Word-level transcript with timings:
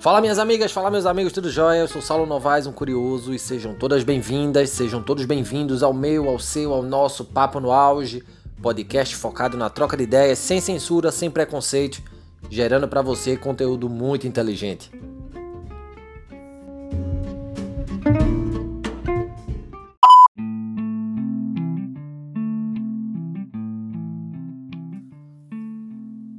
Fala 0.00 0.22
minhas 0.22 0.38
amigas, 0.38 0.72
fala 0.72 0.90
meus 0.90 1.04
amigos, 1.04 1.30
tudo 1.30 1.50
jóia? 1.50 1.80
Eu 1.80 1.86
sou 1.86 2.00
Saulo 2.00 2.24
Novaes, 2.24 2.66
um 2.66 2.72
curioso, 2.72 3.34
e 3.34 3.38
sejam 3.38 3.74
todas 3.74 4.02
bem-vindas, 4.02 4.70
sejam 4.70 5.02
todos 5.02 5.26
bem-vindos 5.26 5.82
ao 5.82 5.92
meu, 5.92 6.26
ao 6.26 6.38
seu, 6.38 6.72
ao 6.72 6.82
nosso 6.82 7.22
Papo 7.22 7.60
no 7.60 7.70
Auge, 7.70 8.24
podcast 8.62 9.14
focado 9.14 9.58
na 9.58 9.68
troca 9.68 9.98
de 9.98 10.04
ideias, 10.04 10.38
sem 10.38 10.58
censura, 10.58 11.12
sem 11.12 11.30
preconceito, 11.30 12.02
gerando 12.48 12.88
para 12.88 13.02
você 13.02 13.36
conteúdo 13.36 13.90
muito 13.90 14.26
inteligente. 14.26 14.90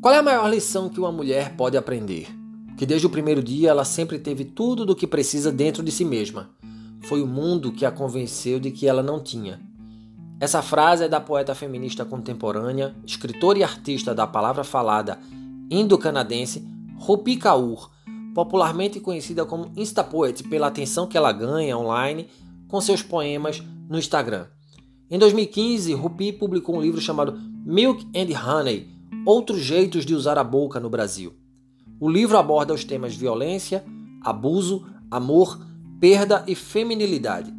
Qual 0.01 0.15
é 0.15 0.17
a 0.17 0.23
maior 0.23 0.49
lição 0.49 0.89
que 0.89 0.99
uma 0.99 1.11
mulher 1.11 1.53
pode 1.55 1.77
aprender? 1.77 2.40
Que 2.81 2.85
desde 2.87 3.05
o 3.05 3.11
primeiro 3.11 3.43
dia 3.43 3.69
ela 3.69 3.85
sempre 3.85 4.17
teve 4.17 4.43
tudo 4.43 4.87
do 4.87 4.95
que 4.95 5.05
precisa 5.05 5.51
dentro 5.51 5.83
de 5.83 5.91
si 5.91 6.03
mesma. 6.03 6.49
Foi 7.03 7.21
o 7.21 7.27
mundo 7.27 7.71
que 7.71 7.85
a 7.85 7.91
convenceu 7.91 8.59
de 8.59 8.71
que 8.71 8.87
ela 8.87 9.03
não 9.03 9.19
tinha. 9.19 9.61
Essa 10.39 10.63
frase 10.63 11.03
é 11.03 11.07
da 11.07 11.21
poeta 11.21 11.53
feminista 11.53 12.03
contemporânea, 12.03 12.95
escritora 13.05 13.59
e 13.59 13.63
artista 13.63 14.15
da 14.15 14.25
palavra 14.25 14.63
falada 14.63 15.19
indo-canadense 15.69 16.67
Rupi 16.97 17.37
Kaur, 17.37 17.91
popularmente 18.33 18.99
conhecida 18.99 19.45
como 19.45 19.71
Instapoet 19.77 20.41
pela 20.49 20.65
atenção 20.65 21.05
que 21.05 21.15
ela 21.15 21.31
ganha 21.31 21.77
online 21.77 22.29
com 22.67 22.81
seus 22.81 23.03
poemas 23.03 23.61
no 23.87 23.99
Instagram. 23.99 24.47
Em 25.07 25.19
2015, 25.19 25.93
Rupi 25.93 26.33
publicou 26.33 26.77
um 26.77 26.81
livro 26.81 26.99
chamado 26.99 27.39
Milk 27.63 28.07
and 28.07 28.35
Honey: 28.35 28.89
Outros 29.23 29.59
jeitos 29.59 30.03
de 30.03 30.15
usar 30.15 30.39
a 30.39 30.43
boca 30.43 30.79
no 30.79 30.89
Brasil. 30.89 31.40
O 32.01 32.09
livro 32.09 32.35
aborda 32.35 32.73
os 32.73 32.83
temas 32.83 33.15
violência, 33.15 33.85
abuso, 34.21 34.87
amor, 35.11 35.61
perda 35.99 36.43
e 36.47 36.55
feminilidade. 36.55 37.53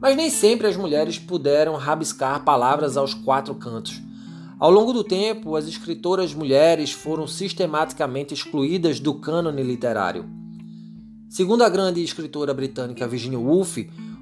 Mas 0.00 0.16
nem 0.16 0.30
sempre 0.30 0.68
as 0.68 0.76
mulheres 0.76 1.18
puderam 1.18 1.74
rabiscar 1.74 2.44
palavras 2.44 2.96
aos 2.96 3.14
quatro 3.14 3.52
cantos. 3.56 4.00
Ao 4.60 4.70
longo 4.70 4.92
do 4.92 5.02
tempo, 5.02 5.56
as 5.56 5.66
escritoras 5.66 6.32
mulheres 6.32 6.92
foram 6.92 7.26
sistematicamente 7.26 8.32
excluídas 8.32 9.00
do 9.00 9.14
cânone 9.14 9.64
literário. 9.64 10.24
Segundo 11.28 11.64
a 11.64 11.68
grande 11.68 12.00
escritora 12.00 12.54
britânica 12.54 13.08
Virginia 13.08 13.40
Woolf, 13.40 13.78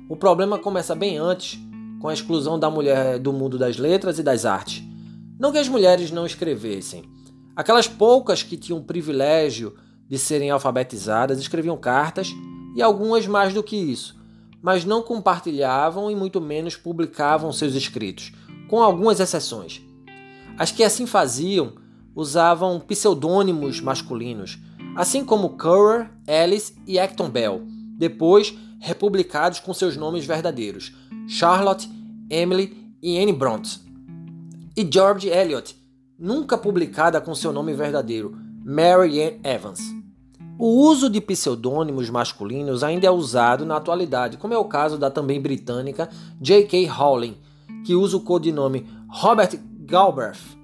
o 0.08 0.16
problema 0.16 0.58
começa 0.58 0.94
bem 0.94 1.18
antes, 1.18 1.60
com 2.00 2.08
a 2.08 2.14
exclusão 2.14 2.58
da 2.58 2.70
mulher 2.70 3.18
do 3.18 3.34
mundo 3.34 3.58
das 3.58 3.76
letras 3.76 4.18
e 4.18 4.22
das 4.22 4.46
artes. 4.46 4.82
Não 5.38 5.52
que 5.52 5.58
as 5.58 5.68
mulheres 5.68 6.10
não 6.10 6.24
escrevessem, 6.24 7.04
Aquelas 7.54 7.86
poucas 7.86 8.42
que 8.42 8.56
tinham 8.56 8.78
o 8.78 8.84
privilégio 8.84 9.76
de 10.08 10.18
serem 10.18 10.50
alfabetizadas 10.50 11.38
escreviam 11.38 11.76
cartas 11.76 12.28
e 12.74 12.80
algumas 12.80 13.26
mais 13.26 13.52
do 13.52 13.62
que 13.62 13.76
isso, 13.76 14.16
mas 14.62 14.84
não 14.84 15.02
compartilhavam 15.02 16.10
e 16.10 16.16
muito 16.16 16.40
menos 16.40 16.76
publicavam 16.76 17.52
seus 17.52 17.74
escritos, 17.74 18.32
com 18.68 18.82
algumas 18.82 19.20
exceções. 19.20 19.82
As 20.58 20.70
que 20.70 20.82
assim 20.82 21.06
faziam 21.06 21.74
usavam 22.14 22.80
pseudônimos 22.80 23.80
masculinos, 23.80 24.58
assim 24.96 25.24
como 25.24 25.56
Currer, 25.56 26.10
Alice 26.26 26.74
e 26.86 26.98
Acton 26.98 27.30
Bell, 27.30 27.62
depois 27.98 28.54
republicados 28.80 29.60
com 29.60 29.72
seus 29.72 29.96
nomes 29.96 30.24
verdadeiros, 30.24 30.92
Charlotte, 31.28 31.88
Emily 32.28 32.94
e 33.02 33.18
Anne 33.18 33.32
Bronte. 33.32 33.80
E 34.76 34.88
George 34.90 35.28
Eliot, 35.28 35.76
nunca 36.22 36.56
publicada 36.56 37.20
com 37.20 37.34
seu 37.34 37.52
nome 37.52 37.74
verdadeiro, 37.74 38.36
Mary 38.64 39.20
Ann 39.20 39.40
Evans. 39.42 39.80
O 40.56 40.68
uso 40.86 41.10
de 41.10 41.20
pseudônimos 41.20 42.08
masculinos 42.08 42.84
ainda 42.84 43.08
é 43.08 43.10
usado 43.10 43.66
na 43.66 43.76
atualidade, 43.76 44.36
como 44.36 44.54
é 44.54 44.56
o 44.56 44.66
caso 44.66 44.96
da 44.96 45.10
também 45.10 45.40
britânica 45.40 46.08
J.K. 46.40 46.86
Rowling, 46.86 47.34
que 47.84 47.96
usa 47.96 48.16
o 48.16 48.20
codinome 48.20 48.86
Robert 49.08 49.58
Galbraith. 49.80 50.56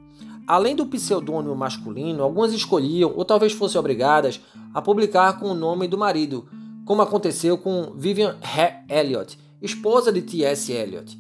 Além 0.47 0.77
do 0.77 0.87
pseudônimo 0.87 1.57
masculino, 1.57 2.23
algumas 2.23 2.53
escolhiam, 2.53 3.13
ou 3.17 3.25
talvez 3.25 3.53
fossem 3.53 3.81
obrigadas, 3.81 4.41
a 4.73 4.81
publicar 4.81 5.41
com 5.41 5.47
o 5.47 5.55
nome 5.55 5.89
do 5.89 5.99
marido, 5.99 6.47
como 6.85 7.03
aconteceu 7.03 7.59
com 7.59 7.95
Vivian 7.97 8.37
Eliot, 8.89 9.37
esposa 9.61 10.13
de 10.13 10.23
T.S. 10.23 10.71
Eliot. 10.71 11.19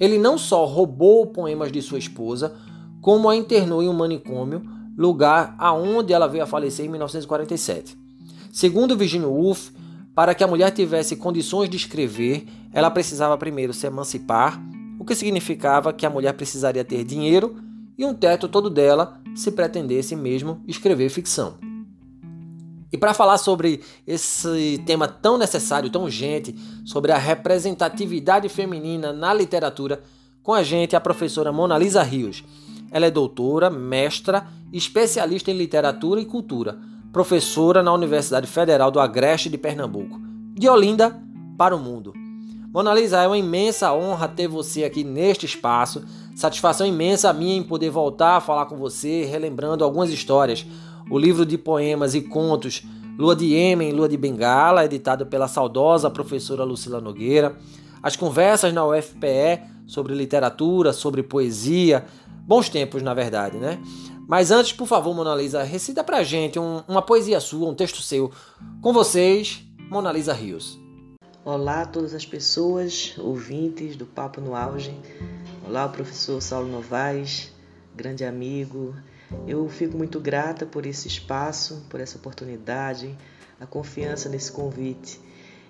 Ele 0.00 0.18
não 0.18 0.38
só 0.38 0.64
roubou 0.64 1.26
poemas 1.26 1.70
de 1.70 1.82
sua 1.82 1.98
esposa, 1.98 2.56
como 3.04 3.28
a 3.28 3.36
internou 3.36 3.82
em 3.82 3.88
um 3.88 3.92
manicômio, 3.92 4.62
lugar 4.96 5.54
aonde 5.58 6.14
ela 6.14 6.26
veio 6.26 6.42
a 6.42 6.46
falecer 6.46 6.86
em 6.86 6.88
1947. 6.88 7.98
Segundo 8.50 8.96
Virginia 8.96 9.28
Woolf, 9.28 9.68
para 10.14 10.34
que 10.34 10.42
a 10.42 10.46
mulher 10.46 10.70
tivesse 10.70 11.14
condições 11.14 11.68
de 11.68 11.76
escrever, 11.76 12.46
ela 12.72 12.90
precisava 12.90 13.36
primeiro 13.36 13.74
se 13.74 13.86
emancipar, 13.86 14.58
o 14.98 15.04
que 15.04 15.14
significava 15.14 15.92
que 15.92 16.06
a 16.06 16.08
mulher 16.08 16.32
precisaria 16.32 16.82
ter 16.82 17.04
dinheiro 17.04 17.56
e 17.98 18.06
um 18.06 18.14
teto 18.14 18.48
todo 18.48 18.70
dela 18.70 19.20
se 19.36 19.52
pretendesse 19.52 20.16
mesmo 20.16 20.62
escrever 20.66 21.10
ficção. 21.10 21.58
E 22.90 22.96
para 22.96 23.12
falar 23.12 23.36
sobre 23.36 23.82
esse 24.06 24.82
tema 24.86 25.06
tão 25.06 25.36
necessário, 25.36 25.90
tão 25.90 26.04
urgente, 26.04 26.56
sobre 26.86 27.12
a 27.12 27.18
representatividade 27.18 28.48
feminina 28.48 29.12
na 29.12 29.34
literatura, 29.34 30.02
com 30.42 30.54
a 30.54 30.62
gente 30.62 30.96
a 30.96 31.00
professora 31.00 31.52
Mona 31.52 31.76
Lisa 31.76 32.02
Rios. 32.02 32.42
Ela 32.94 33.06
é 33.06 33.10
doutora, 33.10 33.68
mestra, 33.68 34.46
especialista 34.72 35.50
em 35.50 35.58
literatura 35.58 36.20
e 36.20 36.24
cultura, 36.24 36.78
professora 37.12 37.82
na 37.82 37.92
Universidade 37.92 38.46
Federal 38.46 38.88
do 38.88 39.00
Agreste 39.00 39.50
de 39.50 39.58
Pernambuco. 39.58 40.20
De 40.54 40.68
Olinda 40.68 41.20
para 41.58 41.74
o 41.74 41.78
mundo. 41.80 42.14
Mona 42.72 42.94
Lisa, 42.94 43.20
é 43.20 43.26
uma 43.26 43.36
imensa 43.36 43.92
honra 43.92 44.28
ter 44.28 44.46
você 44.46 44.84
aqui 44.84 45.02
neste 45.02 45.44
espaço. 45.44 46.04
Satisfação 46.36 46.86
imensa 46.86 47.30
a 47.30 47.32
minha 47.32 47.56
em 47.56 47.64
poder 47.64 47.90
voltar 47.90 48.36
a 48.36 48.40
falar 48.40 48.66
com 48.66 48.76
você, 48.76 49.24
relembrando 49.24 49.82
algumas 49.82 50.10
histórias. 50.10 50.64
O 51.10 51.18
livro 51.18 51.44
de 51.44 51.58
poemas 51.58 52.14
e 52.14 52.20
contos 52.20 52.86
Lua 53.18 53.34
de 53.34 53.54
Emen, 53.54 53.90
Lua 53.90 54.08
de 54.08 54.16
Bengala, 54.16 54.84
editado 54.84 55.26
pela 55.26 55.48
saudosa 55.48 56.08
professora 56.08 56.62
Lucila 56.62 57.00
Nogueira. 57.00 57.56
As 58.00 58.14
conversas 58.14 58.72
na 58.72 58.86
UFPE 58.86 59.74
sobre 59.86 60.14
literatura, 60.14 60.92
sobre 60.92 61.22
poesia, 61.22 62.04
Bons 62.46 62.68
tempos, 62.68 63.02
na 63.02 63.14
verdade, 63.14 63.56
né? 63.56 63.80
Mas 64.28 64.50
antes, 64.50 64.74
por 64.74 64.86
favor, 64.86 65.14
Mona 65.14 65.34
Lisa, 65.34 65.62
recita 65.62 66.04
pra 66.04 66.22
gente 66.22 66.58
um, 66.58 66.82
uma 66.86 67.00
poesia 67.00 67.40
sua, 67.40 67.70
um 67.70 67.74
texto 67.74 68.02
seu. 68.02 68.30
Com 68.82 68.92
vocês, 68.92 69.64
Mona 69.88 70.12
Lisa 70.12 70.34
Rios. 70.34 70.78
Olá 71.42 71.80
a 71.80 71.86
todas 71.86 72.12
as 72.12 72.26
pessoas, 72.26 73.14
ouvintes 73.16 73.96
do 73.96 74.04
Papo 74.04 74.42
no 74.42 74.54
Auge. 74.54 74.94
Olá, 75.66 75.86
o 75.86 75.88
professor 75.88 76.38
Saulo 76.42 76.68
Novaes, 76.70 77.50
grande 77.96 78.26
amigo. 78.26 78.94
Eu 79.46 79.66
fico 79.70 79.96
muito 79.96 80.20
grata 80.20 80.66
por 80.66 80.84
esse 80.84 81.08
espaço, 81.08 81.82
por 81.88 81.98
essa 81.98 82.18
oportunidade, 82.18 83.16
a 83.58 83.64
confiança 83.64 84.28
nesse 84.28 84.52
convite. 84.52 85.18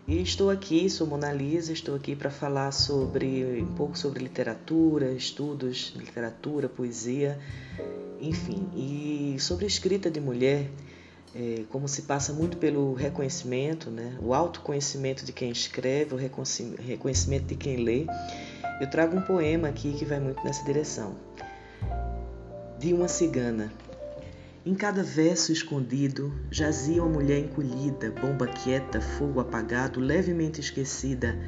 E 0.06 0.20
estou 0.20 0.50
aqui, 0.50 0.90
sou 0.90 1.06
Mona 1.06 1.32
Lisa, 1.32 1.72
estou 1.72 1.94
aqui 1.94 2.14
para 2.14 2.28
falar 2.30 2.72
sobre 2.72 3.62
um 3.62 3.74
pouco 3.74 3.96
sobre 3.96 4.22
literatura, 4.22 5.10
estudos 5.12 5.94
literatura, 5.96 6.68
poesia, 6.68 7.38
enfim, 8.20 8.68
e 8.76 9.40
sobre 9.40 9.64
escrita 9.64 10.10
de 10.10 10.20
mulher, 10.20 10.68
é, 11.34 11.62
como 11.70 11.88
se 11.88 12.02
passa 12.02 12.34
muito 12.34 12.58
pelo 12.58 12.92
reconhecimento, 12.92 13.90
né, 13.90 14.18
o 14.20 14.34
autoconhecimento 14.34 15.24
de 15.24 15.32
quem 15.32 15.50
escreve, 15.50 16.14
o 16.14 16.18
reconhecimento 16.18 17.46
de 17.46 17.56
quem 17.56 17.76
lê. 17.78 18.04
Eu 18.82 18.90
trago 18.90 19.16
um 19.16 19.22
poema 19.22 19.68
aqui 19.68 19.94
que 19.94 20.04
vai 20.04 20.20
muito 20.20 20.44
nessa 20.44 20.62
direção. 20.66 21.16
De 22.78 22.92
uma 22.92 23.08
cigana. 23.08 23.72
Em 24.66 24.74
cada 24.74 25.02
verso 25.02 25.52
escondido 25.52 26.32
jazia 26.50 27.02
uma 27.02 27.12
mulher 27.12 27.38
encolhida, 27.38 28.10
bomba 28.10 28.46
quieta, 28.46 28.98
fogo 28.98 29.38
apagado, 29.38 30.00
levemente 30.00 30.58
esquecida. 30.58 31.38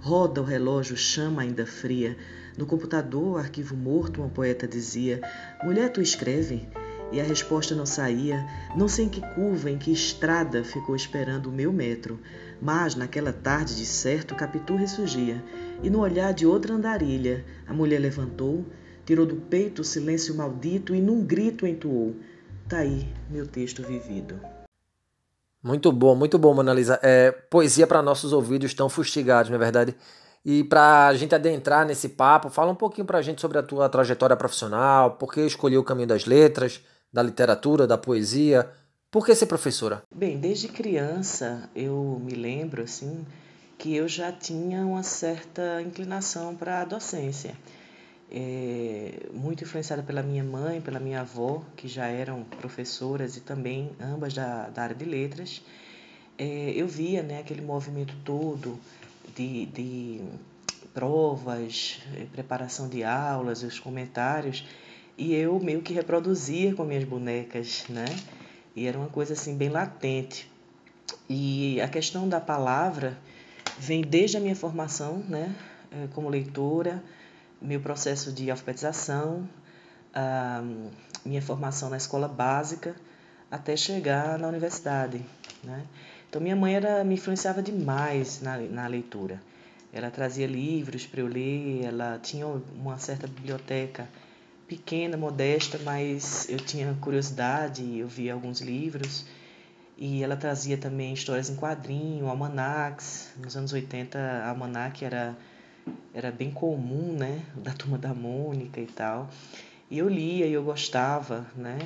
Roda 0.00 0.40
o 0.40 0.44
relógio, 0.44 0.96
chama 0.96 1.42
ainda 1.42 1.66
fria. 1.66 2.16
No 2.56 2.64
computador, 2.64 3.38
arquivo 3.38 3.76
morto, 3.76 4.22
uma 4.22 4.30
poeta 4.30 4.66
dizia: 4.66 5.20
Mulher, 5.62 5.90
tu 5.90 6.00
escreve? 6.00 6.66
E 7.12 7.20
a 7.20 7.24
resposta 7.24 7.74
não 7.74 7.84
saía. 7.84 8.42
Não 8.74 8.88
sei 8.88 9.04
em 9.04 9.10
que 9.10 9.20
curva, 9.34 9.70
em 9.70 9.76
que 9.76 9.92
estrada 9.92 10.64
ficou 10.64 10.96
esperando 10.96 11.50
o 11.50 11.52
meu 11.52 11.70
metro. 11.74 12.18
Mas 12.58 12.94
naquela 12.94 13.34
tarde, 13.34 13.76
de 13.76 13.84
certo, 13.84 14.34
Capitu 14.34 14.76
ressurgia. 14.76 15.44
E 15.82 15.90
no 15.90 16.00
olhar 16.00 16.32
de 16.32 16.46
outra 16.46 16.72
andarilha, 16.72 17.44
a 17.66 17.74
mulher 17.74 17.98
levantou, 17.98 18.64
tirou 19.04 19.26
do 19.26 19.36
peito 19.36 19.82
o 19.82 19.84
silêncio 19.84 20.34
maldito 20.34 20.94
e 20.94 21.02
num 21.02 21.22
grito 21.22 21.66
entoou. 21.66 22.16
Tá 22.72 22.78
aí 22.78 23.06
meu 23.28 23.46
texto 23.46 23.82
vivido. 23.82 24.40
Muito 25.62 25.92
bom, 25.92 26.16
muito 26.16 26.38
bom, 26.38 26.54
Mona 26.54 26.72
Lisa. 26.72 26.98
É, 27.02 27.30
poesia 27.30 27.86
para 27.86 28.00
nossos 28.00 28.32
ouvidos 28.32 28.72
tão 28.72 28.88
fustigados, 28.88 29.50
não 29.50 29.56
é 29.56 29.58
verdade? 29.58 29.94
E 30.42 30.64
para 30.64 31.08
a 31.08 31.14
gente 31.14 31.34
adentrar 31.34 31.84
nesse 31.84 32.08
papo, 32.08 32.48
fala 32.48 32.72
um 32.72 32.74
pouquinho 32.74 33.06
para 33.06 33.18
a 33.18 33.22
gente 33.22 33.42
sobre 33.42 33.58
a 33.58 33.62
tua 33.62 33.90
trajetória 33.90 34.34
profissional, 34.38 35.18
por 35.18 35.34
que 35.34 35.42
escolheu 35.42 35.82
o 35.82 35.84
caminho 35.84 36.08
das 36.08 36.24
letras, 36.24 36.80
da 37.12 37.22
literatura, 37.22 37.86
da 37.86 37.98
poesia. 37.98 38.66
Por 39.10 39.26
que 39.26 39.34
ser 39.34 39.44
professora? 39.44 40.02
Bem, 40.10 40.38
desde 40.38 40.68
criança 40.68 41.68
eu 41.76 42.22
me 42.24 42.32
lembro 42.34 42.84
assim 42.84 43.26
que 43.76 43.94
eu 43.94 44.08
já 44.08 44.32
tinha 44.32 44.80
uma 44.80 45.02
certa 45.02 45.82
inclinação 45.82 46.56
para 46.56 46.80
a 46.80 46.84
docência. 46.86 47.54
É, 48.34 49.28
muito 49.30 49.62
influenciada 49.62 50.02
pela 50.02 50.22
minha 50.22 50.42
mãe, 50.42 50.80
pela 50.80 50.98
minha 50.98 51.20
avó, 51.20 51.62
que 51.76 51.86
já 51.86 52.06
eram 52.06 52.44
professoras 52.44 53.36
e 53.36 53.40
também 53.42 53.90
ambas 54.00 54.32
da, 54.32 54.70
da 54.70 54.84
área 54.84 54.96
de 54.96 55.04
letras. 55.04 55.60
É, 56.38 56.72
eu 56.74 56.88
via 56.88 57.22
né, 57.22 57.40
aquele 57.40 57.60
movimento 57.60 58.14
todo 58.24 58.80
de, 59.36 59.66
de 59.66 60.20
provas, 60.94 62.00
é, 62.16 62.24
preparação 62.24 62.88
de 62.88 63.04
aulas, 63.04 63.62
os 63.62 63.78
comentários, 63.78 64.64
e 65.18 65.34
eu 65.34 65.60
meio 65.60 65.82
que 65.82 65.92
reproduzia 65.92 66.74
com 66.74 66.84
minhas 66.84 67.04
bonecas, 67.04 67.84
né? 67.90 68.06
E 68.74 68.86
era 68.86 68.98
uma 68.98 69.08
coisa 69.08 69.34
assim 69.34 69.56
bem 69.56 69.68
latente. 69.68 70.50
E 71.28 71.78
a 71.82 71.88
questão 71.88 72.26
da 72.26 72.40
palavra 72.40 73.18
vem 73.78 74.00
desde 74.00 74.38
a 74.38 74.40
minha 74.40 74.56
formação, 74.56 75.18
né, 75.28 75.54
é, 75.90 76.08
como 76.14 76.28
leitora, 76.28 77.02
meu 77.62 77.80
processo 77.80 78.32
de 78.32 78.50
alfabetização, 78.50 79.48
a 80.14 80.62
minha 81.24 81.40
formação 81.40 81.88
na 81.88 81.96
escola 81.96 82.28
básica, 82.28 82.94
até 83.50 83.76
chegar 83.76 84.38
na 84.38 84.48
universidade, 84.48 85.24
né? 85.62 85.84
Então 86.28 86.40
minha 86.40 86.56
mãe 86.56 86.74
era 86.74 87.04
me 87.04 87.14
influenciava 87.14 87.62
demais 87.62 88.40
na, 88.40 88.56
na 88.56 88.86
leitura. 88.86 89.40
Ela 89.92 90.10
trazia 90.10 90.46
livros 90.46 91.06
para 91.06 91.20
eu 91.20 91.26
ler, 91.26 91.84
ela 91.84 92.18
tinha 92.18 92.46
uma 92.46 92.96
certa 92.98 93.26
biblioteca 93.26 94.08
pequena, 94.66 95.18
modesta, 95.18 95.78
mas 95.84 96.48
eu 96.48 96.56
tinha 96.56 96.96
curiosidade, 96.98 97.98
eu 97.98 98.08
via 98.08 98.32
alguns 98.32 98.62
livros. 98.62 99.26
E 99.98 100.22
ela 100.24 100.34
trazia 100.34 100.78
também 100.78 101.12
histórias 101.12 101.50
em 101.50 101.56
quadrinho, 101.56 102.26
almanacs. 102.26 103.30
Nos 103.36 103.54
anos 103.54 103.72
80, 103.74 104.18
almanac 104.46 105.04
era, 105.04 105.36
era 106.14 106.30
bem 106.30 106.50
comum, 106.50 107.12
né? 107.12 107.42
Da 107.56 107.72
Turma 107.72 107.98
da 107.98 108.14
Mônica 108.14 108.80
e 108.80 108.86
tal. 108.86 109.28
E 109.90 109.98
eu 109.98 110.08
lia 110.08 110.46
e 110.46 110.52
eu 110.52 110.62
gostava, 110.62 111.46
né? 111.56 111.78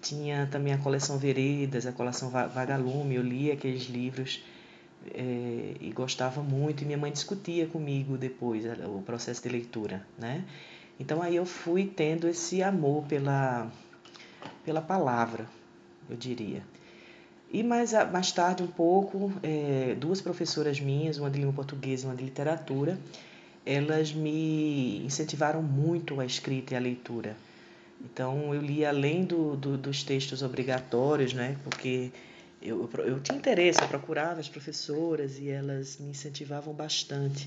Tinha 0.00 0.46
também 0.50 0.72
a 0.72 0.78
coleção 0.78 1.18
Veredas, 1.18 1.86
a 1.86 1.92
coleção 1.92 2.30
Vagalume. 2.30 3.16
Eu 3.16 3.22
lia 3.22 3.54
aqueles 3.54 3.84
livros 3.84 4.42
é, 5.12 5.74
e 5.80 5.92
gostava 5.94 6.42
muito. 6.42 6.82
E 6.82 6.86
minha 6.86 6.98
mãe 6.98 7.10
discutia 7.10 7.66
comigo 7.66 8.16
depois 8.16 8.64
o 8.86 9.02
processo 9.02 9.42
de 9.42 9.48
leitura, 9.48 10.06
né? 10.18 10.44
Então 11.00 11.22
aí 11.22 11.36
eu 11.36 11.46
fui 11.46 11.86
tendo 11.86 12.28
esse 12.28 12.62
amor 12.62 13.04
pela, 13.04 13.70
pela 14.64 14.80
palavra, 14.80 15.46
eu 16.10 16.16
diria. 16.16 16.62
E 17.50 17.62
mais, 17.62 17.92
mais 18.12 18.30
tarde, 18.30 18.62
um 18.62 18.66
pouco, 18.66 19.32
é, 19.42 19.94
duas 19.98 20.20
professoras 20.20 20.80
minhas, 20.80 21.16
uma 21.16 21.30
de 21.30 21.38
língua 21.38 21.54
portuguesa 21.54 22.04
e 22.04 22.10
uma 22.10 22.16
de 22.16 22.24
literatura, 22.24 22.98
elas 23.68 24.12
me 24.12 25.02
incentivaram 25.04 25.62
muito 25.62 26.20
a 26.20 26.24
escrita 26.24 26.74
e 26.74 26.76
a 26.76 26.80
leitura. 26.80 27.36
Então, 28.00 28.54
eu 28.54 28.62
li 28.62 28.84
além 28.84 29.24
do, 29.24 29.56
do, 29.56 29.76
dos 29.76 30.02
textos 30.02 30.42
obrigatórios, 30.42 31.32
né? 31.34 31.56
Porque 31.64 32.10
eu, 32.62 32.88
eu, 32.98 33.20
tinha 33.20 33.36
interesse, 33.36 33.80
eu 33.82 33.88
procurava 33.88 34.40
as 34.40 34.48
professoras 34.48 35.38
e 35.38 35.50
elas 35.50 35.98
me 35.98 36.10
incentivavam 36.10 36.72
bastante 36.72 37.46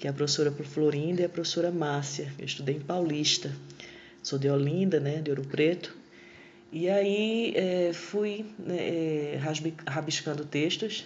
que 0.00 0.06
é 0.06 0.10
a 0.10 0.14
professora 0.14 0.50
Florinda 0.50 1.20
e 1.20 1.24
a 1.26 1.28
professora 1.28 1.70
Márcia. 1.70 2.32
Eu 2.38 2.46
estudei 2.46 2.76
em 2.76 2.80
Paulista, 2.80 3.54
sou 4.22 4.38
de 4.38 4.48
Olinda, 4.48 4.98
né, 4.98 5.20
de 5.20 5.28
Ouro 5.28 5.44
Preto. 5.44 5.94
E 6.72 6.88
aí 6.88 7.52
é, 7.54 7.92
fui 7.92 8.46
né, 8.58 8.78
é, 8.78 9.40
rabiscando 9.86 10.46
textos 10.46 11.04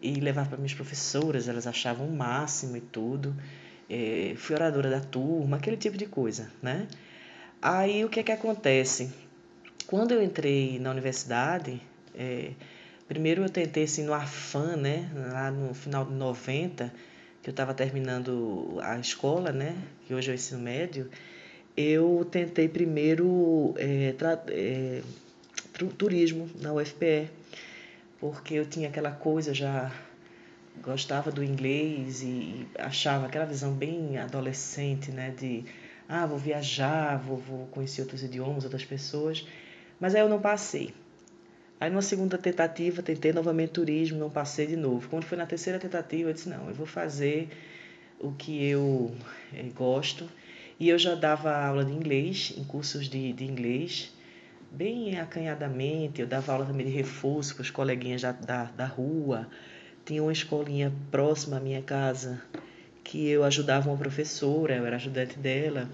e 0.00 0.14
levava 0.14 0.48
para 0.48 0.56
minhas 0.56 0.72
professoras, 0.72 1.48
elas 1.48 1.66
achavam 1.66 2.06
o 2.06 2.16
máximo 2.16 2.78
e 2.78 2.80
tudo. 2.80 3.36
É, 3.90 4.34
fui 4.36 4.54
oradora 4.54 4.88
da 4.88 5.00
turma, 5.00 5.56
aquele 5.56 5.76
tipo 5.76 5.98
de 5.98 6.06
coisa, 6.06 6.48
né? 6.62 6.86
Aí 7.60 8.04
o 8.04 8.08
que 8.08 8.20
é 8.20 8.22
que 8.22 8.32
acontece? 8.32 9.12
Quando 9.86 10.12
eu 10.12 10.22
entrei 10.22 10.78
na 10.78 10.92
universidade, 10.92 11.82
é, 12.14 12.52
primeiro 13.08 13.42
eu 13.42 13.50
tentei 13.50 13.82
assim 13.82 14.04
no 14.04 14.14
afã, 14.14 14.76
né, 14.76 15.10
lá 15.32 15.50
no 15.50 15.74
final 15.74 16.04
de 16.04 16.12
90, 16.12 16.92
que 17.42 17.50
eu 17.50 17.50
estava 17.50 17.74
terminando 17.74 18.78
a 18.80 18.96
escola, 18.98 19.50
né, 19.50 19.76
que 20.06 20.14
hoje 20.14 20.30
é 20.30 20.32
o 20.32 20.34
ensino 20.34 20.60
médio, 20.60 21.10
eu 21.76 22.24
tentei 22.30 22.68
primeiro 22.68 23.74
é, 23.76 24.14
é, 24.50 25.02
turismo 25.98 26.48
na 26.60 26.72
UFPE, 26.72 27.28
porque 28.20 28.54
eu 28.54 28.66
tinha 28.66 28.88
aquela 28.88 29.10
coisa, 29.10 29.52
já 29.52 29.90
gostava 30.82 31.30
do 31.30 31.42
inglês 31.42 32.22
e 32.22 32.66
achava 32.78 33.26
aquela 33.26 33.44
visão 33.44 33.72
bem 33.72 34.18
adolescente, 34.18 35.10
né, 35.10 35.30
de 35.30 35.64
ah, 36.08 36.26
vou 36.26 36.38
viajar, 36.38 37.18
vou, 37.18 37.36
vou 37.36 37.66
conhecer 37.66 38.02
outros 38.02 38.22
idiomas, 38.22 38.64
outras 38.64 38.84
pessoas, 38.84 39.46
mas 39.98 40.14
aí 40.14 40.20
eu 40.20 40.28
não 40.28 40.40
passei. 40.40 40.92
Aí, 41.80 41.88
numa 41.88 42.02
segunda 42.02 42.36
tentativa, 42.36 43.02
tentei 43.02 43.32
novamente 43.32 43.70
turismo, 43.70 44.18
não 44.18 44.28
passei 44.28 44.66
de 44.66 44.76
novo. 44.76 45.08
Quando 45.08 45.24
foi 45.24 45.38
na 45.38 45.46
terceira 45.46 45.78
tentativa, 45.78 46.28
eu 46.28 46.34
disse: 46.34 46.46
não, 46.46 46.68
eu 46.68 46.74
vou 46.74 46.86
fazer 46.86 47.48
o 48.18 48.32
que 48.32 48.62
eu 48.62 49.14
é, 49.54 49.62
gosto. 49.62 50.28
E 50.78 50.90
eu 50.90 50.98
já 50.98 51.14
dava 51.14 51.50
aula 51.56 51.82
de 51.82 51.92
inglês, 51.92 52.52
em 52.56 52.64
cursos 52.64 53.08
de, 53.08 53.32
de 53.32 53.44
inglês, 53.44 54.12
bem 54.70 55.18
acanhadamente. 55.18 56.20
Eu 56.20 56.26
dava 56.26 56.52
aula 56.52 56.66
também 56.66 56.86
de 56.86 56.92
reforço 56.92 57.54
para 57.54 57.62
os 57.62 57.70
coleguinhas 57.70 58.20
da, 58.20 58.32
da, 58.32 58.64
da 58.64 58.86
rua. 58.86 59.48
Tinha 60.04 60.22
uma 60.22 60.32
escolinha 60.32 60.92
próxima 61.10 61.58
à 61.58 61.60
minha 61.60 61.82
casa 61.82 62.42
que 63.04 63.28
eu 63.28 63.44
ajudava 63.44 63.88
uma 63.88 63.98
professora, 63.98 64.76
eu 64.76 64.86
era 64.86 64.96
ajudante 64.96 65.38
dela, 65.38 65.88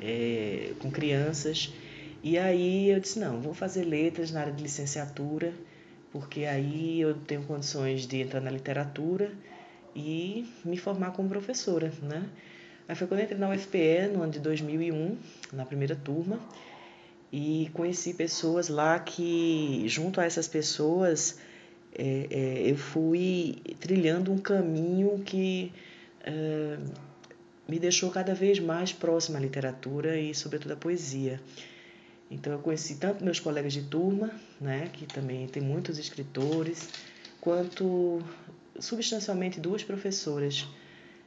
é, 0.00 0.72
com 0.78 0.90
crianças. 0.90 1.72
E 2.22 2.38
aí 2.38 2.90
eu 2.90 3.00
disse, 3.00 3.18
não, 3.18 3.40
vou 3.40 3.52
fazer 3.52 3.84
letras 3.84 4.30
na 4.30 4.40
área 4.40 4.52
de 4.52 4.62
licenciatura, 4.62 5.52
porque 6.10 6.44
aí 6.44 7.00
eu 7.00 7.14
tenho 7.14 7.42
condições 7.42 8.06
de 8.06 8.20
entrar 8.22 8.40
na 8.40 8.50
literatura 8.50 9.30
e 9.94 10.48
me 10.64 10.76
formar 10.76 11.10
como 11.10 11.28
professora, 11.28 11.92
né? 12.02 12.28
Aí 12.88 12.94
foi 12.94 13.06
quando 13.06 13.20
eu 13.20 13.24
entrei 13.24 13.38
na 13.38 13.50
UFPE, 13.50 14.08
no 14.12 14.22
ano 14.22 14.32
de 14.32 14.40
2001, 14.40 15.16
na 15.52 15.64
primeira 15.64 15.96
turma, 15.96 16.38
e 17.32 17.70
conheci 17.72 18.14
pessoas 18.14 18.68
lá 18.68 18.98
que, 18.98 19.84
junto 19.86 20.20
a 20.20 20.24
essas 20.24 20.46
pessoas, 20.46 21.38
é, 21.96 22.26
é, 22.30 22.70
eu 22.70 22.76
fui 22.76 23.56
trilhando 23.80 24.32
um 24.32 24.38
caminho 24.38 25.18
que 25.24 25.72
é, 26.24 26.78
me 27.68 27.78
deixou 27.78 28.10
cada 28.10 28.34
vez 28.34 28.58
mais 28.58 28.92
próxima 28.92 29.38
à 29.38 29.40
literatura 29.40 30.18
e, 30.18 30.34
sobretudo, 30.34 30.72
à 30.72 30.76
poesia. 30.76 31.40
Então 32.30 32.52
eu 32.52 32.58
conheci 32.58 32.96
tanto 32.96 33.24
meus 33.24 33.38
colegas 33.38 33.72
de 33.72 33.82
turma, 33.82 34.30
né, 34.60 34.90
que 34.92 35.06
também 35.06 35.46
tem 35.46 35.62
muitos 35.62 35.98
escritores, 35.98 36.88
quanto 37.40 38.22
substancialmente 38.78 39.60
duas 39.60 39.84
professoras, 39.84 40.66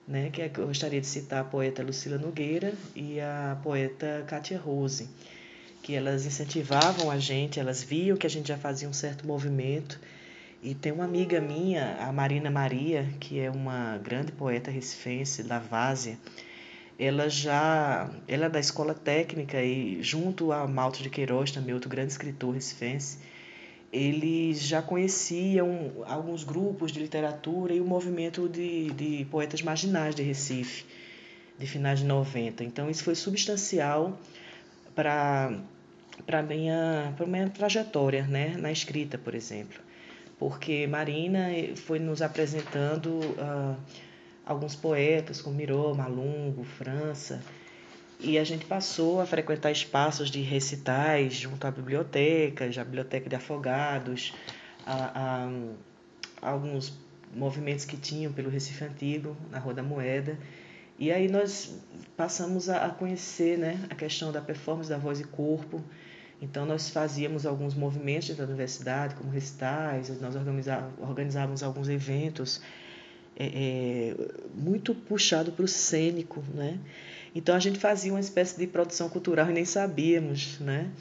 né, 0.07 0.29
que 0.29 0.41
é 0.41 0.51
eu 0.57 0.67
gostaria 0.67 0.99
de 0.99 1.07
citar 1.07 1.41
a 1.41 1.43
poeta 1.43 1.83
Lucila 1.83 2.17
Nogueira 2.17 2.73
e 2.95 3.19
a 3.19 3.57
poeta 3.63 4.25
Katia 4.27 4.59
Rose, 4.59 5.07
que 5.81 5.93
elas 5.95 6.25
incentivavam 6.25 7.09
a 7.09 7.17
gente, 7.17 7.59
elas 7.59 7.83
viam 7.83 8.17
que 8.17 8.27
a 8.27 8.29
gente 8.29 8.47
já 8.47 8.57
fazia 8.57 8.89
um 8.89 8.93
certo 8.93 9.25
movimento. 9.25 9.99
E 10.67 10.75
tem 10.75 10.91
uma 10.91 11.05
amiga 11.05 11.39
minha, 11.39 11.95
a 11.95 12.11
Marina 12.11 12.51
Maria, 12.51 13.07
que 13.21 13.39
é 13.39 13.49
uma 13.49 13.97
grande 13.99 14.33
poeta 14.33 14.69
recifense 14.69 15.41
da 15.41 15.59
Várzea, 15.59 16.17
ela 16.99 17.29
já 17.29 18.11
ela 18.27 18.47
é 18.47 18.49
da 18.49 18.59
escola 18.59 18.93
técnica 18.93 19.63
e 19.63 20.03
junto 20.03 20.51
a 20.51 20.67
Malto 20.67 21.01
de 21.01 21.09
Queiroz, 21.09 21.51
também 21.51 21.73
outro 21.73 21.89
grande 21.89 22.11
escritor 22.11 22.53
recifense, 22.53 23.19
eles 23.93 24.61
já 24.61 24.81
conheciam 24.81 26.03
alguns 26.05 26.43
grupos 26.43 26.91
de 26.91 26.99
literatura 26.99 27.73
e 27.73 27.79
o 27.79 27.85
movimento 27.85 28.49
de, 28.49 28.91
de 28.91 29.25
poetas 29.31 29.61
marginais 29.61 30.13
de 30.15 30.21
Recife, 30.21 30.83
de 31.57 31.65
finais 31.65 31.99
de 31.99 32.05
90. 32.05 32.65
Então 32.65 32.89
isso 32.89 33.05
foi 33.05 33.15
substancial 33.15 34.19
para 34.93 35.57
para 36.25 36.41
minha 36.43 37.15
minha 37.25 37.49
trajetória, 37.49 38.27
né, 38.27 38.57
na 38.57 38.69
escrita, 38.69 39.17
por 39.17 39.33
exemplo, 39.33 39.86
porque 40.39 40.85
Marina 40.87 41.47
foi 41.75 41.99
nos 41.99 42.21
apresentando 42.21 43.19
uh, 43.19 43.75
alguns 44.45 44.75
poetas 44.75 45.41
como 45.41 45.55
Miró, 45.55 45.93
Malungo, 45.93 46.63
França, 46.63 47.41
e 48.19 48.37
a 48.37 48.43
gente 48.43 48.65
passou 48.65 49.21
a 49.21 49.25
frequentar 49.25 49.71
espaços 49.71 50.31
de 50.31 50.41
recitais 50.41 51.35
junto 51.35 51.65
à 51.67 51.71
biblioteca, 51.71 52.65
a 52.65 52.83
biblioteca 52.83 53.29
de 53.29 53.35
afogados, 53.35 54.33
a, 54.85 55.11
a, 55.13 55.49
a 56.41 56.49
alguns 56.49 56.97
movimentos 57.33 57.85
que 57.85 57.95
tinham 57.95 58.31
pelo 58.33 58.49
Recife 58.49 58.83
Antigo, 58.83 59.37
na 59.51 59.59
Rua 59.59 59.73
da 59.73 59.83
Moeda. 59.83 60.37
E 60.97 61.11
aí 61.11 61.27
nós 61.27 61.77
passamos 62.15 62.69
a, 62.69 62.85
a 62.85 62.89
conhecer 62.89 63.57
né, 63.57 63.79
a 63.89 63.93
questão 63.93 64.31
da 64.31 64.41
performance 64.41 64.89
da 64.89 64.97
voz 64.97 65.19
e 65.19 65.23
corpo, 65.23 65.83
Então, 66.41 66.65
nós 66.65 66.89
fazíamos 66.89 67.45
alguns 67.45 67.73
movimentos 67.73 68.35
da 68.35 68.43
universidade, 68.43 69.15
como 69.15 69.31
recitais, 69.31 70.09
nós 70.21 70.35
organizávamos 70.99 71.63
alguns 71.63 71.89
eventos, 71.89 72.61
é, 73.35 73.45
é, 73.45 74.15
muito 74.53 74.93
puxado 74.93 75.51
para 75.51 75.65
o 75.65 75.67
cênico, 75.67 76.43
né? 76.53 76.79
Então, 77.33 77.55
a 77.55 77.59
gente 77.59 77.79
fazia 77.79 78.11
uma 78.11 78.19
espécie 78.19 78.57
de 78.57 78.67
produção 78.67 79.09
cultural 79.09 79.49
e 79.49 79.53
nem 79.53 79.65
sabíamos, 79.65 80.59
né? 80.59 80.91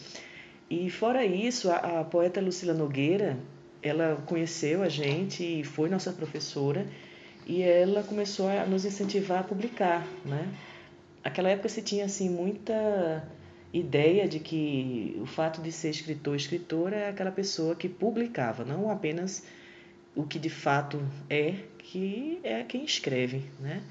E, 0.70 0.90
fora 0.90 1.24
isso, 1.24 1.70
a, 1.70 2.00
a 2.00 2.04
poeta 2.04 2.40
Lucila 2.40 2.72
Nogueira, 2.74 3.38
ela 3.82 4.22
conheceu 4.26 4.82
a 4.82 4.88
gente 4.88 5.42
e 5.44 5.64
foi 5.64 5.88
nossa 5.88 6.12
professora, 6.12 6.86
e 7.46 7.62
ela 7.62 8.02
começou 8.02 8.48
a 8.48 8.66
nos 8.66 8.84
incentivar 8.84 9.40
a 9.40 9.44
publicar, 9.44 10.06
né? 10.24 10.48
Aquela 11.22 11.50
época 11.50 11.68
se 11.68 11.82
tinha, 11.82 12.06
assim, 12.06 12.28
muita 12.28 13.22
ideia 13.72 14.28
de 14.28 14.38
que 14.40 15.18
o 15.20 15.26
fato 15.26 15.60
de 15.60 15.70
ser 15.72 15.90
escritor 15.90 16.32
ou 16.32 16.36
escritora 16.36 16.96
é 16.96 17.08
aquela 17.08 17.30
pessoa 17.30 17.74
que 17.74 17.88
publicava, 17.88 18.64
não 18.64 18.90
apenas 18.90 19.44
o 20.14 20.24
que 20.24 20.38
de 20.38 20.48
fato 20.48 21.00
é, 21.28 21.56
que 21.78 22.40
é 22.42 22.62
quem 22.62 22.84
escreve, 22.84 23.44
né? 23.60 23.82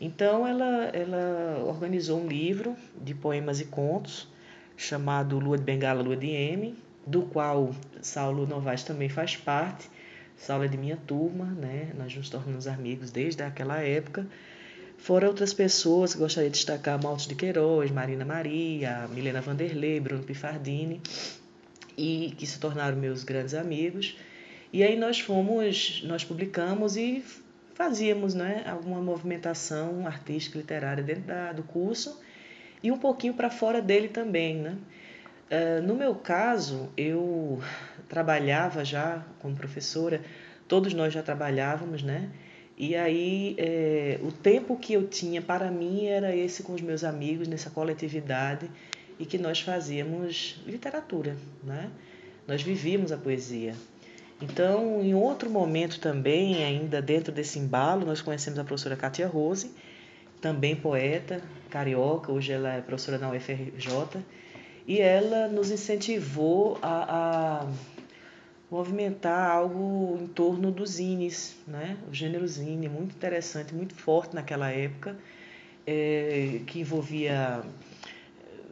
Então 0.00 0.44
ela, 0.46 0.86
ela 0.86 1.62
organizou 1.64 2.20
um 2.20 2.26
livro 2.26 2.76
de 3.00 3.14
poemas 3.14 3.60
e 3.60 3.66
contos 3.66 4.28
chamado 4.76 5.38
Lua 5.38 5.56
de 5.56 5.62
Bengala, 5.62 6.02
Lua 6.02 6.16
de 6.16 6.26
M, 6.28 6.74
do 7.06 7.22
qual 7.22 7.72
Saulo 8.00 8.46
Novaes 8.46 8.82
também 8.82 9.08
faz 9.08 9.36
parte. 9.36 9.88
Saulo 10.36 10.64
é 10.64 10.68
de 10.68 10.76
minha 10.76 10.96
turma, 10.96 11.44
né? 11.44 11.92
Nós 11.96 12.14
nos 12.16 12.28
tornamos 12.28 12.66
amigos 12.66 13.12
desde 13.12 13.44
aquela 13.44 13.78
época. 13.78 14.26
Fora 15.02 15.26
outras 15.26 15.52
pessoas 15.52 16.12
que 16.12 16.20
gostaria 16.20 16.48
de 16.48 16.54
destacar, 16.54 17.02
Maltos 17.02 17.26
de 17.26 17.34
Queiroz, 17.34 17.90
Marina 17.90 18.24
Maria, 18.24 19.08
Milena 19.08 19.40
Vanderlei, 19.40 19.98
Bruno 19.98 20.22
Pifardini, 20.22 21.02
e 21.98 22.32
que 22.38 22.46
se 22.46 22.60
tornaram 22.60 22.96
meus 22.96 23.24
grandes 23.24 23.52
amigos. 23.52 24.16
E 24.72 24.80
aí 24.80 24.96
nós 24.96 25.18
fomos, 25.18 26.04
nós 26.06 26.24
publicamos 26.24 26.96
e 26.96 27.20
fazíamos 27.74 28.32
né, 28.32 28.62
alguma 28.64 29.00
movimentação 29.00 30.06
artística 30.06 30.56
literária 30.56 31.02
dentro 31.02 31.24
da, 31.24 31.52
do 31.52 31.64
curso 31.64 32.22
e 32.80 32.92
um 32.92 32.96
pouquinho 32.96 33.34
para 33.34 33.50
fora 33.50 33.82
dele 33.82 34.06
também. 34.06 34.58
Né? 34.58 34.76
Uh, 35.50 35.82
no 35.82 35.96
meu 35.96 36.14
caso, 36.14 36.92
eu 36.96 37.60
trabalhava 38.08 38.84
já 38.84 39.26
como 39.40 39.56
professora, 39.56 40.22
todos 40.68 40.94
nós 40.94 41.12
já 41.12 41.24
trabalhávamos, 41.24 42.04
né? 42.04 42.30
E 42.76 42.96
aí, 42.96 43.54
é, 43.58 44.18
o 44.22 44.32
tempo 44.32 44.76
que 44.76 44.94
eu 44.94 45.06
tinha 45.06 45.42
para 45.42 45.70
mim 45.70 46.06
era 46.06 46.34
esse 46.34 46.62
com 46.62 46.72
os 46.72 46.80
meus 46.80 47.04
amigos, 47.04 47.46
nessa 47.46 47.70
coletividade, 47.70 48.70
e 49.18 49.26
que 49.26 49.38
nós 49.38 49.60
fazíamos 49.60 50.60
literatura, 50.66 51.36
né? 51.62 51.90
Nós 52.46 52.62
vivíamos 52.62 53.12
a 53.12 53.16
poesia. 53.16 53.74
Então, 54.40 55.00
em 55.00 55.14
outro 55.14 55.48
momento 55.48 56.00
também, 56.00 56.64
ainda 56.64 57.00
dentro 57.00 57.32
desse 57.32 57.58
embalo, 57.58 58.04
nós 58.04 58.20
conhecemos 58.20 58.58
a 58.58 58.64
professora 58.64 58.96
Katia 58.96 59.28
Rose, 59.28 59.70
também 60.40 60.74
poeta, 60.74 61.40
carioca, 61.70 62.32
hoje 62.32 62.50
ela 62.50 62.74
é 62.74 62.80
professora 62.80 63.18
na 63.18 63.30
UFRJ, 63.30 64.18
e 64.86 65.00
ela 65.00 65.46
nos 65.46 65.70
incentivou 65.70 66.76
a, 66.82 67.62
a 67.62 67.66
movimentar 68.72 69.50
algo 69.50 70.18
em 70.18 70.26
torno 70.28 70.72
dos 70.72 70.92
zines, 70.92 71.54
né? 71.68 71.98
o 72.10 72.14
gênero 72.14 72.48
zine, 72.48 72.88
muito 72.88 73.14
interessante, 73.14 73.74
muito 73.74 73.94
forte 73.94 74.34
naquela 74.34 74.70
época, 74.70 75.14
é, 75.86 76.62
que 76.66 76.80
envolvia 76.80 77.62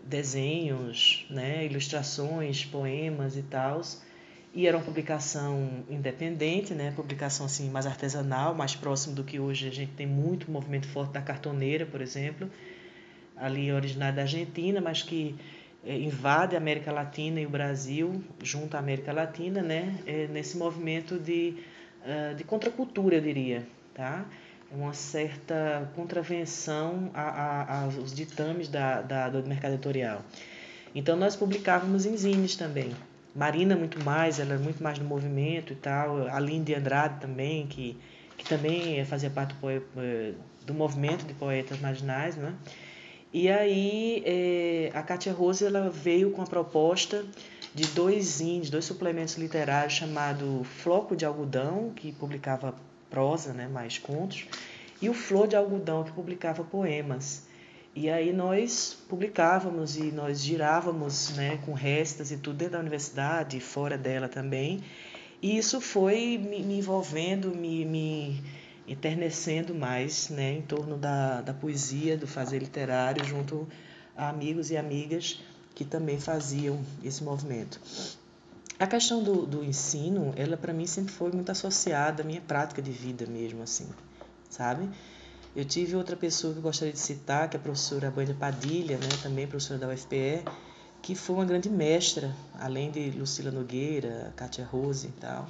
desenhos, 0.07 1.27
né? 1.29 1.67
ilustrações, 1.67 2.65
poemas 2.65 3.37
e 3.37 3.43
tal. 3.43 3.83
E 4.55 4.67
era 4.67 4.79
uma 4.79 4.83
publicação 4.83 5.85
independente, 5.91 6.73
né? 6.73 6.95
publicação 6.97 7.45
assim 7.45 7.69
mais 7.69 7.85
artesanal, 7.85 8.55
mais 8.55 8.75
próximo 8.75 9.15
do 9.15 9.23
que 9.23 9.39
hoje 9.39 9.69
a 9.69 9.71
gente 9.71 9.93
tem 9.93 10.07
muito 10.07 10.51
movimento 10.51 10.89
forte 10.89 11.13
da 11.13 11.21
cartoneira, 11.21 11.85
por 11.85 12.01
exemplo, 12.01 12.51
ali 13.37 13.71
originária 13.71 14.17
da 14.17 14.23
Argentina, 14.23 14.81
mas 14.81 15.03
que 15.03 15.37
é, 15.85 15.97
invade 15.97 16.55
a 16.55 16.59
América 16.59 16.93
Latina 16.93 17.41
e 17.41 17.47
o 17.47 17.51
Brasil, 17.51 18.23
junto 18.43 18.77
à 18.77 18.81
América 18.81 19.13
Latina, 19.13 19.63
né, 19.63 19.99
é, 20.07 20.27
nesse 20.27 20.57
movimento 20.57 21.19
de, 21.19 21.57
uh, 22.05 22.35
de 22.35 22.45
contracultura, 22.45 23.17
eu 23.17 23.21
diria, 23.21 23.67
tá? 23.95 24.25
É 24.71 24.77
uma 24.77 24.93
certa 24.93 25.91
contravenção 25.97 27.11
a, 27.15 27.23
a, 27.23 27.83
aos 27.85 28.15
ditames 28.15 28.69
da, 28.69 29.01
da, 29.01 29.29
do 29.29 29.47
mercado 29.49 29.73
editorial. 29.73 30.23
Então, 30.95 31.17
nós 31.17 31.35
publicávamos 31.35 32.07
em 32.07 32.17
zines 32.17 32.57
também. 32.57 32.95
Marina, 33.35 33.75
muito 33.75 34.05
mais, 34.05 34.39
ela 34.39 34.55
é 34.55 34.59
muito 34.59 34.83
mais 34.83 34.99
do 34.99 35.05
movimento 35.05 35.73
e 35.73 35.77
tal. 35.77 36.29
A 36.29 36.39
Lindy 36.39 36.75
Andrade 36.75 37.21
também, 37.21 37.67
que, 37.67 37.97
que 38.37 38.45
também 38.45 39.05
fazia 39.05 39.31
parte 39.31 39.55
do, 39.55 40.35
do 40.67 40.75
movimento 40.75 41.25
de 41.27 41.35
poetas 41.35 41.81
marginais, 41.81 42.37
né? 42.37 42.55
E 43.33 43.49
aí 43.49 44.23
é, 44.27 44.91
a 44.93 45.03
Katia 45.03 45.33
Rose 45.33 45.65
ela 45.65 45.89
veio 45.89 46.33
com 46.33 46.43
a 46.43 46.47
proposta 46.47 47.25
de 47.73 47.87
dois 47.89 48.25
zines, 48.25 48.71
dois 48.71 48.85
suplementos 48.85 49.37
literários 49.37 49.93
chamado 49.93 50.65
Floco 50.65 51.15
de 51.15 51.25
Algodão, 51.25 51.93
que 51.95 52.11
publicava 52.13 52.75
prosa, 53.09 53.53
né, 53.53 53.69
mais 53.69 53.99
contos, 53.99 54.47
e 55.01 55.09
o 55.09 55.15
Flor 55.15 55.47
de 55.47 55.57
Algodão, 55.57 56.05
que 56.05 56.13
publicava 56.13 56.65
poemas. 56.65 57.45
E 57.95 58.09
aí 58.09 58.33
nós 58.33 58.97
publicávamos 59.09 59.97
e 59.97 60.13
nós 60.13 60.41
girávamos 60.41 61.31
né, 61.37 61.59
com 61.65 61.73
restas 61.73 62.31
e 62.31 62.37
tudo 62.37 62.57
dentro 62.57 62.75
da 62.75 62.81
universidade 62.81 63.57
e 63.57 63.61
fora 63.61 63.99
dela 63.99 64.29
também. 64.29 64.81
E 65.43 65.57
isso 65.57 65.81
foi 65.81 66.39
me, 66.39 66.63
me 66.63 66.79
envolvendo, 66.79 67.55
me, 67.55 67.85
me 67.85 68.43
eternecendo 68.87 69.75
mais 69.75 70.29
né, 70.29 70.53
em 70.53 70.63
torno 70.63 70.97
da, 70.97 71.41
da 71.41 71.55
poesia, 71.55 72.17
do 72.17 72.27
fazer 72.27 72.59
literário, 72.59 73.25
junto 73.25 73.69
a 74.17 74.29
amigos 74.29 74.71
e 74.71 74.77
amigas 74.77 75.41
que 75.75 75.85
também 75.85 76.19
faziam 76.19 76.81
esse 77.03 77.23
movimento. 77.23 77.81
A 78.79 78.87
questão 78.87 79.23
do, 79.23 79.47
do 79.47 79.65
ensino, 79.65 80.33
ela 80.37 80.57
para 80.57 80.73
mim 80.73 80.87
sempre 80.87 81.13
foi 81.13 81.31
muito 81.31 81.51
associada 81.53 82.23
à 82.23 82.27
minha 82.27 82.41
prática 82.41 82.83
de 82.83 82.91
vida 82.91 83.27
mesmo, 83.27 83.63
assim, 83.63 83.89
sabe? 84.49 84.89
Eu 85.55 85.65
tive 85.65 85.97
outra 85.97 86.17
pessoa 86.17 86.53
que 86.53 86.59
eu 86.59 86.63
gostaria 86.63 86.93
de 86.93 86.99
citar, 86.99 87.49
que 87.49 87.57
é 87.57 87.61
a 87.61 87.63
professora 87.63 88.11
Bânia 88.11 88.35
Padilha, 88.35 88.97
né, 88.97 89.09
também 89.23 89.47
professora 89.47 89.79
da 89.79 89.89
UFPE, 89.89 90.45
que 91.03 91.15
foi 91.15 91.37
uma 91.37 91.45
grande 91.45 91.69
mestra, 91.69 92.35
além 92.59 92.91
de 92.91 93.11
Lucila 93.11 93.51
Nogueira, 93.51 94.33
Kátia 94.37 94.65
Rose 94.65 95.09
e 95.09 95.13
tal 95.13 95.47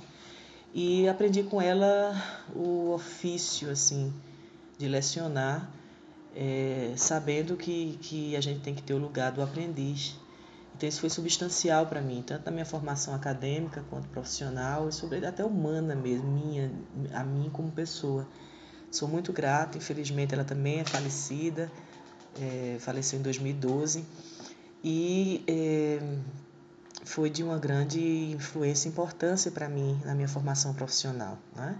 e 0.73 1.09
aprendi 1.09 1.43
com 1.43 1.61
ela 1.61 2.15
o 2.55 2.93
ofício 2.93 3.71
assim 3.71 4.13
de 4.79 4.89
lecionar, 4.89 5.69
é, 6.35 6.93
sabendo 6.97 7.57
que, 7.57 7.99
que 8.01 8.37
a 8.37 8.41
gente 8.41 8.61
tem 8.61 8.75
que 8.75 8.83
ter 8.83 8.95
o 8.95 8.99
lugar 8.99 9.33
do 9.33 9.43
aprendiz. 9.43 10.17
Então 10.75 10.89
isso 10.89 11.01
foi 11.01 11.11
substancial 11.11 11.87
para 11.87 12.01
mim, 12.01 12.23
tanto 12.27 12.47
na 12.47 12.53
minha 12.53 12.65
formação 12.65 13.15
acadêmica 13.15 13.85
quanto 13.91 14.09
profissional 14.09 14.89
e 14.89 14.93
sobre 14.93 15.25
até 15.27 15.45
humana 15.45 15.95
mesmo, 15.95 16.31
minha, 16.31 16.73
a 17.13 17.23
mim 17.23 17.51
como 17.53 17.71
pessoa. 17.71 18.27
Sou 18.91 19.07
muito 19.07 19.33
grata, 19.33 19.77
infelizmente 19.77 20.33
ela 20.35 20.45
também 20.45 20.81
é 20.81 20.85
falecida, 20.85 21.71
é, 22.41 22.77
faleceu 22.81 23.19
em 23.19 23.23
2012 23.23 24.05
e 24.83 25.45
é, 25.47 26.01
foi 27.05 27.31
de 27.31 27.43
uma 27.43 27.59
grande 27.59 28.01
influência 28.33 28.89
e 28.89 28.93
importância 28.93 29.51
para 29.51 29.69
mim 29.69 30.01
na 30.05 30.15
minha 30.15 30.29
formação 30.29 30.75
profissional. 30.75 31.39
Né? 31.55 31.77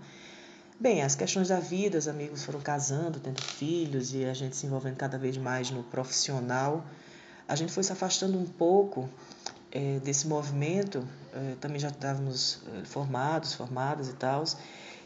Bem, 0.79 1.03
as 1.03 1.15
questões 1.15 1.49
da 1.49 1.61
vida, 1.61 1.99
os 1.99 2.09
amigos 2.09 2.45
foram 2.45 2.61
casando, 2.61 3.21
tendo 3.21 3.43
filhos 3.43 4.15
e 4.15 4.25
a 4.25 4.33
gente 4.33 4.57
se 4.57 4.67
envolvendo 4.67 4.97
cada 4.97 5.19
vez 5.19 5.37
mais 5.37 5.71
no 5.71 5.83
profissional. 5.83 6.85
A 7.47 7.55
gente 7.55 7.73
foi 7.73 7.83
se 7.83 7.93
afastando 7.93 8.39
um 8.39 8.47
pouco 8.47 9.09
é, 9.71 9.99
desse 9.99 10.27
movimento, 10.27 11.07
é, 11.35 11.55
também 11.61 11.79
já 11.79 11.89
estávamos 11.89 12.61
é, 12.75 12.85
formados, 12.85 13.55
formadas 13.55 14.09
e 14.09 14.15
tal. 14.15 14.45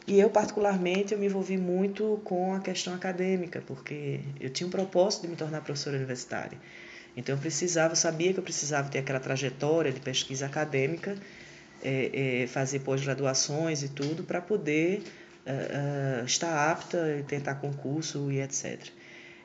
E 0.07 0.21
eu, 0.21 0.29
particularmente, 0.29 1.15
eu 1.15 1.19
me 1.19 1.27
envolvi 1.27 1.57
muito 1.57 2.21
com 2.25 2.55
a 2.55 2.61
questão 2.61 2.95
acadêmica, 2.95 3.63
porque 3.67 4.21
eu 4.39 4.51
tinha 4.51 4.67
um 4.67 4.71
propósito 4.71 5.23
de 5.23 5.29
me 5.29 5.37
tornar 5.37 5.63
professora 5.63 5.97
universitária. 5.97 6.59
Então 7.17 7.35
eu 7.35 7.41
precisava, 7.41 7.95
sabia 7.95 8.33
que 8.33 8.39
eu 8.39 8.43
precisava 8.43 8.89
ter 8.89 8.99
aquela 8.99 9.21
trajetória 9.21 9.93
de 9.93 10.01
pesquisa 10.01 10.47
acadêmica, 10.47 11.17
é, 11.83 12.43
é, 12.43 12.47
fazer 12.47 12.81
pós-graduações 12.81 13.83
e 13.83 13.89
tudo 13.89 14.25
para 14.25 14.41
poder 14.41 15.03
uh, 15.47 16.23
uh, 16.23 16.25
estar 16.25 16.71
apta 16.71 17.17
e 17.19 17.23
tentar 17.23 17.57
concurso 17.57 18.33
e 18.33 18.41
etc. 18.41 18.81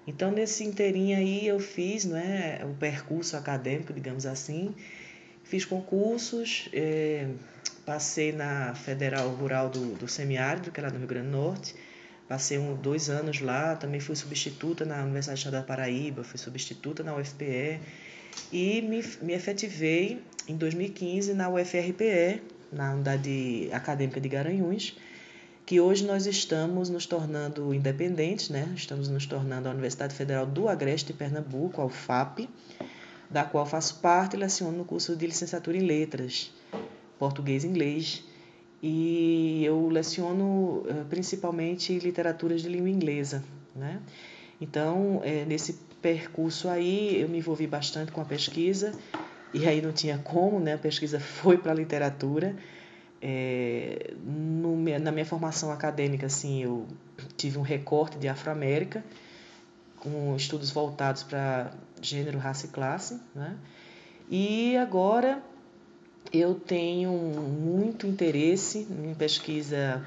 Então 0.08 0.32
nesse 0.32 0.64
inteirinho 0.64 1.18
aí 1.18 1.46
eu 1.46 1.60
fiz 1.60 2.06
né, 2.06 2.62
o 2.64 2.74
percurso 2.76 3.38
acadêmico, 3.38 3.94
digamos 3.94 4.26
assim, 4.26 4.74
fiz 5.44 5.66
concursos, 5.66 6.70
é, 6.74 7.28
passei 7.86 8.32
na 8.32 8.74
Federal 8.74 9.30
Rural 9.30 9.70
do, 9.70 9.96
do 9.96 10.08
Semiárido, 10.08 10.72
que 10.72 10.80
era 10.80 10.90
no 10.90 10.98
Rio 10.98 11.08
Grande 11.08 11.28
do 11.28 11.32
Norte, 11.32 11.76
Passei 12.30 12.60
um, 12.60 12.76
dois 12.76 13.10
anos 13.10 13.42
lá, 13.42 13.76
também 13.76 14.00
fui 14.00 14.16
substituta 14.16 14.86
na 14.86 15.02
Universidade 15.02 15.40
Estadual 15.40 15.64
da 15.64 15.68
Paraíba, 15.68 16.24
fui 16.24 16.38
substituta 16.38 17.04
na 17.04 17.16
UFPE. 17.16 17.80
e 18.54 18.84
me, 18.84 19.04
me 19.24 19.34
efetivei 19.34 20.22
em 20.48 20.56
2015 20.56 21.34
na 21.34 21.50
UFRPE, 21.50 22.44
na 22.72 22.94
Unidade 22.94 23.70
Acadêmica 23.74 24.22
de 24.22 24.30
Garanhuns, 24.30 24.96
que 25.66 25.82
hoje 25.82 26.06
nós 26.06 26.28
estamos 26.28 26.88
nos 26.88 27.08
tornando 27.08 27.74
independentes, 27.74 28.50
né? 28.50 28.72
estamos 28.76 29.10
nos 29.10 29.26
tornando 29.26 29.68
a 29.68 29.72
Universidade 29.72 30.14
Federal 30.14 30.46
do 30.46 30.70
Agreste 30.70 31.12
de 31.12 31.18
Pernambuco, 31.18 31.82
a 31.82 31.86
UFAP, 31.86 32.48
da 33.28 33.44
qual 33.44 33.66
faço 33.66 33.96
parte 34.02 34.36
e 34.36 34.40
leciono 34.40 34.78
no 34.78 34.86
curso 34.86 35.16
de 35.16 35.26
licenciatura 35.26 35.78
em 35.78 35.82
letras, 35.82 36.54
português 37.18 37.64
e 37.64 37.68
inglês, 37.68 38.24
e 38.82 39.64
eu 39.66 39.90
leciono 39.90 40.84
eh, 40.88 41.04
principalmente 41.10 41.98
literaturas 42.00 42.62
de 42.62 42.70
língua 42.70 42.90
inglesa. 42.90 43.44
Né? 43.76 44.00
Então, 44.62 45.22
é, 45.24 45.46
nesse 45.46 45.74
percurso 46.02 46.70
aí, 46.70 47.22
eu 47.22 47.30
me 47.30 47.40
envolvi 47.40 47.68
bastante 47.68 48.12
com 48.12 48.22
a 48.22 48.26
pesquisa, 48.26 48.94
e 49.54 49.68
aí 49.68 49.82
não 49.82 49.92
tinha 49.92 50.18
como, 50.18 50.60
né? 50.60 50.74
a 50.74 50.78
pesquisa 50.78 51.20
foi 51.20 51.58
para 51.58 51.72
a 51.72 51.76
literatura, 51.76 52.56
é, 53.22 54.14
no, 54.24 54.78
na 55.00 55.12
minha 55.12 55.26
formação 55.26 55.72
acadêmica, 55.72 56.26
assim, 56.26 56.64
eu 56.64 56.88
tive 57.36 57.58
um 57.58 57.62
recorte 57.62 58.18
de 58.18 58.28
Afroamérica, 58.28 59.04
com 59.98 60.36
estudos 60.36 60.72
voltados 60.72 61.24
para 61.24 61.72
gênero, 62.02 62.38
raça 62.38 62.66
e 62.66 62.70
classe. 62.70 63.20
Né? 63.36 63.58
E 64.30 64.78
agora 64.78 65.44
eu 66.32 66.56
tenho 66.56 67.12
muito 67.12 68.06
interesse 68.06 68.88
em 68.90 69.14
pesquisa 69.16 70.04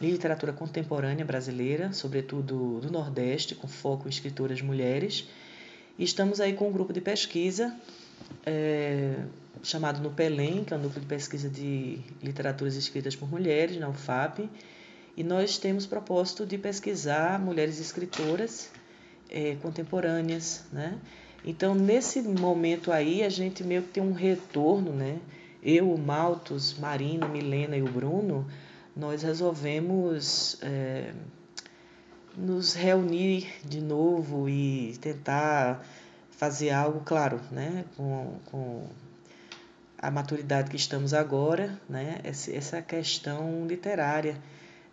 em 0.00 0.10
literatura 0.10 0.52
contemporânea 0.52 1.24
brasileira, 1.24 1.92
sobretudo 1.92 2.80
do 2.80 2.90
Nordeste, 2.90 3.54
com 3.54 3.68
foco 3.68 4.06
em 4.06 4.10
escritoras 4.10 4.60
mulheres. 4.60 5.28
E 5.98 6.04
estamos 6.04 6.40
aí 6.40 6.54
com 6.54 6.68
um 6.68 6.72
grupo 6.72 6.92
de 6.92 7.00
pesquisa 7.00 7.74
é, 8.44 9.14
chamado 9.62 10.02
NUPELEM, 10.02 10.64
que 10.64 10.74
é 10.74 10.76
o 10.76 10.80
Núcleo 10.80 11.00
de 11.00 11.06
Pesquisa 11.06 11.48
de 11.48 12.00
Literaturas 12.20 12.74
Escritas 12.74 13.14
por 13.14 13.30
Mulheres, 13.30 13.76
na 13.78 13.88
UFAP, 13.88 14.50
e 15.16 15.22
nós 15.22 15.56
temos 15.58 15.86
propósito 15.86 16.44
de 16.44 16.58
pesquisar 16.58 17.38
mulheres 17.38 17.80
escritoras 17.80 18.70
é, 19.30 19.56
contemporâneas, 19.62 20.64
né? 20.72 20.98
Então, 21.44 21.74
nesse 21.74 22.22
momento 22.22 22.90
aí, 22.90 23.22
a 23.22 23.28
gente 23.28 23.64
meio 23.64 23.82
que 23.82 23.88
tem 23.88 24.02
um 24.02 24.12
retorno, 24.12 24.92
né? 24.92 25.18
Eu, 25.62 25.92
o 25.92 25.98
Maltos, 25.98 26.76
Marina, 26.78 27.28
Milena 27.28 27.76
e 27.76 27.82
o 27.82 27.90
Bruno, 27.90 28.46
nós 28.96 29.22
resolvemos 29.22 30.58
é, 30.60 31.12
nos 32.36 32.74
reunir 32.74 33.48
de 33.64 33.80
novo 33.80 34.48
e 34.48 34.96
tentar 35.00 35.86
fazer 36.30 36.70
algo, 36.70 37.00
claro, 37.04 37.40
né? 37.50 37.84
Com, 37.96 38.34
com 38.46 38.86
a 40.02 40.10
maturidade 40.10 40.68
que 40.68 40.76
estamos 40.76 41.14
agora, 41.14 41.80
né? 41.88 42.18
essa 42.24 42.82
questão 42.82 43.64
literária 43.68 44.36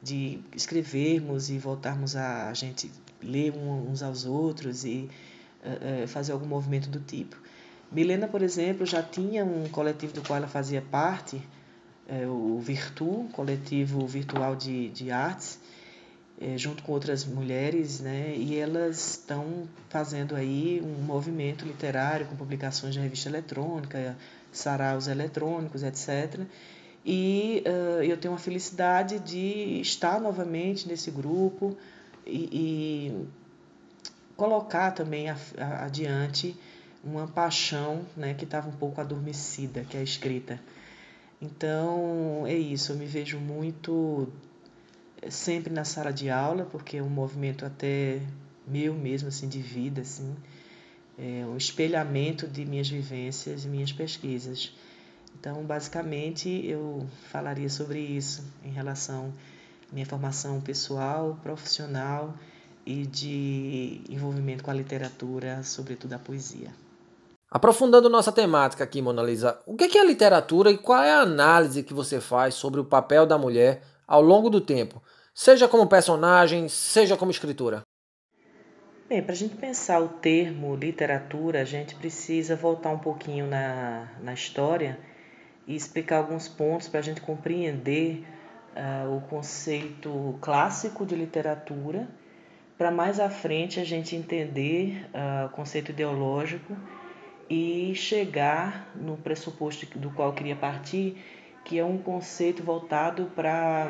de 0.03 0.39
escrevermos 0.55 1.49
e 1.49 1.57
voltarmos 1.57 2.15
a, 2.15 2.47
a 2.47 2.53
gente 2.53 2.91
ler 3.21 3.51
uns 3.53 4.03
aos 4.03 4.25
outros 4.25 4.85
e 4.85 5.09
uh, 5.63 6.07
fazer 6.07 6.31
algum 6.31 6.45
movimento 6.45 6.89
do 6.89 6.99
tipo. 6.99 7.35
Milena, 7.91 8.27
por 8.27 8.41
exemplo, 8.41 8.85
já 8.85 9.01
tinha 9.01 9.43
um 9.43 9.67
coletivo 9.69 10.13
do 10.13 10.21
qual 10.21 10.37
ela 10.37 10.47
fazia 10.47 10.81
parte, 10.81 11.41
é, 12.07 12.25
o 12.27 12.59
Virtu, 12.59 13.27
coletivo 13.33 14.05
virtual 14.05 14.55
de, 14.55 14.89
de 14.89 15.11
artes, 15.11 15.59
é, 16.41 16.57
junto 16.57 16.83
com 16.83 16.91
outras 16.91 17.25
mulheres, 17.25 17.99
né? 17.99 18.33
E 18.35 18.57
elas 18.57 19.11
estão 19.11 19.67
fazendo 19.89 20.35
aí 20.35 20.81
um 20.83 21.03
movimento 21.03 21.65
literário 21.65 22.27
com 22.27 22.35
publicações 22.35 22.93
de 22.93 22.99
revista 22.99 23.27
eletrônica, 23.27 24.15
saraus 24.51 25.07
eletrônicos, 25.07 25.83
etc. 25.83 26.41
E 27.05 27.63
uh, 27.65 28.03
eu 28.03 28.17
tenho 28.17 28.33
a 28.33 28.37
felicidade 28.37 29.19
de 29.19 29.81
estar 29.81 30.19
novamente 30.19 30.87
nesse 30.87 31.11
grupo 31.11 31.77
e, 32.25 32.49
e 32.51 33.27
colocar 34.35 34.91
também 34.91 35.29
a, 35.29 35.37
a, 35.57 35.85
adiante 35.85 36.55
uma 37.03 37.27
paixão 37.27 38.05
né, 38.15 38.33
que 38.33 38.43
estava 38.43 38.67
um 38.67 38.73
pouco 38.73 38.99
adormecida, 38.99 39.83
que 39.83 39.95
é 39.97 39.99
a 40.01 40.03
escrita. 40.03 40.59
Então 41.41 42.45
é 42.45 42.55
isso, 42.55 42.91
eu 42.91 42.97
me 42.97 43.05
vejo 43.05 43.39
muito 43.39 44.27
eh, 45.21 45.29
sempre 45.29 45.73
na 45.73 45.85
sala 45.85 46.11
de 46.11 46.29
aula, 46.29 46.65
porque 46.65 46.97
é 46.97 47.03
um 47.03 47.09
movimento 47.09 47.65
até 47.65 48.21
meu 48.67 48.93
mesmo, 48.93 49.29
assim, 49.29 49.47
de 49.47 49.61
vida, 49.61 50.01
assim, 50.01 50.35
é 51.17 51.45
um 51.45 51.57
espelhamento 51.57 52.47
de 52.47 52.65
minhas 52.65 52.89
vivências 52.89 53.65
e 53.65 53.67
minhas 53.67 53.91
pesquisas. 53.91 54.73
Então, 55.39 55.63
basicamente, 55.63 56.49
eu 56.65 57.07
falaria 57.29 57.69
sobre 57.69 57.99
isso 57.99 58.43
em 58.63 58.71
relação 58.71 59.33
à 59.89 59.93
minha 59.93 60.05
formação 60.05 60.59
pessoal, 60.61 61.39
profissional 61.41 62.35
e 62.85 63.05
de 63.05 64.01
envolvimento 64.09 64.63
com 64.63 64.71
a 64.71 64.73
literatura, 64.73 65.63
sobretudo 65.63 66.13
a 66.13 66.19
poesia. 66.19 66.71
Aprofundando 67.51 68.09
nossa 68.09 68.31
temática 68.31 68.83
aqui, 68.83 69.01
Mona 69.01 69.23
Lisa, 69.23 69.59
o 69.65 69.75
que 69.75 69.97
é 69.97 70.01
a 70.01 70.05
literatura 70.05 70.69
e 70.69 70.77
qual 70.77 71.01
é 71.01 71.11
a 71.11 71.21
análise 71.21 71.81
que 71.81 71.95
você 71.95 72.21
faz 72.21 72.53
sobre 72.53 72.79
o 72.79 72.85
papel 72.85 73.25
da 73.25 73.39
mulher 73.39 73.81
ao 74.07 74.21
longo 74.21 74.51
do 74.51 74.61
tempo, 74.61 75.01
seja 75.33 75.67
como 75.67 75.87
personagem, 75.87 76.69
seja 76.69 77.17
como 77.17 77.31
escritora? 77.31 77.81
Bem, 79.07 79.23
para 79.23 79.31
a 79.31 79.35
gente 79.35 79.55
pensar 79.55 79.99
o 79.99 80.09
termo 80.09 80.75
literatura, 80.75 81.61
a 81.61 81.65
gente 81.65 81.95
precisa 81.95 82.55
voltar 82.55 82.91
um 82.91 82.99
pouquinho 82.99 83.47
na, 83.47 84.07
na 84.21 84.33
história 84.35 84.99
e 85.65 85.75
explicar 85.75 86.17
alguns 86.17 86.47
pontos 86.47 86.87
para 86.87 86.99
a 86.99 87.03
gente 87.03 87.19
compreender 87.19 88.27
uh, 88.75 89.17
o 89.17 89.21
conceito 89.21 90.37
clássico 90.39 91.03
de 91.03 91.15
literatura, 91.15 92.07
para 92.77 92.91
mais 92.91 93.19
à 93.19 93.31
frente 93.31 93.79
a 93.79 93.83
gente 93.83 94.15
entender 94.15 95.09
uh, 95.15 95.47
o 95.47 95.49
conceito 95.49 95.89
ideológico 95.89 96.77
e 97.49 97.93
chegar 97.95 98.91
no 98.95 99.17
pressuposto 99.17 99.85
do 99.97 100.11
qual 100.11 100.29
eu 100.29 100.33
queria 100.35 100.55
partir, 100.55 101.17
que 101.65 101.79
é 101.79 101.83
um 101.83 101.97
conceito 101.97 102.63
voltado 102.63 103.25
para 103.35 103.89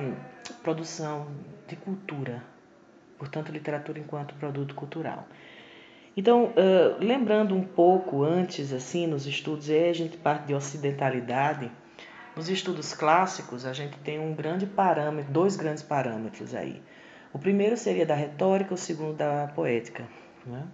produção 0.64 1.28
de 1.68 1.76
cultura, 1.76 2.44
portanto, 3.18 3.52
literatura 3.52 4.00
enquanto 4.00 4.34
produto 4.36 4.74
cultural. 4.74 5.28
Então, 6.16 6.46
uh, 6.46 6.98
lembrando 7.00 7.56
um 7.56 7.64
pouco 7.64 8.24
antes, 8.24 8.74
assim, 8.74 9.08
nos 9.08 9.26
estudos, 9.26 9.70
aí 9.70 9.90
a 9.90 9.94
gente 9.94 10.18
parte 10.18 10.48
de 10.48 10.54
ocidentalidade. 10.54 11.72
Nos 12.36 12.50
estudos 12.50 12.94
clássicos, 12.94 13.66
a 13.66 13.74
gente 13.74 13.98
tem 14.00 14.20
um 14.20 14.34
grande 14.34 14.66
parâmetro, 14.66 15.32
dois 15.32 15.56
grandes 15.56 15.84
parâmetros 15.84 16.56
aí. 16.56 16.82
O 17.32 17.40
primeiro 17.40 17.78
seria 17.78 18.06
da 18.06 18.16
retórica, 18.16 18.74
o 18.74 18.78
segundo 18.78 19.16
da 19.16 19.48
poética. 19.56 20.08
Né? 20.46 20.66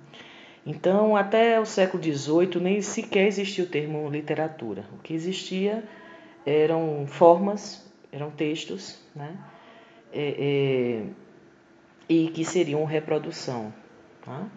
Então, 0.65 1.15
até 1.15 1.59
o 1.59 1.65
século 1.65 2.01
XVIII, 2.01 2.59
nem 2.59 2.81
sequer 2.81 3.27
existia 3.27 3.63
o 3.63 3.67
termo 3.67 4.09
literatura. 4.09 4.83
O 4.93 4.97
que 4.97 5.13
existia 5.13 5.83
eram 6.45 7.05
formas, 7.05 7.85
eram 8.11 8.31
textos, 8.31 8.99
né? 9.15 9.37
É, 10.11 10.35
é, 10.39 11.05
e 12.07 12.29
que 12.29 12.45
seriam 12.45 12.83
reprodução 12.85 13.73
tá? 14.23 14.47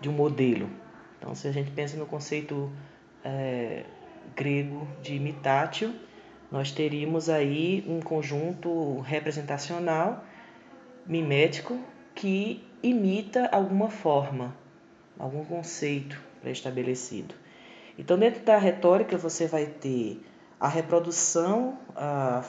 de 0.00 0.08
um 0.08 0.12
modelo. 0.12 0.68
Então, 1.18 1.34
se 1.34 1.48
a 1.48 1.52
gente 1.52 1.70
pensa 1.70 1.96
no 1.96 2.06
conceito 2.06 2.70
é, 3.24 3.84
grego 4.36 4.86
de 5.02 5.14
imitatio, 5.14 5.94
nós 6.52 6.70
teríamos 6.70 7.28
aí 7.28 7.84
um 7.88 8.00
conjunto 8.00 9.00
representacional, 9.00 10.24
mimético, 11.06 11.78
que 12.14 12.64
imita 12.82 13.48
alguma 13.50 13.88
forma, 13.88 14.54
algum 15.18 15.44
conceito 15.44 16.20
pré-estabelecido. 16.40 17.34
Então, 17.98 18.18
dentro 18.18 18.42
da 18.44 18.58
retórica, 18.58 19.16
você 19.16 19.46
vai 19.46 19.66
ter 19.66 20.20
a 20.58 20.68
reprodução, 20.68 21.78
a, 21.94 22.44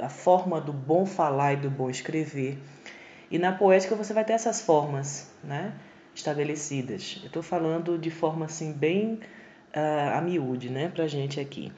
a 0.00 0.08
forma 0.08 0.60
do 0.60 0.72
bom 0.72 1.04
falar 1.04 1.54
e 1.54 1.56
do 1.56 1.70
bom 1.70 1.90
escrever. 1.90 2.58
E 3.30 3.38
na 3.38 3.52
poética, 3.52 3.94
você 3.94 4.14
vai 4.14 4.24
ter 4.24 4.32
essas 4.32 4.60
formas 4.60 5.30
né, 5.44 5.74
estabelecidas. 6.14 7.18
Eu 7.20 7.26
estou 7.26 7.42
falando 7.42 7.98
de 7.98 8.10
forma 8.10 8.46
assim, 8.46 8.72
bem 8.72 9.20
uh, 9.74 10.16
a 10.16 10.20
miúde 10.20 10.70
né, 10.70 10.88
para 10.88 11.04
a 11.04 11.08
gente 11.08 11.38
aqui. 11.38 11.70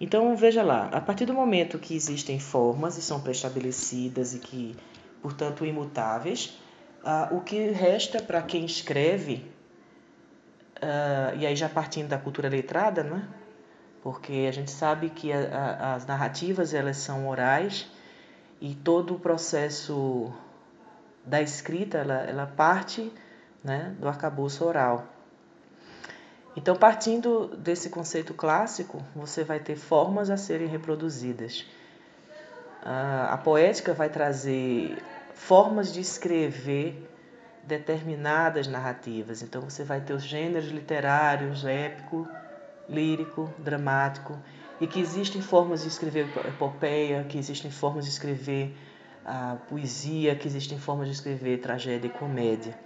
Então, 0.00 0.34
veja 0.36 0.62
lá, 0.62 0.88
a 0.92 1.00
partir 1.00 1.26
do 1.26 1.34
momento 1.34 1.78
que 1.78 1.94
existem 1.94 2.38
formas 2.38 2.96
e 2.96 3.02
são 3.02 3.20
pré-estabelecidas 3.20 4.34
e 4.34 4.38
que, 4.38 4.76
portanto, 5.20 5.66
imutáveis, 5.66 6.58
uh, 7.02 7.36
o 7.36 7.40
que 7.40 7.70
resta 7.70 8.22
para 8.22 8.40
quem 8.40 8.64
escreve 8.64 9.44
Uh, 10.80 11.36
e 11.38 11.46
aí 11.46 11.56
já 11.56 11.68
partindo 11.68 12.08
da 12.08 12.18
cultura 12.18 12.48
letrada, 12.48 13.02
né? 13.02 13.28
porque 14.02 14.46
a 14.48 14.52
gente 14.52 14.70
sabe 14.70 15.10
que 15.10 15.32
a, 15.32 15.38
a, 15.38 15.94
as 15.94 16.06
narrativas 16.06 16.72
elas 16.72 16.96
são 16.96 17.28
orais 17.28 17.86
e 18.60 18.74
todo 18.74 19.14
o 19.14 19.18
processo 19.18 20.32
da 21.24 21.42
escrita 21.42 21.98
ela, 21.98 22.14
ela 22.22 22.46
parte 22.46 23.12
né, 23.62 23.94
do 23.98 24.08
arcabouço 24.08 24.64
oral. 24.64 25.06
Então, 26.56 26.74
partindo 26.74 27.56
desse 27.56 27.88
conceito 27.88 28.34
clássico, 28.34 29.02
você 29.14 29.44
vai 29.44 29.60
ter 29.60 29.76
formas 29.76 30.30
a 30.30 30.36
serem 30.36 30.66
reproduzidas. 30.66 31.64
A 32.82 33.38
poética 33.44 33.92
vai 33.92 34.08
trazer 34.08 34.96
formas 35.34 35.92
de 35.92 36.00
escrever 36.00 37.08
determinadas 37.68 38.66
narrativas. 38.66 39.42
Então, 39.42 39.60
você 39.60 39.84
vai 39.84 40.00
ter 40.00 40.14
os 40.14 40.22
gêneros 40.22 40.70
literários, 40.70 41.64
épico, 41.64 42.26
lírico, 42.88 43.52
dramático, 43.58 44.36
e 44.80 44.86
que 44.86 44.98
existem 44.98 45.42
formas 45.42 45.82
de 45.82 45.88
escrever 45.88 46.26
epopeia, 46.46 47.24
que 47.28 47.38
existem 47.38 47.70
formas 47.70 48.06
de 48.06 48.10
escrever 48.10 48.74
a 49.24 49.56
poesia, 49.68 50.34
que 50.34 50.48
existem 50.48 50.78
formas 50.78 51.06
de 51.06 51.12
escrever 51.12 51.58
tragédia 51.58 52.08
e 52.08 52.10
comédia. 52.10 52.76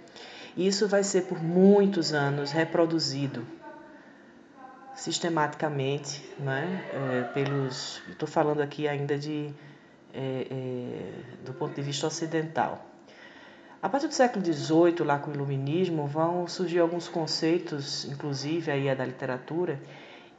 E 0.55 0.67
isso 0.67 0.87
vai 0.87 1.03
ser 1.03 1.23
por 1.23 1.41
muitos 1.41 2.13
anos 2.13 2.51
reproduzido 2.51 3.45
sistematicamente, 4.93 6.23
né, 6.37 6.85
é, 6.93 7.21
pelos. 7.33 8.01
Estou 8.09 8.27
falando 8.27 8.61
aqui 8.61 8.87
ainda 8.87 9.17
de 9.17 9.51
é, 10.13 10.47
é, 10.49 11.43
do 11.43 11.53
ponto 11.53 11.73
de 11.73 11.81
vista 11.81 12.05
ocidental. 12.05 12.92
A 13.83 13.89
partir 13.89 14.07
do 14.07 14.13
século 14.13 14.45
XVIII, 14.45 15.05
lá 15.05 15.19
com 15.19 15.29
o 15.29 15.33
Iluminismo, 15.33 16.07
vão 16.07 16.47
surgir 16.47 16.79
alguns 16.79 17.09
conceitos, 17.09 18.05
inclusive 18.05 18.71
aí 18.71 18.89
a 18.89 18.95
da 18.95 19.03
literatura, 19.03 19.77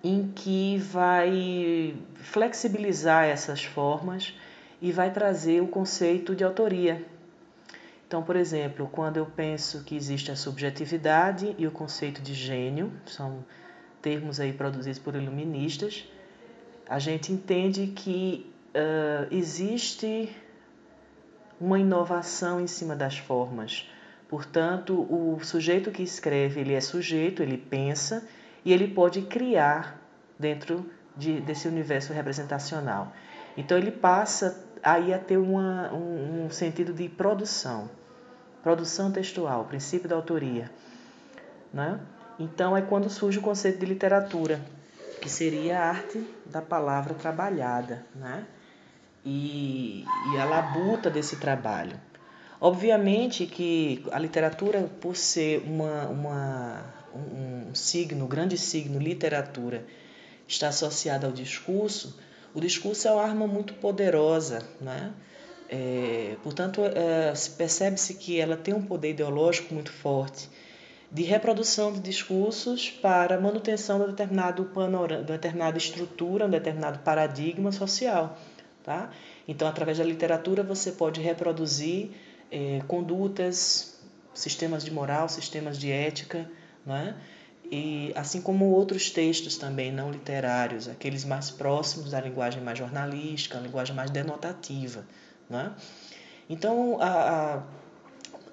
em 0.03 0.33
que 0.35 0.79
vai 0.79 1.95
flexibilizar 2.15 3.27
essas 3.27 3.63
formas 3.63 4.33
e 4.81 4.91
vai 4.91 5.13
trazer 5.13 5.63
o 5.63 5.67
conceito 5.67 6.35
de 6.35 6.43
autoria. 6.43 7.05
Então, 8.09 8.23
por 8.23 8.35
exemplo, 8.35 8.89
quando 8.91 9.19
eu 9.19 9.27
penso 9.27 9.85
que 9.85 9.95
existe 9.95 10.31
a 10.31 10.37
subjetividade 10.37 11.55
e 11.59 11.67
o 11.67 11.71
conceito 11.71 12.23
de 12.23 12.33
gênio, 12.33 12.91
são 13.05 13.45
termos 14.01 14.41
aí 14.41 14.55
produzidos 14.55 14.99
por 14.99 15.15
iluministas, 15.15 16.09
a 16.89 16.99
gente 16.99 17.31
entende 17.31 17.89
que 17.89 18.51
uh, 18.71 19.29
existe 19.31 20.35
uma 21.65 21.79
inovação 21.79 22.61
em 22.61 22.67
cima 22.67 22.95
das 22.95 23.17
formas. 23.17 23.89
Portanto, 24.29 24.95
o 24.95 25.39
sujeito 25.43 25.91
que 25.91 26.03
escreve, 26.03 26.61
ele 26.61 26.75
é 26.75 26.81
sujeito, 26.81 27.43
ele 27.43 27.57
pensa 27.57 28.27
e 28.65 28.73
ele 28.73 28.89
pode 28.89 29.23
criar 29.23 29.99
dentro 30.39 30.85
de, 31.17 31.41
desse 31.41 31.67
universo 31.67 32.13
representacional. 32.13 33.13
Então 33.57 33.79
ele 33.79 33.91
passa 33.91 34.63
aí 34.83 35.15
a 35.15 35.19
ter 35.19 35.39
uma, 35.39 35.91
um, 35.95 36.45
um 36.45 36.51
sentido 36.51 36.93
de 36.93 37.09
produção, 37.09 37.89
produção 38.63 39.11
textual, 39.11 39.65
princípio 39.65 40.09
da 40.09 40.17
autoria. 40.17 40.71
Né? 41.73 41.99
Então 42.39 42.77
é 42.77 42.83
quando 42.83 43.09
surge 43.09 43.39
o 43.39 43.43
conceito 43.43 43.79
de 43.79 43.87
literatura, 43.87 44.61
que 45.21 45.31
seria 45.31 45.81
a 45.81 45.89
arte 45.89 46.23
da 46.45 46.61
palavra 46.61 47.15
trabalhada, 47.15 48.05
né? 48.15 48.45
E, 49.25 50.05
e 50.33 50.39
a 50.39 50.45
labuta 50.45 51.09
desse 51.09 51.37
trabalho. 51.37 51.99
Obviamente 52.61 53.47
que 53.47 54.05
a 54.13 54.19
literatura, 54.19 54.89
por 55.01 55.17
ser 55.17 55.63
uma, 55.67 56.07
uma, 56.09 56.85
um 57.15 57.75
signo, 57.75 58.25
um 58.25 58.29
grande 58.29 58.57
signo, 58.57 58.99
literatura, 58.99 59.85
está 60.47 60.69
associada 60.69 61.27
ao 61.27 61.33
discurso, 61.33 62.19
o 62.55 62.61
discurso 62.61 63.09
é 63.09 63.13
uma 63.13 63.23
arma 63.23 63.47
muito 63.47 63.75
poderosa, 63.75 64.63
né? 64.81 65.13
É, 65.69 66.37
portanto, 66.43 66.83
é, 66.85 67.33
percebe-se 67.57 68.15
que 68.15 68.39
ela 68.39 68.57
tem 68.57 68.75
um 68.75 68.83
poder 68.83 69.11
ideológico 69.11 69.75
muito 69.75 69.91
forte 69.91 70.49
de 71.11 71.23
reprodução 71.23 71.93
de 71.93 72.01
discursos 72.01 72.91
para 72.91 73.41
manutenção 73.41 74.01
de 74.01 74.07
determinado 74.07 74.65
panorama, 74.65 75.23
de 75.23 75.33
determinada 75.33 75.79
estrutura, 75.79 76.47
um 76.47 76.51
determinado 76.51 76.99
paradigma 76.99 77.71
social. 77.71 78.37
Tá? 78.85 79.11
Então, 79.49 79.67
através 79.67 79.97
da 79.97 80.05
literatura, 80.05 80.63
você 80.63 80.93
pode 80.93 81.19
reproduzir 81.19 82.11
é, 82.53 82.83
condutas, 82.87 83.99
sistemas 84.35 84.85
de 84.85 84.91
moral, 84.91 85.27
sistemas 85.27 85.79
de 85.79 85.91
ética, 85.91 86.51
né? 86.85 87.17
e 87.71 88.13
assim 88.15 88.43
como 88.43 88.67
outros 88.67 89.11
textos 89.11 89.57
também 89.57 89.91
não 89.91 90.11
literários, 90.11 90.87
aqueles 90.87 91.25
mais 91.25 91.51
próximos 91.51 92.11
da 92.11 92.21
linguagem 92.21 92.63
mais 92.63 92.79
jornalística, 92.79 93.57
a 93.57 93.61
linguagem 93.61 93.97
mais 93.97 94.11
denotativa. 94.11 95.07
Né? 95.49 95.73
Então, 96.49 97.01
a, 97.01 97.07
a, 97.09 97.63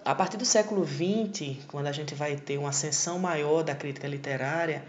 a 0.06 0.15
partir 0.15 0.38
do 0.38 0.46
século 0.46 0.86
XX, 0.88 1.58
quando 1.67 1.88
a 1.88 1.91
gente 1.91 2.15
vai 2.15 2.38
ter 2.38 2.58
uma 2.58 2.70
ascensão 2.70 3.20
maior 3.20 3.63
da 3.63 3.76
crítica 3.76 4.08
literária, 4.08 4.86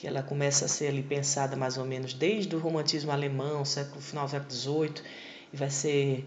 que 0.00 0.06
ela 0.06 0.22
começa 0.22 0.64
a 0.64 0.68
ser 0.68 0.86
ali 0.86 1.02
pensada 1.02 1.56
mais 1.56 1.76
ou 1.76 1.84
menos 1.84 2.14
desde 2.14 2.56
o 2.56 2.58
romantismo 2.58 3.12
alemão, 3.12 3.66
século 3.66 4.00
final 4.00 4.24
do 4.24 4.30
século 4.30 4.50
XVIII, 4.50 4.94
e 5.52 5.56
vai 5.58 5.68
ser 5.68 6.26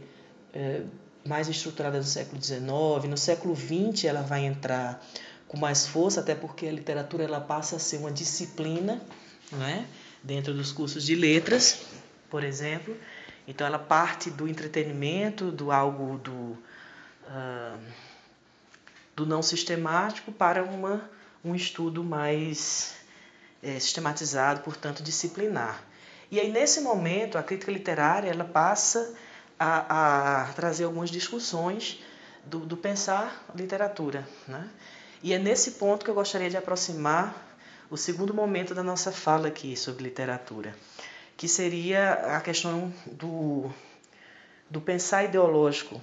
é, 0.53 0.83
mais 1.25 1.49
estruturada 1.49 1.97
no 1.97 2.03
século 2.03 2.39
XIX. 2.39 2.61
No 3.09 3.17
século 3.17 3.55
XX 3.55 4.03
ela 4.05 4.21
vai 4.21 4.45
entrar 4.45 5.03
com 5.47 5.57
mais 5.57 5.87
força, 5.87 6.19
até 6.19 6.35
porque 6.35 6.67
a 6.67 6.71
literatura 6.71 7.23
ela 7.23 7.41
passa 7.41 7.77
a 7.77 7.79
ser 7.79 7.97
uma 7.97 8.11
disciplina, 8.11 9.01
né? 9.51 9.87
dentro 10.21 10.53
dos 10.53 10.71
cursos 10.71 11.03
de 11.03 11.15
letras, 11.15 11.83
por 12.29 12.43
exemplo. 12.43 12.95
Então 13.47 13.65
ela 13.65 13.79
parte 13.79 14.29
do 14.29 14.47
entretenimento, 14.47 15.51
do 15.51 15.71
algo 15.71 16.19
do, 16.19 16.31
uh, 16.31 17.79
do 19.15 19.25
não 19.25 19.41
sistemático 19.41 20.31
para 20.31 20.63
uma, 20.63 21.09
um 21.43 21.55
estudo 21.55 22.03
mais 22.03 23.01
é, 23.63 23.79
sistematizado, 23.79 24.61
portanto 24.61 25.01
disciplinar. 25.01 25.83
E 26.29 26.39
aí 26.39 26.51
nesse 26.51 26.81
momento 26.81 27.37
a 27.37 27.43
crítica 27.43 27.71
literária 27.71 28.29
ela 28.29 28.43
passa 28.43 29.15
a, 29.57 30.41
a 30.41 30.53
trazer 30.53 30.83
algumas 30.83 31.09
discussões 31.09 32.03
do, 32.45 32.59
do 32.59 32.75
pensar 32.75 33.45
literatura, 33.55 34.27
né? 34.47 34.69
E 35.21 35.33
é 35.33 35.39
nesse 35.39 35.71
ponto 35.71 36.03
que 36.03 36.11
eu 36.11 36.15
gostaria 36.15 36.49
de 36.49 36.57
aproximar 36.57 37.55
o 37.89 37.95
segundo 37.95 38.33
momento 38.33 38.75
da 38.75 38.83
nossa 38.83 39.11
fala 39.11 39.47
aqui 39.47 39.77
sobre 39.77 40.03
literatura, 40.03 40.75
que 41.37 41.47
seria 41.47 42.35
a 42.35 42.41
questão 42.41 42.93
do, 43.05 43.71
do 44.69 44.81
pensar 44.81 45.23
ideológico 45.23 46.01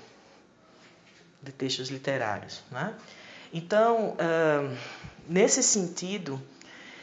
de 1.42 1.52
textos 1.52 1.90
literários. 1.90 2.62
Né? 2.70 2.94
Então, 3.52 4.16
nesse 5.28 5.62
sentido, 5.62 6.40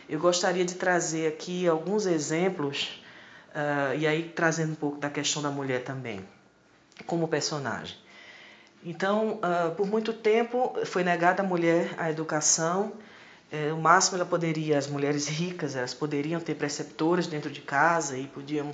eu 0.09 0.19
gostaria 0.19 0.63
de 0.63 0.75
trazer 0.75 1.27
aqui 1.27 1.67
alguns 1.67 2.05
exemplos, 2.05 3.01
uh, 3.49 3.97
e 3.97 4.07
aí 4.07 4.29
trazendo 4.35 4.71
um 4.71 4.75
pouco 4.75 4.97
da 4.97 5.09
questão 5.09 5.41
da 5.41 5.49
mulher 5.49 5.83
também, 5.83 6.25
como 7.05 7.27
personagem. 7.27 7.97
Então, 8.83 9.39
uh, 9.41 9.75
por 9.75 9.85
muito 9.85 10.13
tempo 10.13 10.73
foi 10.85 11.03
negada 11.03 11.43
à 11.43 11.45
mulher 11.45 11.93
a 11.97 12.09
educação. 12.09 12.93
É, 13.51 13.71
o 13.71 13.77
máximo 13.77 14.17
ela 14.17 14.25
poderia, 14.25 14.77
as 14.77 14.87
mulheres 14.87 15.27
ricas, 15.27 15.75
elas 15.75 15.93
poderiam 15.93 16.39
ter 16.39 16.55
preceptores 16.55 17.27
dentro 17.27 17.49
de 17.49 17.61
casa 17.61 18.17
e 18.17 18.27
podiam 18.27 18.71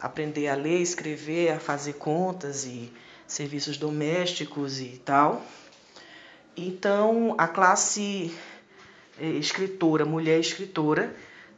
aprender 0.00 0.48
a 0.48 0.54
ler, 0.54 0.80
escrever, 0.80 1.52
a 1.52 1.60
fazer 1.60 1.94
contas 1.94 2.64
e 2.64 2.92
serviços 3.26 3.76
domésticos 3.76 4.80
e 4.80 5.00
tal. 5.04 5.42
Então, 6.56 7.34
a 7.38 7.46
classe 7.46 8.34
escritora, 9.20 10.04
mulher 10.04 10.40
escritora, 10.40 11.14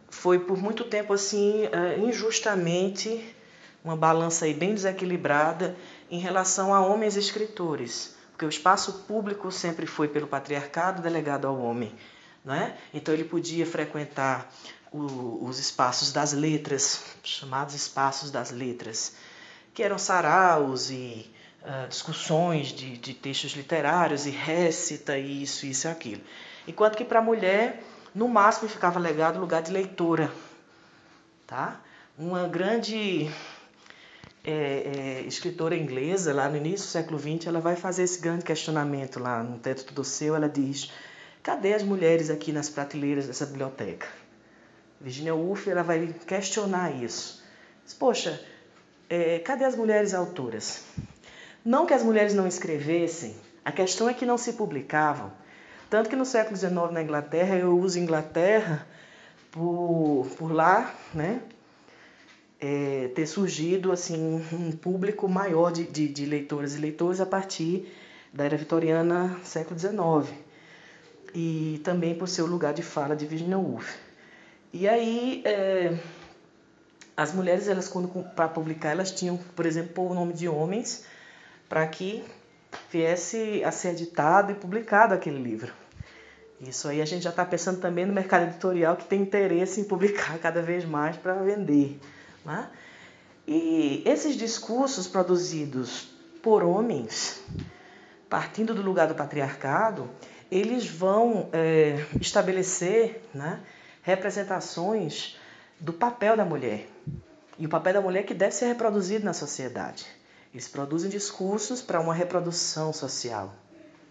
foi 0.08 0.38
por 0.38 0.56
muito 0.56 0.84
tempo 0.84 1.12
assim 1.12 1.68
é, 1.72 1.98
injustamente 1.98 3.34
uma 3.82 3.96
balança 3.96 4.44
aí 4.44 4.52
bem 4.52 4.74
desequilibrada 4.74 5.76
em 6.10 6.18
relação 6.18 6.74
a 6.74 6.80
homens 6.80 7.16
escritores, 7.16 8.14
porque 8.32 8.44
o 8.44 8.48
espaço 8.48 9.04
público 9.06 9.50
sempre 9.50 9.86
foi 9.86 10.08
pelo 10.08 10.26
patriarcado 10.26 11.00
delegado 11.00 11.46
ao 11.46 11.58
homem, 11.58 11.94
é? 12.46 12.72
Então 12.92 13.14
ele 13.14 13.24
podia 13.24 13.64
frequentar 13.64 14.50
o, 14.92 15.44
os 15.44 15.58
espaços 15.58 16.12
das 16.12 16.32
letras, 16.32 17.02
chamados 17.22 17.74
espaços 17.74 18.30
das 18.30 18.50
letras, 18.50 19.14
que 19.72 19.82
eram 19.82 19.98
saraus 19.98 20.90
e 20.90 21.30
uh, 21.62 21.88
discussões 21.88 22.68
de, 22.68 22.96
de 22.98 23.14
textos 23.14 23.52
literários 23.52 24.26
e 24.26 24.30
récita 24.30 25.16
isso, 25.16 25.64
isso 25.64 25.86
e 25.86 25.90
aquilo. 25.90 26.22
Enquanto 26.66 26.96
que 26.96 27.04
para 27.04 27.18
a 27.18 27.22
mulher, 27.22 27.82
no 28.14 28.28
máximo, 28.28 28.68
ficava 28.68 28.98
legado 28.98 29.36
o 29.36 29.40
lugar 29.40 29.62
de 29.62 29.72
leitora. 29.72 30.30
Tá? 31.46 31.80
Uma 32.18 32.46
grande 32.46 33.30
é, 34.44 34.52
é, 34.52 35.20
escritora 35.26 35.76
inglesa, 35.76 36.32
lá 36.32 36.48
no 36.48 36.56
início 36.56 36.86
do 36.86 36.90
século 36.90 37.18
XX, 37.18 37.46
ela 37.46 37.60
vai 37.60 37.76
fazer 37.76 38.04
esse 38.04 38.20
grande 38.20 38.44
questionamento 38.44 39.18
lá 39.18 39.42
no 39.42 39.58
teto 39.58 39.92
do 39.92 40.04
seu. 40.04 40.34
Ela 40.34 40.48
diz: 40.48 40.92
cadê 41.42 41.74
as 41.74 41.82
mulheres 41.82 42.30
aqui 42.30 42.52
nas 42.52 42.68
prateleiras 42.68 43.26
dessa 43.26 43.46
biblioteca? 43.46 44.06
Virginia 45.00 45.34
Woolf 45.34 45.66
ela 45.66 45.82
vai 45.82 46.14
questionar 46.26 46.90
isso. 46.90 47.42
Diz, 47.84 47.94
Poxa, 47.94 48.40
é, 49.08 49.38
cadê 49.38 49.64
as 49.64 49.74
mulheres 49.74 50.14
autoras? 50.14 50.84
Não 51.64 51.86
que 51.86 51.94
as 51.94 52.02
mulheres 52.02 52.34
não 52.34 52.46
escrevessem, 52.46 53.36
a 53.64 53.72
questão 53.72 54.08
é 54.08 54.14
que 54.14 54.24
não 54.24 54.38
se 54.38 54.54
publicavam. 54.54 55.32
Tanto 55.90 56.08
que 56.08 56.14
no 56.14 56.24
século 56.24 56.56
XIX 56.56 56.92
na 56.92 57.02
Inglaterra, 57.02 57.56
eu 57.56 57.76
uso 57.76 57.98
Inglaterra 57.98 58.86
por, 59.50 60.24
por 60.38 60.52
lá, 60.52 60.94
né? 61.12 61.42
É, 62.60 63.10
ter 63.12 63.26
surgido 63.26 63.90
assim 63.90 64.40
um 64.52 64.70
público 64.70 65.26
maior 65.28 65.72
de, 65.72 65.84
de, 65.84 66.06
de 66.06 66.26
leitoras 66.26 66.76
e 66.76 66.78
leitores 66.78 67.20
a 67.20 67.26
partir 67.26 67.90
da 68.32 68.44
era 68.44 68.56
vitoriana, 68.56 69.36
século 69.42 69.80
XIX, 69.80 70.32
e 71.34 71.80
também 71.82 72.14
por 72.14 72.28
ser 72.28 72.42
o 72.42 72.46
lugar 72.46 72.72
de 72.72 72.82
fala 72.82 73.16
de 73.16 73.26
Virginia 73.26 73.58
Woolf. 73.58 73.98
E 74.72 74.88
aí, 74.88 75.42
é, 75.44 75.98
as 77.16 77.34
mulheres, 77.34 77.66
elas 77.66 77.88
quando 77.88 78.08
para 78.36 78.46
publicar, 78.46 78.90
elas 78.90 79.10
tinham, 79.10 79.36
por 79.56 79.66
exemplo, 79.66 80.08
o 80.08 80.14
nome 80.14 80.34
de 80.34 80.48
homens 80.48 81.04
para 81.68 81.84
que 81.88 82.22
viesse 82.92 83.64
a 83.64 83.72
ser 83.72 83.88
editado 83.88 84.52
e 84.52 84.54
publicado 84.54 85.14
aquele 85.14 85.42
livro. 85.42 85.79
Isso 86.60 86.88
aí 86.88 87.00
a 87.00 87.04
gente 87.06 87.22
já 87.22 87.30
está 87.30 87.44
pensando 87.44 87.80
também 87.80 88.04
no 88.04 88.12
mercado 88.12 88.44
editorial 88.44 88.94
que 88.96 89.06
tem 89.06 89.22
interesse 89.22 89.80
em 89.80 89.84
publicar 89.84 90.36
cada 90.40 90.60
vez 90.60 90.84
mais 90.84 91.16
para 91.16 91.34
vender. 91.34 91.98
Né? 92.44 92.68
E 93.46 94.02
esses 94.04 94.36
discursos 94.36 95.08
produzidos 95.08 96.10
por 96.42 96.62
homens, 96.62 97.42
partindo 98.28 98.74
do 98.74 98.82
lugar 98.82 99.08
do 99.08 99.14
patriarcado, 99.14 100.10
eles 100.50 100.86
vão 100.86 101.48
é, 101.52 102.04
estabelecer 102.20 103.22
né, 103.32 103.60
representações 104.02 105.38
do 105.78 105.92
papel 105.92 106.36
da 106.36 106.44
mulher. 106.44 106.86
E 107.58 107.66
o 107.66 107.68
papel 107.68 107.94
da 107.94 108.00
mulher 108.00 108.24
que 108.24 108.34
deve 108.34 108.54
ser 108.54 108.66
reproduzido 108.66 109.24
na 109.24 109.32
sociedade. 109.32 110.06
Eles 110.52 110.66
produzem 110.68 111.10
discursos 111.10 111.80
para 111.80 112.00
uma 112.00 112.14
reprodução 112.14 112.92
social. 112.92 113.54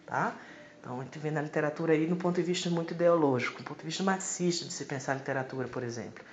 Tá? 0.06 0.36
Então, 0.80 1.00
a 1.00 1.04
gente 1.04 1.20
vê 1.20 1.30
na 1.30 1.42
literatura 1.42 1.94
aí 1.94 2.08
no 2.08 2.16
ponto 2.16 2.36
de 2.36 2.42
vista 2.42 2.70
muito 2.70 2.94
ideológico, 2.94 3.60
no 3.60 3.66
ponto 3.66 3.80
de 3.80 3.86
vista 3.86 4.04
marxista 4.04 4.66
de 4.66 4.74
se 4.74 4.86
pensar 4.86 5.12
a 5.12 5.16
literatura, 5.16 5.68
por 5.68 5.84
exemplo. 5.84 6.24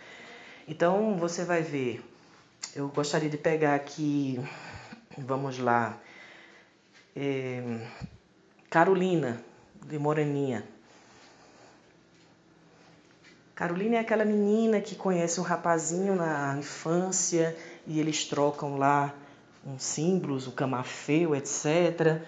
Então, 0.68 1.16
você 1.16 1.44
vai 1.44 1.62
ver, 1.62 2.02
eu 2.74 2.88
gostaria 2.88 3.28
de 3.28 3.36
pegar 3.36 3.74
aqui, 3.74 4.40
vamos 5.18 5.58
lá, 5.58 5.98
é, 7.14 7.80
Carolina, 8.70 9.42
de 9.84 9.98
Moreninha. 9.98 10.64
Carolina 13.54 13.96
é 13.96 14.00
aquela 14.00 14.24
menina 14.24 14.80
que 14.80 14.94
conhece 14.94 15.40
um 15.40 15.42
rapazinho 15.42 16.14
na 16.14 16.56
infância 16.58 17.56
e 17.86 17.98
eles 17.98 18.24
trocam 18.24 18.76
lá 18.76 19.14
uns 19.66 19.82
símbolos, 19.82 20.46
o 20.46 20.52
camafeu, 20.52 21.34
etc. 21.34 22.20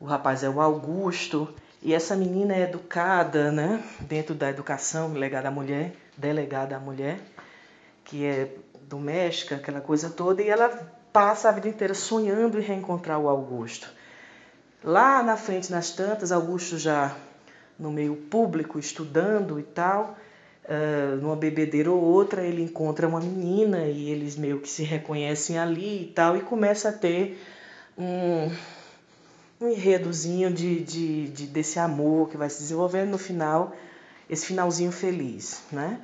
O 0.00 0.06
rapaz 0.06 0.42
é 0.42 0.48
o 0.48 0.62
Augusto 0.62 1.46
e 1.82 1.92
essa 1.92 2.16
menina 2.16 2.54
é 2.54 2.62
educada, 2.62 3.52
né, 3.52 3.84
dentro 4.00 4.34
da 4.34 4.48
educação 4.48 5.12
delegada 5.12 5.48
à 5.48 5.50
mulher, 5.50 5.92
delegada 6.16 6.74
à 6.74 6.80
mulher, 6.80 7.20
que 8.02 8.24
é 8.24 8.48
doméstica, 8.88 9.56
aquela 9.56 9.80
coisa 9.80 10.08
toda, 10.08 10.40
e 10.40 10.48
ela 10.48 10.68
passa 11.12 11.50
a 11.50 11.52
vida 11.52 11.68
inteira 11.68 11.92
sonhando 11.92 12.58
em 12.58 12.62
reencontrar 12.62 13.18
o 13.18 13.28
Augusto. 13.28 13.92
Lá 14.82 15.22
na 15.22 15.36
frente, 15.36 15.70
nas 15.70 15.90
tantas, 15.90 16.32
Augusto 16.32 16.78
já 16.78 17.14
no 17.78 17.90
meio 17.90 18.16
público, 18.16 18.78
estudando 18.78 19.60
e 19.60 19.62
tal, 19.62 20.16
uh, 20.64 21.16
numa 21.16 21.36
bebedeira 21.36 21.90
ou 21.90 22.00
outra, 22.00 22.42
ele 22.42 22.62
encontra 22.62 23.06
uma 23.06 23.20
menina 23.20 23.84
e 23.84 24.08
eles 24.08 24.34
meio 24.36 24.60
que 24.60 24.68
se 24.68 24.82
reconhecem 24.82 25.58
ali 25.58 26.04
e 26.04 26.06
tal, 26.06 26.38
e 26.38 26.40
começa 26.40 26.88
a 26.88 26.92
ter 26.92 27.38
um, 27.98 28.50
um 29.60 29.68
enredozinho 29.68 30.52
de, 30.52 30.80
de, 30.80 31.28
de, 31.28 31.46
desse 31.46 31.78
amor 31.78 32.30
que 32.30 32.36
vai 32.36 32.48
se 32.48 32.60
desenvolvendo 32.60 33.10
no 33.10 33.18
final, 33.18 33.76
esse 34.28 34.46
finalzinho 34.46 34.90
feliz, 34.90 35.62
né? 35.70 36.00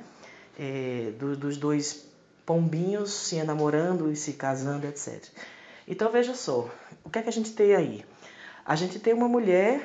É, 0.59 1.11
do, 1.17 1.35
dos 1.35 1.57
dois 1.57 2.07
pombinhos 2.45 3.11
se 3.11 3.35
enamorando 3.35 4.11
e 4.11 4.15
se 4.15 4.33
casando, 4.33 4.85
etc. 4.87 5.23
Então 5.87 6.11
veja 6.11 6.33
só, 6.33 6.69
o 7.03 7.09
que 7.09 7.19
é 7.19 7.21
que 7.21 7.29
a 7.29 7.33
gente 7.33 7.53
tem 7.53 7.75
aí? 7.75 8.05
A 8.65 8.75
gente 8.75 8.99
tem 8.99 9.13
uma 9.13 9.27
mulher 9.27 9.81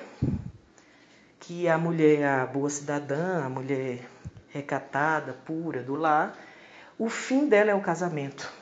que 1.41 1.69
a 1.69 1.79
mulher 1.79 2.21
é 2.21 2.29
a 2.29 2.47
boa 2.47 2.69
cidadã, 2.69 3.45
a 3.45 3.49
mulher 3.49 4.09
recatada, 4.49 5.33
pura, 5.45 5.83
do 5.83 5.95
lar. 5.95 6.37
O 6.99 7.09
fim 7.09 7.49
dela 7.49 7.71
é 7.71 7.75
o 7.75 7.81
casamento. 7.81 8.53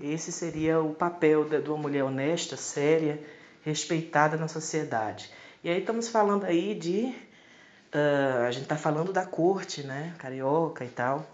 Esse 0.00 0.32
seria 0.32 0.80
o 0.80 0.92
papel 0.92 1.44
de 1.44 1.68
uma 1.68 1.78
mulher 1.78 2.02
honesta, 2.02 2.56
séria, 2.56 3.20
respeitada 3.62 4.36
na 4.36 4.48
sociedade. 4.48 5.30
E 5.62 5.70
aí 5.70 5.80
estamos 5.80 6.08
falando 6.08 6.44
aí 6.44 6.74
de. 6.74 7.14
Uh, 7.94 8.44
a 8.46 8.50
gente 8.50 8.64
está 8.64 8.76
falando 8.76 9.12
da 9.12 9.24
corte, 9.24 9.84
né? 9.84 10.14
Carioca 10.18 10.84
e 10.84 10.88
tal, 10.88 11.24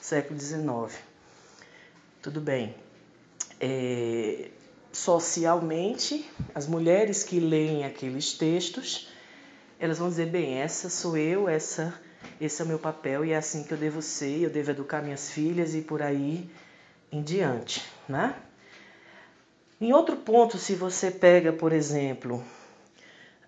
século 0.00 0.38
XIX. 0.38 0.96
Tudo 2.22 2.40
bem. 2.40 2.76
É, 3.58 4.50
socialmente, 4.92 6.30
as 6.54 6.66
mulheres 6.66 7.24
que 7.24 7.40
leem 7.40 7.84
aqueles 7.84 8.32
textos, 8.34 9.08
elas 9.78 9.98
vão 9.98 10.08
dizer, 10.08 10.26
bem, 10.26 10.58
essa 10.58 10.88
sou 10.88 11.16
eu, 11.16 11.48
essa, 11.48 11.92
esse 12.40 12.62
é 12.62 12.64
o 12.64 12.68
meu 12.68 12.78
papel 12.78 13.24
e 13.24 13.32
é 13.32 13.36
assim 13.36 13.64
que 13.64 13.72
eu 13.72 13.78
devo 13.78 14.00
ser, 14.00 14.42
eu 14.42 14.50
devo 14.50 14.70
educar 14.70 15.02
minhas 15.02 15.30
filhas 15.30 15.74
e 15.74 15.80
por 15.82 16.02
aí 16.02 16.48
em 17.12 17.22
diante, 17.22 17.82
né? 18.08 18.34
Em 19.80 19.92
outro 19.92 20.16
ponto, 20.16 20.58
se 20.58 20.74
você 20.74 21.10
pega, 21.10 21.52
por 21.52 21.72
exemplo, 21.72 22.44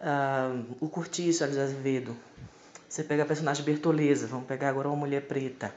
uh, 0.01 0.65
o 0.81 0.89
Curtiço 0.89 1.45
Alice 1.45 1.61
Azevedo, 1.61 2.17
você 2.89 3.05
pega 3.05 3.23
a 3.23 3.27
personagem 3.27 3.65
Bertoleza, 3.65 4.27
vamos 4.27 4.47
pegar 4.47 4.71
agora 4.71 4.89
uma 4.89 4.97
mulher 4.97 5.23
preta. 5.23 5.75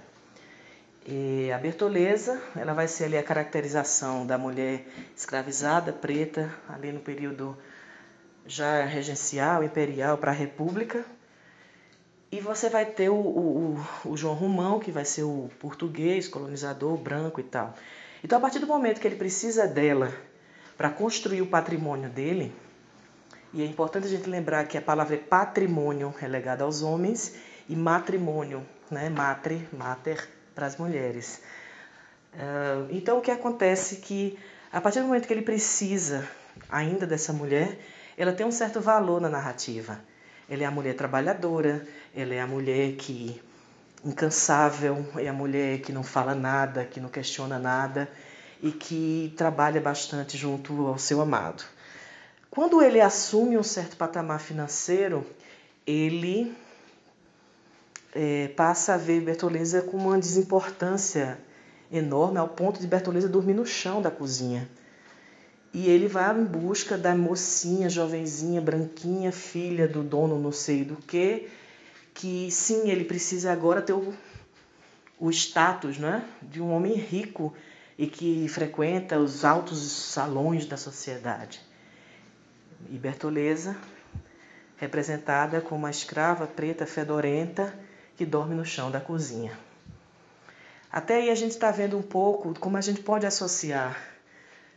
E 1.05 1.51
a 1.51 1.57
Bertoleza, 1.57 2.41
ela 2.55 2.73
vai 2.73 2.87
ser 2.87 3.05
ali 3.05 3.17
a 3.17 3.23
caracterização 3.23 4.25
da 4.25 4.37
mulher 4.37 4.87
escravizada, 5.15 5.93
preta, 5.93 6.53
ali 6.67 6.91
no 6.91 6.99
período 6.99 7.55
já 8.47 8.83
regencial, 8.85 9.63
imperial 9.63 10.17
para 10.17 10.31
a 10.31 10.33
República. 10.33 11.05
E 12.35 12.41
você 12.41 12.69
vai 12.69 12.85
ter 12.85 13.07
o, 13.07 13.15
o, 13.15 13.87
o, 14.03 14.17
João 14.17 14.33
Romão, 14.33 14.77
que 14.77 14.91
vai 14.91 15.05
ser 15.05 15.23
o 15.23 15.49
português, 15.57 16.27
colonizador, 16.27 16.97
branco 16.97 17.39
e 17.39 17.43
tal. 17.43 17.73
Então, 18.21 18.37
a 18.37 18.41
partir 18.41 18.59
do 18.59 18.67
momento 18.67 18.99
que 18.99 19.07
ele 19.07 19.15
precisa 19.15 19.65
dela 19.65 20.11
para 20.75 20.89
construir 20.89 21.41
o 21.41 21.47
patrimônio 21.47 22.09
dele, 22.09 22.53
e 23.53 23.61
é 23.61 23.65
importante 23.65 24.07
a 24.07 24.09
gente 24.09 24.29
lembrar 24.29 24.67
que 24.67 24.77
a 24.77 24.81
palavra 24.81 25.15
é 25.15 25.17
patrimônio 25.17 26.13
relegada 26.19 26.65
aos 26.65 26.81
homens 26.81 27.35
e 27.69 27.75
matrimônio, 27.75 28.65
né, 28.91 29.07
matre, 29.07 29.65
mater, 29.71 30.29
para 30.53 30.65
as 30.65 30.75
mulheres. 30.75 31.41
Uh, 32.33 32.85
então, 32.89 33.17
o 33.17 33.21
que 33.21 33.31
acontece 33.31 33.95
é 33.95 33.99
que, 33.99 34.37
a 34.73 34.81
partir 34.81 34.99
do 34.99 35.07
momento 35.07 35.25
que 35.25 35.33
ele 35.33 35.41
precisa 35.41 36.27
ainda 36.69 37.07
dessa 37.07 37.31
mulher, 37.31 37.79
ela 38.17 38.33
tem 38.33 38.45
um 38.45 38.51
certo 38.51 38.81
valor 38.81 39.21
na 39.21 39.29
narrativa. 39.29 40.01
Ela 40.49 40.63
é 40.63 40.65
a 40.65 40.71
mulher 40.71 40.95
trabalhadora, 40.95 41.85
ela 42.15 42.33
é 42.33 42.39
a 42.39 42.47
mulher 42.47 42.95
que 42.95 43.41
incansável, 44.03 45.05
é 45.17 45.27
a 45.27 45.33
mulher 45.33 45.79
que 45.81 45.91
não 45.91 46.03
fala 46.03 46.35
nada, 46.35 46.85
que 46.85 46.99
não 46.99 47.09
questiona 47.09 47.57
nada 47.57 48.07
e 48.61 48.71
que 48.71 49.33
trabalha 49.35 49.81
bastante 49.81 50.37
junto 50.37 50.87
ao 50.87 50.97
seu 50.97 51.21
amado. 51.21 51.63
Quando 52.49 52.81
ele 52.81 53.01
assume 53.01 53.57
um 53.57 53.63
certo 53.63 53.97
patamar 53.97 54.39
financeiro, 54.39 55.25
ele 55.85 56.55
é, 58.13 58.47
passa 58.49 58.93
a 58.93 58.97
ver 58.97 59.21
Bertoleza 59.21 59.81
com 59.81 59.97
uma 59.97 60.17
desimportância 60.17 61.37
enorme, 61.91 62.37
ao 62.37 62.47
ponto 62.47 62.79
de 62.79 62.87
Bertoleza 62.87 63.27
dormir 63.27 63.53
no 63.53 63.65
chão 63.65 64.01
da 64.01 64.09
cozinha. 64.09 64.69
E 65.75 65.89
ele 65.89 66.07
vai 66.07 66.33
em 66.39 66.45
busca 66.45 66.97
da 66.97 67.13
mocinha, 67.13 67.89
jovenzinha, 67.89 68.61
branquinha, 68.61 69.29
filha 69.29 69.85
do 69.85 70.03
dono 70.03 70.39
não 70.39 70.53
sei 70.53 70.85
do 70.85 70.95
que, 70.95 71.49
que 72.13 72.49
sim, 72.49 72.89
ele 72.89 73.03
precisa 73.03 73.51
agora 73.51 73.81
ter 73.81 73.91
o, 73.91 74.13
o 75.19 75.29
status 75.29 75.97
né, 75.97 76.23
de 76.41 76.61
um 76.61 76.71
homem 76.71 76.93
rico 76.93 77.53
e 77.97 78.07
que 78.07 78.47
frequenta 78.47 79.19
os 79.19 79.43
altos 79.43 79.79
salões 79.91 80.65
da 80.65 80.77
sociedade. 80.77 81.59
E 82.89 82.97
Bertoleza, 82.97 83.75
representada 84.77 85.59
como 85.59 85.79
uma 85.81 85.91
escrava 85.91 86.47
preta 86.47 86.85
fedorenta, 86.85 87.77
que 88.15 88.25
dorme 88.25 88.55
no 88.55 88.63
chão 88.63 88.89
da 88.89 89.01
cozinha. 89.01 89.51
Até 90.89 91.17
aí 91.17 91.29
a 91.29 91.35
gente 91.35 91.51
está 91.51 91.69
vendo 91.69 91.97
um 91.97 92.01
pouco 92.01 92.57
como 92.57 92.77
a 92.77 92.81
gente 92.81 93.01
pode 93.01 93.25
associar 93.25 94.14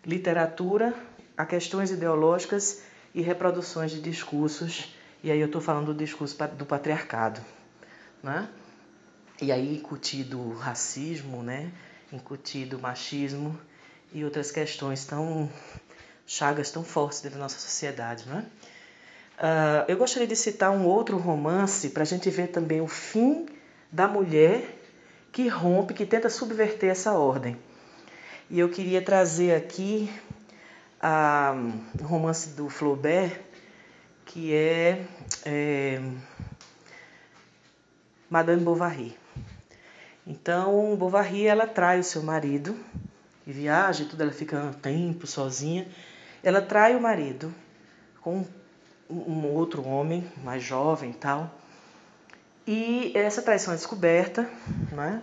literatura 0.04 0.94
a 1.36 1.46
questões 1.46 1.90
ideológicas 1.90 2.82
e 3.14 3.22
reproduções 3.22 3.90
de 3.90 4.00
discursos, 4.00 4.94
e 5.22 5.30
aí 5.30 5.40
eu 5.40 5.46
estou 5.46 5.60
falando 5.60 5.92
do 5.92 5.94
discurso 5.94 6.36
do 6.56 6.66
patriarcado. 6.66 7.40
Né? 8.22 8.48
E 9.40 9.52
aí 9.52 9.76
incutido 9.76 10.52
racismo, 10.54 11.42
né? 11.42 11.70
incutido 12.12 12.78
machismo 12.78 13.58
e 14.12 14.24
outras 14.24 14.50
questões 14.50 15.04
tão 15.04 15.48
chagas 16.26 16.70
tão 16.70 16.84
fortes 16.84 17.20
dentro 17.20 17.38
da 17.38 17.44
nossa 17.44 17.58
sociedade. 17.58 18.28
Né? 18.28 18.44
Uh, 19.38 19.84
eu 19.88 19.96
gostaria 19.96 20.26
de 20.28 20.36
citar 20.36 20.70
um 20.70 20.84
outro 20.84 21.16
romance 21.16 21.90
para 21.90 22.02
a 22.02 22.06
gente 22.06 22.28
ver 22.28 22.48
também 22.48 22.80
o 22.80 22.88
fim 22.88 23.46
da 23.90 24.06
mulher 24.06 24.76
que 25.32 25.48
rompe, 25.48 25.94
que 25.94 26.04
tenta 26.04 26.28
subverter 26.28 26.90
essa 26.90 27.12
ordem. 27.12 27.56
E 28.50 28.60
eu 28.60 28.70
queria 28.70 29.02
trazer 29.02 29.54
aqui 29.54 30.10
uh, 31.02 32.02
um 32.02 32.06
romance 32.06 32.48
do 32.56 32.70
Flaubert, 32.70 33.38
que 34.24 34.54
é, 34.54 35.04
é 35.44 36.00
Madame 38.30 38.62
Bovary. 38.62 39.14
Então, 40.26 40.96
Bovary 40.96 41.46
ela 41.46 41.66
trai 41.66 42.00
o 42.00 42.04
seu 42.04 42.22
marido 42.22 42.74
e 43.46 43.52
viaja 43.52 44.04
e 44.04 44.06
tudo, 44.06 44.22
ela 44.22 44.32
fica 44.32 44.56
um 44.58 44.72
tempo 44.72 45.26
sozinha. 45.26 45.86
Ela 46.42 46.62
trai 46.62 46.96
o 46.96 47.00
marido 47.02 47.54
com 48.22 48.46
um 49.10 49.46
outro 49.46 49.86
homem 49.86 50.26
mais 50.42 50.62
jovem 50.62 51.10
e 51.10 51.14
tal. 51.14 51.54
E 52.66 53.12
essa 53.14 53.42
traição 53.42 53.74
é 53.74 53.76
descoberta, 53.76 54.48
né? 54.90 55.22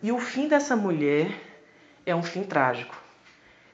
E 0.00 0.12
o 0.12 0.18
fim 0.20 0.46
dessa 0.46 0.76
mulher 0.76 1.51
é 2.04 2.14
um 2.14 2.22
fim 2.22 2.42
trágico. 2.42 2.96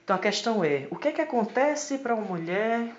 Então 0.04 0.16
a 0.16 0.18
questão 0.18 0.64
é: 0.64 0.86
o 0.90 0.96
que 0.96 1.08
é 1.08 1.12
que 1.12 1.20
acontece 1.20 1.98
para 1.98 2.14
uma 2.14 2.24
mulher 2.24 2.92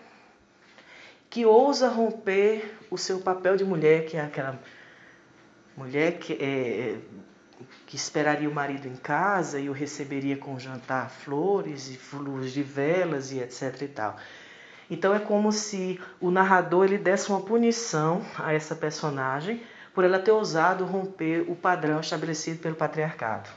que 1.29 1.45
ousa 1.45 1.89
romper 1.89 2.75
o 2.89 2.97
seu 2.97 3.19
papel 3.19 3.55
de 3.55 3.63
mulher, 3.63 4.05
que 4.05 4.17
é 4.17 4.21
aquela 4.21 4.59
mulher 5.77 6.17
que, 6.17 6.33
é, 6.33 6.97
que 7.85 7.95
esperaria 7.95 8.49
o 8.49 8.53
marido 8.53 8.87
em 8.87 8.95
casa 8.95 9.59
e 9.59 9.69
o 9.69 9.73
receberia 9.73 10.35
com 10.35 10.59
jantar, 10.59 11.09
flores 11.09 11.87
e 11.87 12.15
luz 12.15 12.51
de 12.51 12.63
velas 12.63 13.31
e 13.31 13.39
etc 13.39 13.81
e 13.81 13.87
tal. 13.87 14.17
Então 14.89 15.13
é 15.13 15.19
como 15.19 15.51
se 15.51 15.99
o 16.19 16.31
narrador 16.31 16.85
ele 16.85 16.97
desse 16.97 17.29
uma 17.29 17.41
punição 17.41 18.25
a 18.37 18.53
essa 18.53 18.75
personagem 18.75 19.61
por 19.93 20.03
ela 20.03 20.17
ter 20.17 20.31
ousado 20.31 20.83
romper 20.85 21.45
o 21.47 21.55
padrão 21.55 21.99
estabelecido 21.99 22.59
pelo 22.59 22.75
patriarcado. 22.75 23.49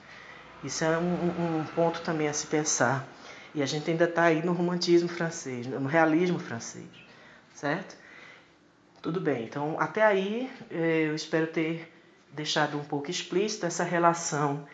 Isso 0.63 0.85
é 0.85 0.97
um, 0.97 1.61
um 1.61 1.65
ponto 1.75 2.01
também 2.03 2.29
a 2.29 2.33
se 2.33 2.47
pensar. 2.47 3.07
E 3.55 3.63
a 3.63 3.67
gente 3.67 3.91
ainda 3.91 4.05
está 4.05 4.25
aí 4.25 4.45
no 4.45 4.53
romantismo 4.53 5.09
francês, 5.09 5.67
no 5.67 5.87
realismo 5.87 6.39
francês, 6.39 6.89
certo? 7.55 7.97
Tudo 9.03 9.21
bem, 9.21 9.45
então 9.45 9.77
até 9.79 10.03
aí 10.03 10.51
eh, 10.71 11.09
eu 11.09 11.15
espero 11.15 11.49
ter 11.49 11.93
deixado 12.33 12.79
um 12.79 12.85
pouco 12.85 13.11
explícita 13.11 13.67
essa 13.67 13.85
relação 13.85 14.67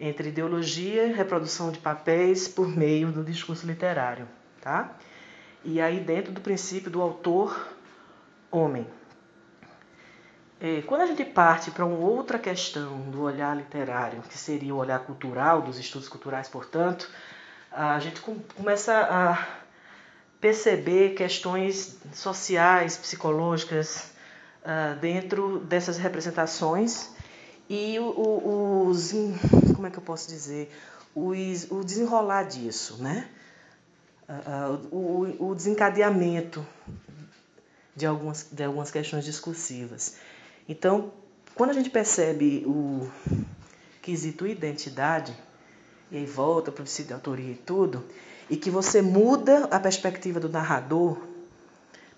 entre 0.00 0.30
ideologia 0.30 1.06
e 1.06 1.12
reprodução 1.12 1.70
de 1.70 1.78
papéis 1.78 2.48
por 2.48 2.66
meio 2.66 3.12
do 3.12 3.22
discurso 3.22 3.66
literário, 3.66 4.26
tá? 4.60 4.96
E 5.64 5.80
aí, 5.80 6.00
dentro 6.00 6.32
do 6.32 6.40
princípio 6.40 6.90
do 6.90 7.00
autor 7.00 7.72
homem. 8.50 8.86
É, 10.66 10.80
quando 10.80 11.02
a 11.02 11.06
gente 11.06 11.22
parte 11.26 11.70
para 11.70 11.84
uma 11.84 11.98
outra 11.98 12.38
questão 12.38 12.98
do 13.10 13.20
olhar 13.20 13.54
literário, 13.54 14.22
que 14.22 14.38
seria 14.38 14.74
o 14.74 14.78
olhar 14.78 14.98
cultural, 15.00 15.60
dos 15.60 15.78
estudos 15.78 16.08
culturais, 16.08 16.48
portanto, 16.48 17.06
a 17.70 17.98
gente 17.98 18.22
começa 18.56 18.94
a 18.94 19.46
perceber 20.40 21.10
questões 21.16 21.98
sociais, 22.14 22.96
psicológicas, 22.96 24.10
uh, 24.62 24.98
dentro 25.00 25.58
dessas 25.58 25.98
representações 25.98 27.10
e 27.68 27.98
os. 28.00 29.12
Como 29.76 29.86
é 29.86 29.90
que 29.90 29.98
eu 29.98 30.02
posso 30.02 30.28
dizer? 30.28 30.74
Os, 31.14 31.70
o 31.70 31.84
desenrolar 31.84 32.44
disso, 32.44 33.02
né? 33.02 33.28
uh, 34.30 34.88
o, 34.90 35.50
o 35.50 35.54
desencadeamento 35.54 36.66
de 37.94 38.06
algumas, 38.06 38.46
de 38.50 38.64
algumas 38.64 38.90
questões 38.90 39.26
discursivas. 39.26 40.16
Então, 40.68 41.12
quando 41.54 41.70
a 41.70 41.74
gente 41.74 41.90
percebe 41.90 42.64
o 42.66 43.10
quesito 44.00 44.46
identidade, 44.46 45.36
e 46.10 46.16
aí 46.16 46.26
volta 46.26 46.70
para 46.70 46.80
o 46.80 46.84
princípio 46.84 47.08
de 47.08 47.14
autoria 47.14 47.52
e 47.52 47.56
tudo, 47.56 48.04
e 48.48 48.56
que 48.56 48.70
você 48.70 49.00
muda 49.00 49.64
a 49.70 49.80
perspectiva 49.80 50.40
do 50.40 50.48
narrador 50.48 51.18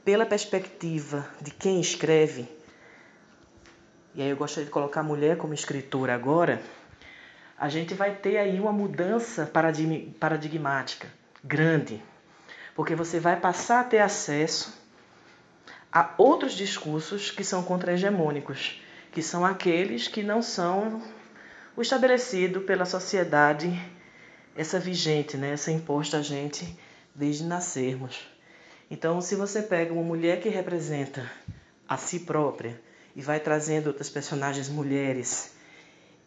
pela 0.04 0.24
perspectiva 0.24 1.28
de 1.40 1.50
quem 1.50 1.80
escreve, 1.80 2.48
e 4.14 4.22
aí 4.22 4.30
eu 4.30 4.36
gostaria 4.36 4.64
de 4.64 4.70
colocar 4.70 5.00
a 5.00 5.04
mulher 5.04 5.36
como 5.36 5.52
escritora 5.52 6.14
agora, 6.14 6.62
a 7.58 7.68
gente 7.68 7.94
vai 7.94 8.14
ter 8.14 8.38
aí 8.38 8.60
uma 8.60 8.72
mudança 8.72 9.50
paradigmática 10.20 11.08
grande, 11.42 12.02
porque 12.74 12.94
você 12.94 13.18
vai 13.18 13.38
passar 13.38 13.80
a 13.80 13.84
ter 13.84 13.98
acesso 13.98 14.85
a 15.96 16.12
outros 16.18 16.52
discursos 16.52 17.30
que 17.30 17.42
são 17.42 17.62
contra-hegemônicos, 17.62 18.82
que 19.10 19.22
são 19.22 19.46
aqueles 19.46 20.06
que 20.06 20.22
não 20.22 20.42
são 20.42 21.00
o 21.74 21.80
estabelecido 21.80 22.60
pela 22.60 22.84
sociedade, 22.84 23.72
essa 24.54 24.78
vigente, 24.78 25.38
né, 25.38 25.52
essa 25.52 25.72
imposta 25.72 26.18
a 26.18 26.22
gente 26.22 26.78
desde 27.14 27.44
nascermos. 27.44 28.28
Então, 28.90 29.22
se 29.22 29.34
você 29.36 29.62
pega 29.62 29.90
uma 29.90 30.02
mulher 30.02 30.42
que 30.42 30.50
representa 30.50 31.32
a 31.88 31.96
si 31.96 32.20
própria 32.20 32.78
e 33.14 33.22
vai 33.22 33.40
trazendo 33.40 33.86
outras 33.86 34.10
personagens 34.10 34.68
mulheres 34.68 35.52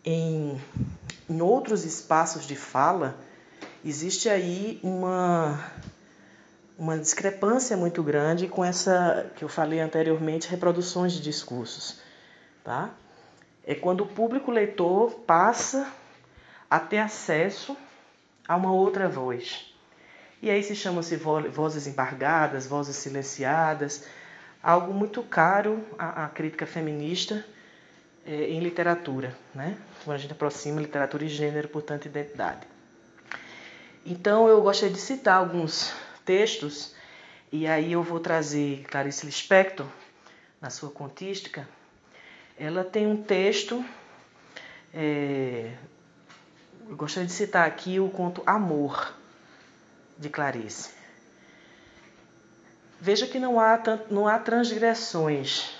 em, 0.03 0.59
em 1.29 1.41
outros 1.41 1.85
espaços 1.85 2.47
de 2.47 2.55
fala, 2.55 3.19
existe 3.85 4.29
aí 4.29 4.79
uma, 4.81 5.63
uma 6.79 6.97
discrepância 6.97 7.75
muito 7.75 8.01
grande 8.01 8.47
com 8.47 8.63
essa 8.63 9.29
que 9.35 9.43
eu 9.43 9.49
falei 9.49 9.81
anteriormente, 9.81 10.47
reproduções 10.47 11.11
de 11.11 11.21
discursos. 11.21 11.99
Tá? 12.63 12.91
É 13.67 13.75
quando 13.75 14.01
o 14.01 14.07
público 14.07 14.49
leitor 14.49 15.11
passa 15.27 15.91
a 16.69 16.79
ter 16.79 16.99
acesso 16.99 17.75
a 18.47 18.55
uma 18.55 18.71
outra 18.71 19.09
voz. 19.09 19.73
E 20.41 20.49
aí 20.49 20.63
se 20.63 20.73
chama-se 20.73 21.17
vozes 21.17 21.85
embargadas, 21.85 22.65
vozes 22.65 22.95
silenciadas, 22.95 24.05
algo 24.63 24.93
muito 24.93 25.21
caro 25.21 25.83
à, 25.97 26.23
à 26.25 26.29
crítica 26.29 26.65
feminista 26.65 27.45
é, 28.25 28.45
em 28.45 28.61
literatura, 28.61 29.35
né? 29.53 29.77
quando 30.05 30.15
a 30.15 30.19
gente 30.19 30.31
aproxima 30.31 30.79
literatura 30.79 31.25
e 31.25 31.27
gênero, 31.27 31.67
portanto, 31.67 32.05
identidade. 32.05 32.65
Então 34.05 34.47
eu 34.47 34.61
gostaria 34.61 34.95
de 34.95 35.01
citar 35.01 35.37
alguns 35.37 35.93
textos, 36.29 36.93
e 37.51 37.65
aí 37.65 37.93
eu 37.93 38.03
vou 38.03 38.19
trazer 38.19 38.83
Clarice 38.83 39.25
Lispector, 39.25 39.87
na 40.61 40.69
sua 40.69 40.91
contística. 40.91 41.67
Ela 42.55 42.83
tem 42.83 43.07
um 43.07 43.23
texto, 43.23 43.83
é, 44.93 45.73
eu 46.87 46.95
gostaria 46.95 47.25
de 47.25 47.33
citar 47.33 47.67
aqui 47.67 47.99
o 47.99 48.09
conto 48.09 48.43
Amor, 48.45 49.11
de 50.19 50.29
Clarice. 50.29 50.91
Veja 53.01 53.25
que 53.25 53.39
não 53.39 53.59
há, 53.59 53.81
não 54.11 54.27
há 54.27 54.37
transgressões, 54.37 55.75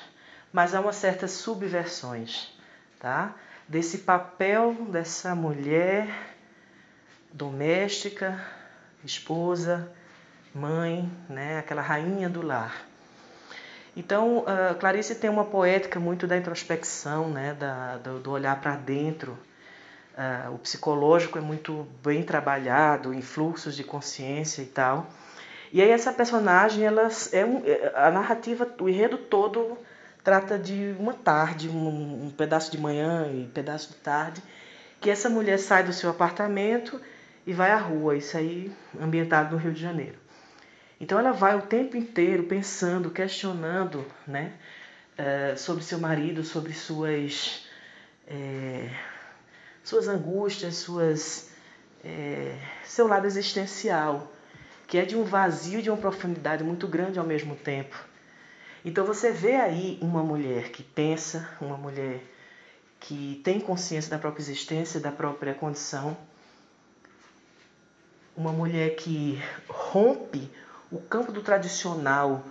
mas 0.52 0.74
há 0.74 0.82
uma 0.82 0.94
certas 0.94 1.30
subversões, 1.30 2.52
tá? 3.00 3.36
Desse 3.68 4.00
papel 4.00 4.74
dessa 4.90 5.36
mulher 5.36 6.08
doméstica, 7.32 8.44
esposa, 9.04 9.94
mãe, 10.54 11.10
né, 11.30 11.60
aquela 11.60 11.82
rainha 11.82 12.30
do 12.30 12.42
lar. 12.42 12.88
Então, 13.96 14.40
uh, 14.40 14.76
Clarice 14.80 15.16
tem 15.16 15.30
uma 15.30 15.46
poética 15.46 16.00
muito 16.00 16.28
da 16.28 16.38
introspecção, 16.38 17.30
né, 17.30 17.54
da, 17.54 17.98
do, 17.98 18.20
do 18.20 18.32
olhar 18.32 18.60
para 18.62 18.76
dentro. 18.76 19.38
Uh, 20.14 20.54
o 20.54 20.60
psicológico 20.60 21.38
é 21.38 21.42
muito 21.42 21.88
bem 22.04 22.24
trabalhado, 22.24 23.14
em 23.14 23.22
fluxos 23.22 23.76
de 23.76 23.84
consciência 23.84 24.62
e 24.62 24.66
tal. 24.66 25.08
E 25.72 25.82
aí 25.82 25.90
essa 25.90 26.12
personagem, 26.12 26.84
ela 26.84 27.10
é 27.32 27.46
um, 27.46 27.62
é, 27.66 27.94
a 27.96 28.10
narrativa, 28.10 28.68
o 28.80 28.90
enredo 28.90 29.18
todo 29.18 29.78
trata 30.24 30.58
de 30.58 30.96
uma 31.00 31.14
tarde, 31.14 31.70
um, 31.70 32.26
um 32.26 32.30
pedaço 32.32 32.72
de 32.72 32.78
manhã 32.78 33.28
e 33.32 33.44
um 33.44 33.50
pedaço 33.50 33.90
de 33.90 33.96
tarde, 33.96 34.42
que 35.00 35.10
essa 35.10 35.30
mulher 35.30 35.58
sai 35.60 35.84
do 35.84 35.94
seu 35.94 36.10
apartamento 36.10 37.00
e 37.46 37.54
vai 37.54 37.72
à 37.72 37.78
rua, 37.78 38.16
isso 38.16 38.36
aí 38.36 38.72
ambientado 39.00 39.56
no 39.56 39.62
Rio 39.62 39.72
de 39.72 39.82
Janeiro. 39.82 40.29
Então 41.00 41.18
ela 41.18 41.32
vai 41.32 41.56
o 41.56 41.62
tempo 41.62 41.96
inteiro 41.96 42.44
pensando, 42.44 43.10
questionando, 43.10 44.06
né, 44.28 44.54
é, 45.18 45.56
sobre 45.56 45.84
seu 45.84 45.98
marido, 45.98 46.44
sobre 46.44 46.74
suas 46.74 47.66
é, 48.28 48.90
suas 49.84 50.08
angústias, 50.08 50.76
suas 50.76 51.52
é, 52.04 52.58
seu 52.84 53.08
lado 53.08 53.26
existencial, 53.26 54.32
que 54.88 54.98
é 54.98 55.06
de 55.06 55.16
um 55.16 55.24
vazio, 55.24 55.82
de 55.82 55.90
uma 55.90 55.98
profundidade 55.98 56.64
muito 56.64 56.88
grande 56.88 57.18
ao 57.18 57.26
mesmo 57.26 57.56
tempo. 57.56 57.96
Então 58.84 59.06
você 59.06 59.32
vê 59.32 59.56
aí 59.56 59.98
uma 60.02 60.24
mulher 60.24 60.70
que 60.72 60.84
pensa, 60.84 61.50
uma 61.62 61.78
mulher 61.78 62.22
que 63.00 63.42
tem 63.44 63.60
consciência 63.60 64.10
da 64.10 64.20
própria 64.20 64.42
existência, 64.42 65.00
da 65.00 65.12
própria 65.12 65.54
condição, 65.54 66.18
uma 68.36 68.52
mulher 68.52 68.96
que 68.96 69.42
rompe 69.68 70.50
o 70.92 71.00
campo 71.00 71.32
do 71.32 71.42
tradicional 71.42 72.44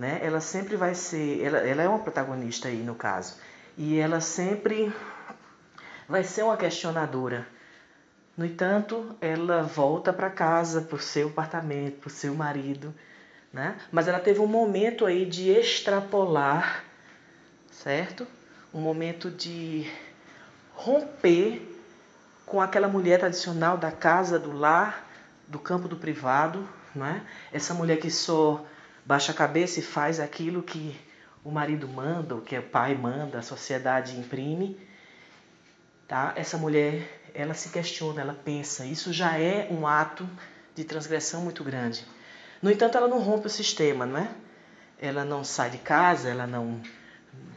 né? 0.00 0.18
Ela 0.22 0.40
sempre 0.40 0.76
vai 0.76 0.94
ser, 0.94 1.44
ela, 1.44 1.58
ela 1.58 1.82
é 1.82 1.88
uma 1.88 1.98
protagonista 1.98 2.68
aí 2.68 2.78
no 2.78 2.94
caso, 2.94 3.34
e 3.76 3.98
ela 3.98 4.18
sempre 4.18 4.90
vai 6.08 6.24
ser 6.24 6.42
uma 6.42 6.56
questionadora. 6.56 7.46
No 8.34 8.46
entanto, 8.46 9.14
ela 9.20 9.62
volta 9.62 10.10
para 10.10 10.30
casa, 10.30 10.80
para 10.80 10.96
o 10.96 10.98
seu 10.98 11.28
apartamento, 11.28 11.98
para 11.98 12.08
o 12.08 12.10
seu 12.10 12.34
marido, 12.34 12.94
né? 13.52 13.78
Mas 13.92 14.08
ela 14.08 14.18
teve 14.18 14.40
um 14.40 14.46
momento 14.46 15.04
aí 15.04 15.26
de 15.26 15.50
extrapolar, 15.50 16.82
certo? 17.70 18.26
Um 18.72 18.80
momento 18.80 19.30
de 19.30 19.86
romper 20.72 21.60
com 22.46 22.58
aquela 22.58 22.88
mulher 22.88 23.18
tradicional 23.18 23.76
da 23.76 23.92
casa, 23.92 24.38
do 24.38 24.50
lar, 24.50 25.06
do 25.46 25.58
campo 25.58 25.86
do 25.86 25.96
privado, 25.96 26.66
é? 26.96 27.22
Essa 27.52 27.74
mulher 27.74 27.98
que 27.98 28.10
só 28.10 28.64
baixa 29.04 29.32
a 29.32 29.34
cabeça 29.34 29.80
e 29.80 29.82
faz 29.82 30.20
aquilo 30.20 30.62
que 30.62 30.98
o 31.44 31.50
marido 31.50 31.88
manda, 31.88 32.34
o 32.34 32.40
que 32.40 32.58
o 32.58 32.62
pai 32.62 32.94
manda, 32.94 33.38
a 33.38 33.42
sociedade 33.42 34.18
imprime, 34.18 34.78
tá? 36.06 36.32
Essa 36.36 36.58
mulher, 36.58 37.30
ela 37.34 37.54
se 37.54 37.70
questiona, 37.70 38.20
ela 38.20 38.34
pensa, 38.34 38.84
isso 38.84 39.12
já 39.12 39.38
é 39.38 39.68
um 39.70 39.86
ato 39.86 40.28
de 40.74 40.84
transgressão 40.84 41.42
muito 41.42 41.64
grande. 41.64 42.04
No 42.60 42.70
entanto, 42.70 42.96
ela 42.98 43.08
não 43.08 43.20
rompe 43.20 43.46
o 43.46 43.50
sistema, 43.50 44.04
não 44.04 44.18
é? 44.18 44.30
Ela 45.00 45.24
não 45.24 45.42
sai 45.42 45.70
de 45.70 45.78
casa, 45.78 46.28
ela 46.28 46.46
não, 46.46 46.80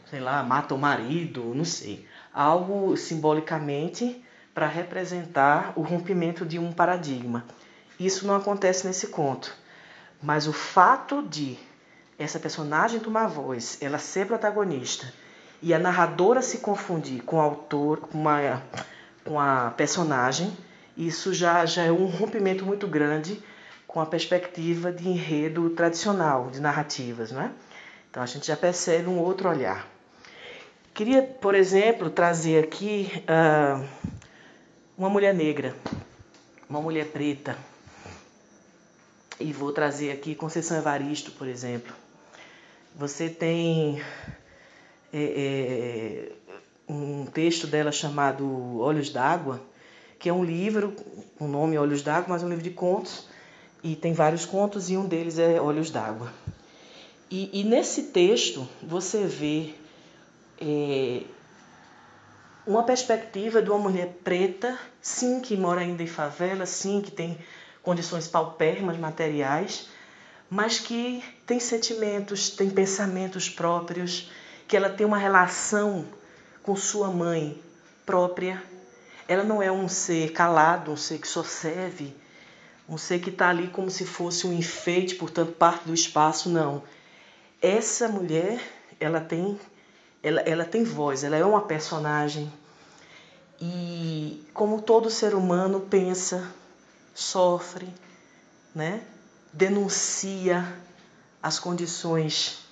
sei 0.06 0.20
lá, 0.20 0.42
mata 0.42 0.74
o 0.74 0.78
marido, 0.78 1.54
não 1.54 1.64
sei. 1.64 2.08
Algo 2.32 2.96
simbolicamente 2.96 4.24
para 4.54 4.66
representar 4.66 5.72
o 5.76 5.82
rompimento 5.82 6.46
de 6.46 6.58
um 6.58 6.72
paradigma. 6.72 7.44
Isso 7.98 8.26
não 8.26 8.36
acontece 8.36 8.86
nesse 8.86 9.08
conto. 9.08 9.54
Mas 10.22 10.46
o 10.46 10.52
fato 10.52 11.22
de 11.22 11.58
essa 12.18 12.38
personagem 12.38 13.00
tomar 13.00 13.26
voz, 13.26 13.78
ela 13.80 13.98
ser 13.98 14.26
protagonista 14.26 15.12
e 15.60 15.72
a 15.72 15.78
narradora 15.78 16.42
se 16.42 16.58
confundir 16.58 17.22
com 17.22 17.36
o 17.36 17.40
autor, 17.40 18.00
com 18.00 18.18
uma, 18.18 18.62
com 19.24 19.40
a 19.40 19.72
personagem, 19.76 20.56
isso 20.96 21.32
já, 21.32 21.66
já 21.66 21.82
é 21.84 21.92
um 21.92 22.06
rompimento 22.06 22.64
muito 22.64 22.86
grande 22.86 23.42
com 23.86 24.00
a 24.00 24.06
perspectiva 24.06 24.92
de 24.92 25.08
enredo 25.08 25.70
tradicional, 25.70 26.50
de 26.50 26.60
narrativas. 26.60 27.32
Né? 27.32 27.50
Então 28.10 28.22
a 28.22 28.26
gente 28.26 28.46
já 28.46 28.56
percebe 28.56 29.08
um 29.08 29.18
outro 29.18 29.48
olhar. 29.48 29.86
Queria, 30.92 31.22
por 31.22 31.54
exemplo, 31.54 32.08
trazer 32.10 32.62
aqui 32.62 33.10
uh, 33.22 33.84
uma 34.96 35.08
mulher 35.08 35.34
negra, 35.34 35.74
uma 36.68 36.80
mulher 36.80 37.06
preta, 37.06 37.56
e 39.40 39.52
vou 39.52 39.72
trazer 39.72 40.12
aqui 40.12 40.34
Conceição 40.34 40.76
Evaristo, 40.76 41.30
por 41.32 41.48
exemplo. 41.48 41.92
Você 42.94 43.28
tem 43.28 44.00
é, 45.12 45.22
é, 45.22 46.32
um 46.88 47.26
texto 47.26 47.66
dela 47.66 47.90
chamado 47.90 48.78
Olhos 48.78 49.10
d'Água, 49.10 49.60
que 50.18 50.28
é 50.28 50.32
um 50.32 50.44
livro, 50.44 50.94
o 51.38 51.46
nome 51.46 51.76
é 51.76 51.80
Olhos 51.80 52.02
d'Água, 52.02 52.26
mas 52.28 52.42
é 52.42 52.46
um 52.46 52.48
livro 52.48 52.64
de 52.64 52.70
contos, 52.70 53.28
e 53.82 53.96
tem 53.96 54.12
vários 54.12 54.46
contos, 54.46 54.88
e 54.90 54.96
um 54.96 55.06
deles 55.06 55.38
é 55.38 55.60
Olhos 55.60 55.90
d'Água. 55.90 56.32
E, 57.30 57.50
e, 57.60 57.64
nesse 57.64 58.04
texto 58.04 58.68
você 58.82 59.26
vê 59.26 59.74
é, 60.60 61.22
uma 62.66 62.84
perspectiva 62.84 63.60
de 63.60 63.70
uma 63.70 63.78
mulher 63.78 64.18
preta, 64.22 64.78
sim, 65.02 65.40
que 65.40 65.56
mora 65.56 65.80
ainda 65.80 66.02
em 66.02 66.06
favela, 66.06 66.64
sim, 66.64 67.00
que 67.00 67.10
tem 67.10 67.36
condições 67.84 68.26
paupérrimas 68.26 68.96
materiais, 68.96 69.88
mas 70.48 70.80
que 70.80 71.22
tem 71.46 71.60
sentimentos, 71.60 72.48
tem 72.50 72.70
pensamentos 72.70 73.48
próprios, 73.48 74.30
que 74.66 74.76
ela 74.76 74.88
tem 74.88 75.06
uma 75.06 75.18
relação 75.18 76.06
com 76.62 76.74
sua 76.74 77.08
mãe 77.08 77.60
própria. 78.06 78.62
Ela 79.28 79.44
não 79.44 79.62
é 79.62 79.70
um 79.70 79.86
ser 79.86 80.32
calado, 80.32 80.90
um 80.90 80.96
ser 80.96 81.18
que 81.18 81.28
só 81.28 81.44
serve, 81.44 82.16
um 82.88 82.96
ser 82.96 83.18
que 83.20 83.30
está 83.30 83.50
ali 83.50 83.68
como 83.68 83.90
se 83.90 84.06
fosse 84.06 84.46
um 84.46 84.52
enfeite, 84.52 85.14
portanto, 85.14 85.52
parte 85.52 85.86
do 85.86 85.94
espaço, 85.94 86.48
não. 86.48 86.82
Essa 87.60 88.08
mulher, 88.08 88.60
ela 88.98 89.20
tem, 89.20 89.58
ela, 90.22 90.40
ela 90.40 90.64
tem 90.64 90.84
voz, 90.84 91.22
ela 91.22 91.36
é 91.36 91.44
uma 91.44 91.62
personagem. 91.62 92.50
E 93.60 94.42
como 94.54 94.82
todo 94.82 95.10
ser 95.10 95.34
humano 95.34 95.80
pensa, 95.80 96.50
sofre, 97.14 97.88
né? 98.74 99.00
denuncia 99.52 100.66
as 101.40 101.58
condições 101.58 102.66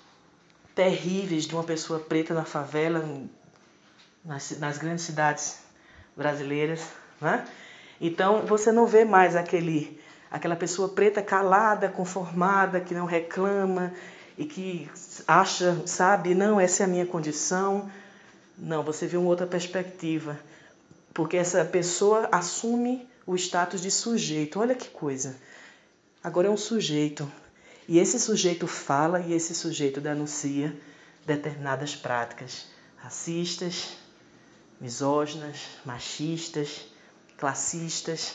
terríveis 0.75 1.45
de 1.47 1.55
uma 1.55 1.63
pessoa 1.63 2.01
preta 2.01 2.35
na 2.35 2.45
favela, 2.45 3.07
nas, 4.25 4.59
nas 4.59 4.79
grandes 4.79 5.05
cidades 5.05 5.59
brasileiras. 6.17 6.81
Né? 7.21 7.47
Então 8.01 8.45
você 8.47 8.73
não 8.73 8.87
vê 8.87 9.05
mais 9.05 9.37
aquele, 9.37 10.01
aquela 10.31 10.57
pessoa 10.57 10.89
preta 10.89 11.23
calada, 11.23 11.89
conformada, 11.89 12.81
que 12.81 12.95
não 12.95 13.07
reclama 13.07 13.93
e 14.37 14.45
que 14.45 14.91
acha, 15.29 15.87
sabe, 15.87 16.35
não, 16.35 16.59
essa 16.59 16.83
é 16.83 16.87
a 16.87 16.89
minha 16.89 17.07
condição. 17.07 17.91
Não, 18.59 18.83
você 18.83 19.07
vê 19.07 19.17
uma 19.17 19.29
outra 19.29 19.47
perspectiva, 19.47 20.39
porque 21.15 21.37
essa 21.37 21.65
pessoa 21.65 22.29
assume 22.33 23.09
o 23.27 23.35
status 23.37 23.81
de 23.81 23.91
sujeito. 23.91 24.61
Olha 24.61 24.75
que 24.75 24.89
coisa. 24.89 25.37
Agora 26.23 26.49
é 26.49 26.51
um 26.51 26.57
sujeito. 26.57 27.31
E 27.89 27.99
esse 27.99 28.19
sujeito 28.19 28.67
fala 28.67 29.21
e 29.21 29.33
esse 29.33 29.55
sujeito 29.55 30.01
denuncia 30.01 30.75
determinadas 31.27 31.95
práticas 31.95 32.67
racistas, 33.03 33.97
misóginas, 34.81 35.57
machistas, 35.85 36.87
classistas, 37.37 38.35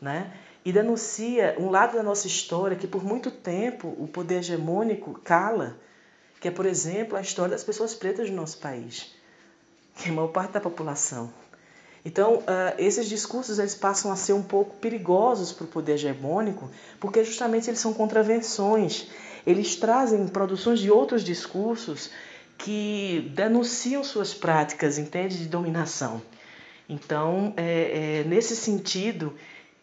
né? 0.00 0.30
E 0.64 0.70
denuncia 0.72 1.56
um 1.58 1.70
lado 1.70 1.96
da 1.96 2.02
nossa 2.02 2.26
história 2.26 2.76
que 2.76 2.86
por 2.86 3.02
muito 3.02 3.30
tempo 3.30 3.88
o 3.98 4.06
poder 4.06 4.38
hegemônico 4.40 5.18
cala, 5.24 5.76
que 6.40 6.48
é, 6.48 6.50
por 6.50 6.66
exemplo, 6.66 7.16
a 7.16 7.22
história 7.22 7.52
das 7.52 7.64
pessoas 7.64 7.94
pretas 7.94 8.28
do 8.28 8.36
nosso 8.36 8.58
país, 8.58 9.14
que 9.96 10.08
é 10.08 10.12
a 10.12 10.14
maior 10.14 10.28
parte 10.28 10.52
da 10.52 10.60
população. 10.60 11.32
Então, 12.04 12.38
uh, 12.38 12.74
esses 12.78 13.08
discursos 13.08 13.58
eles 13.58 13.74
passam 13.74 14.10
a 14.10 14.16
ser 14.16 14.32
um 14.32 14.42
pouco 14.42 14.76
perigosos 14.76 15.52
para 15.52 15.64
o 15.64 15.68
poder 15.68 15.94
hegemônico, 15.94 16.68
porque 16.98 17.22
justamente 17.22 17.70
eles 17.70 17.78
são 17.78 17.94
contravenções. 17.94 19.06
Eles 19.46 19.76
trazem 19.76 20.26
produções 20.26 20.80
de 20.80 20.90
outros 20.90 21.22
discursos 21.22 22.10
que 22.58 23.30
denunciam 23.34 24.02
suas 24.02 24.34
práticas, 24.34 24.98
entende, 24.98 25.38
de 25.38 25.46
dominação. 25.46 26.20
Então, 26.88 27.54
é, 27.56 28.20
é 28.20 28.24
nesse 28.24 28.56
sentido 28.56 29.34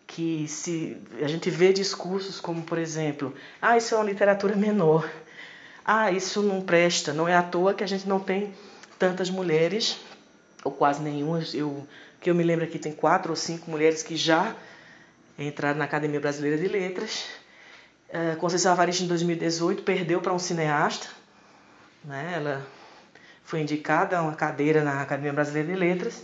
que 0.06 0.48
se 0.48 0.98
a 1.22 1.28
gente 1.28 1.50
vê 1.50 1.72
discursos 1.72 2.40
como, 2.40 2.64
por 2.64 2.78
exemplo, 2.78 3.34
ah, 3.62 3.78
isso 3.78 3.94
é 3.94 3.98
uma 3.98 4.06
literatura 4.06 4.56
menor, 4.56 5.10
ah, 5.86 6.12
isso 6.12 6.42
não 6.42 6.62
presta, 6.62 7.14
não 7.14 7.28
é 7.28 7.36
à 7.36 7.44
toa 7.44 7.74
que 7.74 7.84
a 7.84 7.88
gente 7.88 8.08
não 8.08 8.20
tem 8.20 8.54
tantas 8.98 9.30
mulheres, 9.30 10.00
ou 10.64 10.72
quase 10.72 11.02
nenhuma, 11.02 11.42
eu 11.54 11.88
que 12.20 12.30
eu 12.30 12.36
me 12.36 12.44
lembro 12.44 12.66
aqui 12.66 12.78
tem 12.78 12.92
quatro 12.92 13.32
ou 13.32 13.36
cinco 13.36 13.70
mulheres 13.72 14.04
que 14.04 14.16
já 14.16 14.56
entraram 15.38 15.80
na 15.80 15.86
Academia 15.86 16.20
Brasileira 16.20 16.58
de 16.58 16.68
Letras. 16.68 17.26
Uh, 18.10 18.36
Conceição 18.38 18.72
Avarista, 18.72 19.04
em 19.04 19.08
2018, 19.08 19.84
perdeu 19.84 20.20
para 20.20 20.34
um 20.34 20.40
cineasta. 20.40 21.08
Né? 22.04 22.34
Ela 22.36 22.66
foi 23.44 23.62
indicada 23.62 24.18
a 24.18 24.22
uma 24.22 24.36
cadeira 24.36 24.84
na 24.84 25.02
Academia 25.02 25.32
Brasileira 25.32 25.72
de 25.72 25.80
Letras 25.80 26.24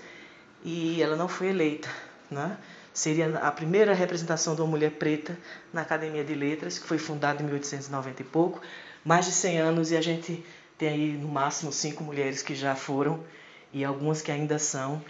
e 0.63 1.01
ela 1.01 1.15
não 1.15 1.27
foi 1.27 1.47
eleita. 1.47 1.87
Né? 2.29 2.57
Seria 2.93 3.37
a 3.39 3.51
primeira 3.51 3.93
representação 3.93 4.55
de 4.55 4.61
uma 4.61 4.67
mulher 4.67 4.91
preta 4.91 5.37
na 5.71 5.81
Academia 5.81 6.23
de 6.23 6.33
Letras, 6.33 6.79
que 6.79 6.87
foi 6.87 6.97
fundada 6.97 7.41
em 7.41 7.45
1890 7.45 8.21
e 8.21 8.25
pouco. 8.25 8.61
Mais 9.03 9.25
de 9.25 9.31
100 9.31 9.59
anos 9.59 9.91
e 9.91 9.97
a 9.97 10.01
gente 10.01 10.43
tem 10.77 10.89
aí 10.89 11.11
no 11.13 11.27
máximo 11.27 11.71
cinco 11.71 12.03
mulheres 12.03 12.41
que 12.41 12.55
já 12.55 12.75
foram 12.75 13.23
e 13.71 13.83
algumas 13.83 14.21
que 14.21 14.31
ainda 14.31 14.57
são 14.57 15.01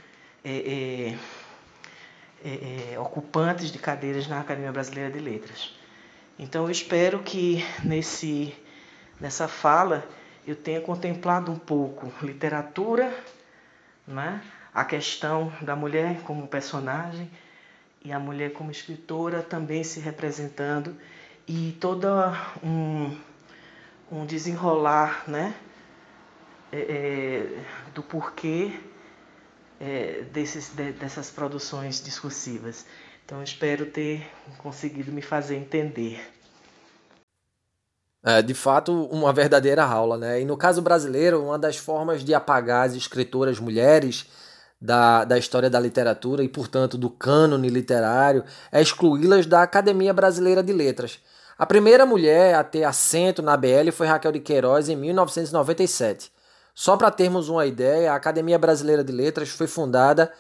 é, 0.46 0.52
é, 0.52 1.18
é, 2.48 2.94
é, 2.94 3.00
ocupantes 3.00 3.72
de 3.72 3.80
cadeiras 3.80 4.28
na 4.28 4.40
Academia 4.40 4.72
Brasileira 4.72 5.10
de 5.10 5.20
Letras. 5.20 5.76
Então 6.38 6.66
eu 6.66 6.72
espero 6.72 7.24
que 7.24 7.66
nesse, 7.84 8.56
nessa 9.20 9.48
fala 9.48 10.08
eu 10.46 10.56
tenha 10.56 10.80
contemplado 10.80 11.52
um 11.52 11.58
pouco 11.58 12.14
literatura, 12.24 13.12
né? 14.08 14.40
a 14.72 14.86
questão 14.86 15.52
da 15.62 15.76
mulher 15.76 16.22
como 16.22 16.48
personagem 16.48 17.32
e 18.04 18.12
a 18.12 18.20
mulher 18.20 18.54
como 18.54 18.70
escritora 18.70 19.42
também 19.42 19.84
se 19.84 20.00
representando 20.00 20.96
e 21.48 21.76
todo 21.80 22.08
um, 22.64 23.18
um 24.12 24.26
desenrolar 24.28 25.24
né? 25.28 25.56
É, 26.72 26.78
é, 26.78 27.64
do 27.94 28.04
porquê 28.04 28.78
é, 29.80 30.24
desses, 30.32 30.70
de, 30.70 30.92
dessas 30.94 31.30
produções 31.30 32.04
discursivas. 32.04 32.86
Então, 33.26 33.42
espero 33.42 33.86
ter 33.86 34.26
conseguido 34.58 35.12
me 35.12 35.22
fazer 35.22 35.56
entender. 35.56 36.22
É, 38.24 38.42
de 38.42 38.54
fato, 38.54 39.06
uma 39.06 39.32
verdadeira 39.32 39.84
aula, 39.84 40.18
né? 40.18 40.42
E 40.42 40.46
no 40.46 40.58
caso 40.58 40.82
brasileiro, 40.82 41.44
uma 41.44 41.60
das 41.60 41.78
formas 41.78 42.24
de 42.24 42.34
apagar 42.34 42.88
as 42.88 42.96
escritoras 42.96 43.60
mulheres 43.60 44.26
da, 44.82 45.24
da 45.24 45.38
história 45.38 45.70
da 45.70 45.80
literatura 45.80 46.44
e, 46.44 46.50
portanto, 46.50 46.98
do 46.98 47.10
cânone 47.10 47.70
literário 47.70 48.44
é 48.72 48.82
excluí-las 48.82 49.46
da 49.46 49.62
Academia 49.62 50.14
Brasileira 50.14 50.64
de 50.64 50.74
Letras. 50.74 51.20
A 51.58 51.66
primeira 51.66 52.06
mulher 52.06 52.56
a 52.56 52.64
ter 52.64 52.84
assento 52.84 53.42
na 53.42 53.56
BL 53.56 53.92
foi 53.94 54.08
Raquel 54.08 54.32
de 54.32 54.40
Queiroz 54.40 54.90
em 54.90 54.96
1997. 54.96 56.32
Só 56.76 56.98
para 56.98 57.10
termos 57.10 57.48
uma 57.48 57.66
ideia, 57.66 58.12
a 58.12 58.16
Academia 58.16 58.60
Brasileira 58.60 59.02
de 59.02 59.14
Letras 59.14 59.50
foi 59.50 59.66
fundada 59.66 60.32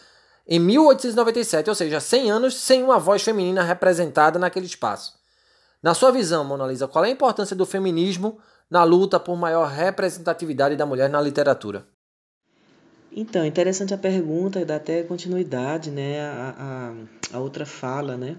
em 0.45 0.59
1897, 0.59 1.69
ou 1.69 1.75
seja, 1.75 1.99
100 2.01 2.29
anos 2.29 2.55
sem 2.55 2.83
uma 2.83 2.99
voz 2.99 3.23
feminina 3.23 3.63
representada 3.63 4.37
naquele 4.37 4.65
espaço. 4.65 5.17
Na 5.81 5.93
sua 5.93 6.11
visão, 6.11 6.43
Mona 6.43 6.67
Lisa, 6.67 6.87
qual 6.87 7.05
é 7.05 7.07
a 7.07 7.11
importância 7.11 7.55
do 7.55 7.65
feminismo 7.65 8.37
na 8.69 8.83
luta 8.83 9.19
por 9.19 9.37
maior 9.37 9.69
representatividade 9.69 10.75
da 10.75 10.85
mulher 10.85 11.09
na 11.09 11.21
literatura? 11.21 11.87
Então, 13.11 13.45
interessante 13.45 13.93
a 13.93 13.97
pergunta 13.97 14.59
e 14.59 14.65
dá 14.65 14.75
até 14.75 15.01
continuidade 15.03 15.89
né, 15.89 16.19
a, 16.19 16.91
a, 17.31 17.37
a 17.37 17.39
outra 17.39 17.65
fala. 17.65 18.17
Né? 18.17 18.35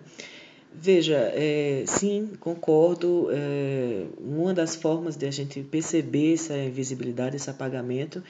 Veja, 0.79 1.17
é, 1.35 1.85
sim, 1.87 2.33
concordo. 2.39 3.29
É, 3.33 4.05
uma 4.19 4.53
das 4.53 4.77
formas 4.77 5.17
de 5.17 5.27
a 5.27 5.31
gente 5.31 5.63
perceber 5.63 6.35
essa 6.35 6.57
invisibilidade, 6.57 7.37
esse 7.37 7.49
apagamento, 7.49 8.23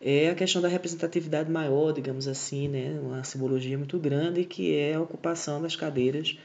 é 0.00 0.30
a 0.30 0.34
questão 0.34 0.62
da 0.62 0.68
representatividade 0.68 1.50
maior, 1.50 1.92
digamos 1.92 2.26
assim, 2.26 2.68
né? 2.68 2.98
uma 3.02 3.22
simbologia 3.22 3.76
muito 3.76 3.98
grande, 3.98 4.44
que 4.44 4.74
é 4.74 4.94
a 4.94 5.00
ocupação 5.00 5.60
das 5.60 5.76
cadeiras 5.76 6.38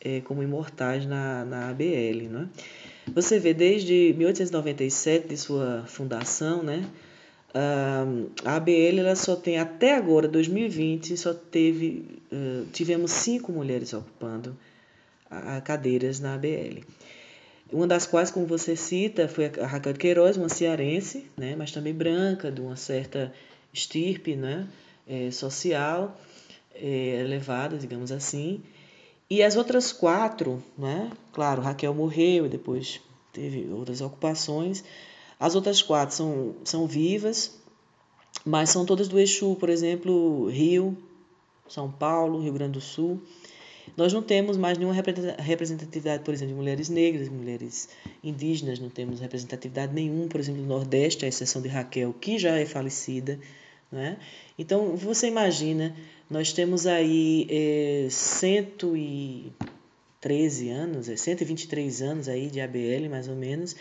é, 0.00 0.20
como 0.20 0.40
imortais 0.40 1.04
na, 1.04 1.44
na 1.44 1.68
ABL. 1.68 2.28
Né? 2.30 2.48
Você 3.12 3.40
vê, 3.40 3.52
desde 3.52 4.14
1897, 4.16 5.28
de 5.28 5.36
sua 5.36 5.84
fundação, 5.86 6.62
né? 6.62 6.88
a 8.44 8.56
ABL 8.56 9.00
ela 9.00 9.16
só 9.16 9.34
tem, 9.34 9.58
até 9.58 9.96
agora, 9.96 10.28
2020, 10.28 11.16
só 11.16 11.32
teve, 11.32 12.20
tivemos 12.70 13.10
cinco 13.12 13.50
mulheres 13.50 13.94
ocupando 13.94 14.54
a, 15.30 15.60
cadeiras 15.60 16.20
na 16.20 16.34
ABL. 16.34 16.82
Uma 17.72 17.86
das 17.86 18.06
quais, 18.06 18.30
como 18.30 18.46
você 18.46 18.76
cita, 18.76 19.26
foi 19.28 19.50
a 19.60 19.66
Raquel 19.66 19.94
Queiroz, 19.94 20.36
uma 20.36 20.48
cearense, 20.48 21.26
né, 21.36 21.56
mas 21.56 21.72
também 21.72 21.92
branca, 21.92 22.50
de 22.50 22.60
uma 22.60 22.76
certa 22.76 23.32
estirpe 23.72 24.36
né, 24.36 24.68
é, 25.06 25.30
social 25.30 26.16
é, 26.74 27.20
elevada, 27.20 27.76
digamos 27.76 28.12
assim. 28.12 28.62
E 29.28 29.42
as 29.42 29.56
outras 29.56 29.92
quatro, 29.92 30.62
né? 30.78 31.10
Claro, 31.32 31.60
Raquel 31.60 31.92
morreu 31.92 32.46
e 32.46 32.48
depois 32.48 33.00
teve 33.32 33.68
outras 33.72 34.00
ocupações. 34.00 34.84
As 35.38 35.56
outras 35.56 35.82
quatro 35.82 36.14
são, 36.14 36.54
são 36.64 36.86
vivas, 36.86 37.58
mas 38.44 38.70
são 38.70 38.86
todas 38.86 39.08
do 39.08 39.18
eixo, 39.18 39.56
por 39.56 39.68
exemplo, 39.68 40.48
Rio, 40.48 40.96
São 41.68 41.90
Paulo, 41.90 42.40
Rio 42.40 42.52
Grande 42.52 42.74
do 42.74 42.80
Sul. 42.80 43.20
Nós 43.96 44.12
não 44.12 44.22
temos 44.22 44.56
mais 44.56 44.78
nenhuma 44.78 44.94
representatividade, 44.94 46.22
por 46.22 46.32
exemplo, 46.32 46.54
de 46.54 46.58
mulheres 46.58 46.88
negras, 46.88 47.28
mulheres 47.28 47.88
indígenas, 48.24 48.78
não 48.78 48.88
temos 48.88 49.20
representatividade 49.20 49.92
nenhuma, 49.92 50.28
por 50.28 50.40
exemplo, 50.40 50.62
do 50.62 50.68
Nordeste, 50.68 51.24
à 51.24 51.28
exceção 51.28 51.60
de 51.60 51.68
Raquel, 51.68 52.14
que 52.14 52.38
já 52.38 52.56
é 52.56 52.64
falecida. 52.64 53.38
Né? 53.90 54.18
Então, 54.58 54.94
você 54.96 55.26
imagina, 55.28 55.94
nós 56.28 56.52
temos 56.52 56.86
aí 56.86 57.46
é, 57.48 58.08
113 58.10 60.68
anos, 60.70 61.08
é, 61.08 61.16
123 61.16 62.02
anos 62.02 62.28
aí 62.28 62.50
de 62.50 62.60
ABL, 62.60 63.08
mais 63.08 63.28
ou 63.28 63.36
menos, 63.36 63.76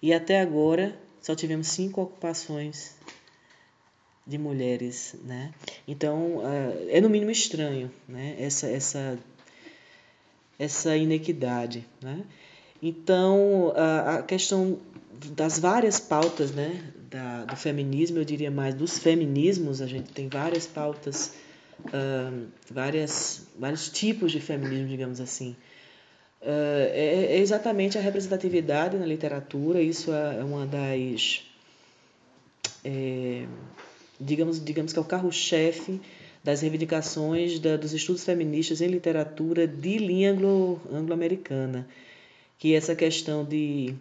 e 0.00 0.12
até 0.12 0.40
agora 0.40 0.96
só 1.20 1.34
tivemos 1.34 1.66
cinco 1.68 2.02
ocupações 2.02 2.96
de 4.24 4.38
mulheres, 4.38 5.16
né? 5.24 5.52
Então, 5.86 6.42
é 6.88 7.00
no 7.00 7.08
mínimo 7.08 7.30
estranho, 7.30 7.90
né? 8.06 8.36
Essa, 8.38 8.68
essa, 8.68 9.18
essa 10.58 10.96
inequidade, 10.96 11.86
né? 12.02 12.24
Então, 12.82 13.72
a 13.76 14.22
questão 14.22 14.78
das 15.34 15.58
várias 15.58 15.98
pautas, 15.98 16.52
né? 16.52 16.92
da, 17.10 17.44
do 17.44 17.56
feminismo, 17.56 18.18
eu 18.18 18.24
diria 18.24 18.50
mais 18.50 18.74
dos 18.74 18.98
feminismos, 18.98 19.80
a 19.80 19.86
gente 19.86 20.12
tem 20.12 20.28
várias 20.28 20.66
pautas, 20.66 21.34
uh, 21.86 22.46
várias, 22.70 23.46
vários 23.58 23.88
tipos 23.88 24.30
de 24.32 24.40
feminismo, 24.40 24.88
digamos 24.88 25.20
assim. 25.20 25.56
Uh, 26.40 26.86
é, 26.92 27.26
é, 27.30 27.38
exatamente 27.38 27.98
a 27.98 28.00
representatividade 28.00 28.96
na 28.96 29.06
literatura, 29.06 29.80
isso 29.80 30.12
é, 30.12 30.38
é 30.38 30.44
uma 30.44 30.66
das. 30.66 31.44
É, 32.84 33.44
digamos, 34.20 34.62
digamos 34.62 34.92
que 34.92 34.98
é 34.98 35.02
o 35.02 35.04
carro-chefe 35.04 36.00
das 36.42 36.60
reivindicações 36.60 37.58
da, 37.58 37.76
dos 37.76 37.92
estudos 37.92 38.24
feministas 38.24 38.80
em 38.80 38.88
literatura 38.88 39.66
de 39.66 39.98
linha 39.98 40.30
anglo-americana, 40.30 41.78
anglo 41.78 41.88
que 42.58 42.74
é 42.74 42.76
essa 42.76 42.94
questão 42.94 43.44
de 43.44 43.94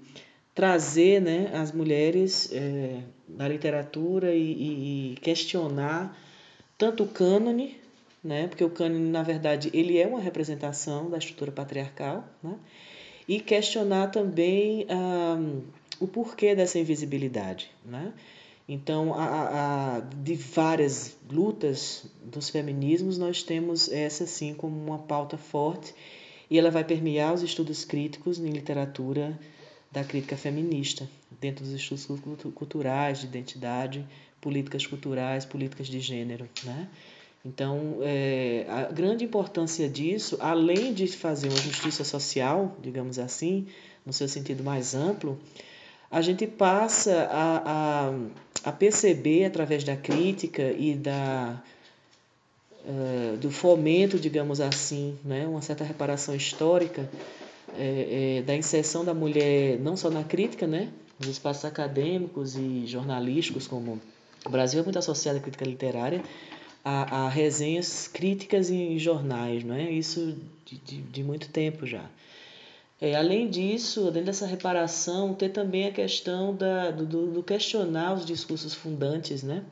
trazer 0.56 1.22
né, 1.22 1.52
as 1.54 1.72
mulheres 1.72 2.50
é, 2.52 3.02
na 3.30 3.48
literatura 3.48 4.34
e, 4.34 5.12
e, 5.12 5.16
questionar 5.22 6.18
tanto 6.76 7.04
o 7.04 7.08
cânone, 7.08 7.80
né, 8.24 8.48
porque 8.48 8.64
o 8.64 8.70
cânone, 8.70 9.10
na 9.10 9.22
verdade, 9.22 9.70
ele 9.74 10.00
é 10.00 10.08
uma 10.08 10.20
representação 10.20 11.10
da 11.10 11.18
estrutura 11.20 11.52
patriarcal, 11.52 12.28
né, 12.42 12.56
e 13.28 13.40
questionar 13.40 14.08
também 14.08 14.88
ah, 14.90 15.38
o 16.00 16.08
porquê 16.08 16.56
dessa 16.56 16.80
invisibilidade. 16.80 17.70
Né? 17.86 18.14
Então, 18.68 19.14
a, 19.14 19.96
a, 19.96 20.00
de 20.00 20.36
várias 20.36 21.16
lutas 21.32 22.06
dos 22.22 22.50
feminismos, 22.50 23.18
nós 23.18 23.42
temos 23.42 23.90
essa, 23.90 24.26
sim, 24.28 24.54
como 24.54 24.78
uma 24.78 25.00
pauta 25.00 25.38
forte, 25.38 25.94
e 26.50 26.60
ela 26.60 26.70
vai 26.70 26.84
permear 26.84 27.34
os 27.34 27.42
estudos 27.42 27.86
críticos 27.86 28.40
em 28.40 28.50
literatura 28.50 29.40
da 29.90 30.04
crítica 30.04 30.36
feminista, 30.36 31.10
dentro 31.40 31.64
dos 31.64 31.74
estudos 31.74 32.06
culturais, 32.54 33.20
de 33.20 33.28
identidade, 33.28 34.06
políticas 34.42 34.86
culturais, 34.86 35.46
políticas 35.46 35.88
de 35.88 36.00
gênero. 36.02 36.48
Né? 36.66 36.90
Então, 37.46 38.00
é, 38.02 38.66
a 38.68 38.92
grande 38.92 39.24
importância 39.24 39.88
disso, 39.88 40.38
além 40.42 40.94
de 40.94 41.08
fazer 41.08 41.48
uma 41.48 41.58
justiça 41.58 42.04
social, 42.04 42.76
digamos 42.82 43.18
assim, 43.18 43.68
no 44.06 44.12
seu 44.12 44.28
sentido 44.28 44.64
mais 44.64 44.94
amplo, 44.94 45.40
a 46.10 46.22
gente 46.22 46.48
passa 46.48 47.28
a, 47.32 47.62
a, 47.66 48.70
a 48.70 48.72
perceber, 48.72 49.46
através 49.46 49.84
da 49.84 49.96
crítica 49.96 50.72
e 50.72 50.96
da, 50.96 51.62
uh, 52.86 53.38
do 53.38 53.52
fomento, 53.52 54.18
digamos 54.20 54.62
assim, 54.62 55.18
né, 55.24 55.46
uma 55.46 55.62
certa 55.62 55.84
reparação 55.84 56.36
histórica, 56.36 57.10
é, 57.78 58.38
é, 58.40 58.42
da 58.42 58.56
inserção 58.56 59.04
da 59.04 59.14
mulher 59.14 59.78
não 59.80 59.98
só 59.98 60.10
na 60.10 60.24
crítica, 60.24 60.66
né, 60.66 60.90
nos 61.20 61.28
espaços 61.28 61.66
acadêmicos 61.66 62.56
e 62.56 62.86
jornalísticos, 62.88 63.68
como 63.68 64.00
o 64.46 64.50
Brasil 64.50 64.80
é 64.80 64.84
muito 64.84 64.98
associado 64.98 65.40
à 65.40 65.42
crítica 65.42 65.66
literária, 65.66 66.24
a, 66.84 67.26
a 67.26 67.30
resenhas 67.30 68.08
críticas 68.08 68.70
em 68.70 68.98
jornais, 68.98 69.64
não 69.64 69.76
é? 69.76 69.92
Isso 69.92 70.38
de, 70.66 70.78
de, 70.78 71.02
de 71.02 71.24
muito 71.24 71.50
tempo 71.50 71.86
já. 71.86 72.06
É, 73.00 73.16
além 73.16 73.48
disso, 73.48 74.06
dentro 74.06 74.26
dessa 74.26 74.48
reparação, 74.48 75.34
ter 75.34 75.50
também 75.50 75.86
a 75.88 75.92
questão 75.92 76.56
da, 76.56 76.90
do, 76.90 77.06
do, 77.28 77.44
questionar 77.44 78.14
os 78.14 78.26
discursos 78.26 78.74
fundantes, 78.74 79.44
né? 79.44 79.64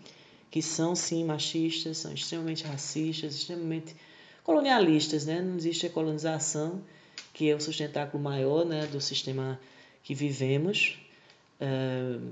que 0.52 0.62
são 0.62 0.96
sim 0.96 1.26
machistas, 1.26 1.98
são 1.98 2.14
extremamente 2.14 2.64
racistas, 2.64 3.34
extremamente 3.34 3.96
colonialistas. 4.44 5.26
Né? 5.26 5.42
Não 5.42 5.58
existe 5.58 5.88
a 5.88 5.90
colonização, 5.90 6.84
que 7.34 7.50
é 7.50 7.56
o 7.56 7.60
sustentáculo 7.60 8.22
maior 8.22 8.64
né, 8.64 8.86
do 8.86 9.02
sistema 9.02 9.60
que 10.04 10.14
vivemos, 10.14 11.00
uh, 11.60 12.32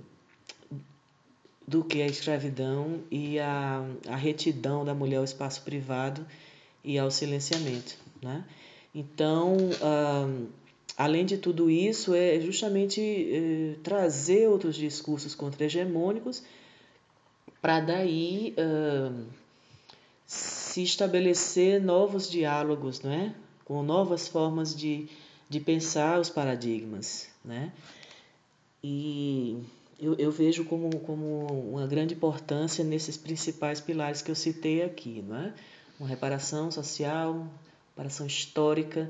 do 1.68 1.84
que 1.84 2.04
a 2.04 2.06
escravidão 2.06 3.02
e 3.10 3.40
a, 3.40 3.84
a 4.08 4.16
retidão 4.16 4.86
da 4.86 4.94
mulher 4.94 5.18
ao 5.18 5.24
espaço 5.24 5.64
privado 5.64 6.26
e 6.84 7.00
ao 7.00 7.10
silenciamento. 7.10 7.98
Né? 8.22 8.46
Então, 8.94 9.58
uh, 9.58 10.48
além 10.98 11.26
de 11.26 11.38
tudo 11.38 11.70
isso, 11.70 12.14
é 12.14 12.40
justamente 12.40 13.02
uh, 13.02 13.80
trazer 13.82 14.48
outros 14.48 14.76
discursos 14.76 15.34
contra-hegemônicos 15.36 16.44
para 17.62 17.80
daí 17.80 18.54
se 20.26 20.84
estabelecer 20.84 21.82
novos 21.82 22.30
diálogos, 22.30 23.02
não 23.02 23.12
é? 23.12 23.34
com 23.64 23.82
novas 23.82 24.28
formas 24.28 24.76
de, 24.76 25.08
de 25.50 25.60
pensar 25.60 26.20
os 26.20 26.30
paradigmas. 26.30 27.28
Né? 27.44 27.72
E 28.84 29.64
eu, 30.00 30.16
eu 30.16 30.32
vejo 30.32 30.66
como, 30.66 31.00
como 31.00 31.48
uma 31.48 31.88
grande 31.88 32.14
importância 32.14 32.84
nesses 32.84 33.16
principais 33.16 33.80
pilares 33.80 34.22
que 34.22 34.32
eu 34.32 34.36
citei 34.36 34.84
aqui. 34.84 35.24
Não 35.28 35.38
é? 35.38 35.54
Uma 36.00 36.10
reparação 36.10 36.70
social, 36.72 37.48
reparação 37.92 38.26
histórica, 38.26 39.10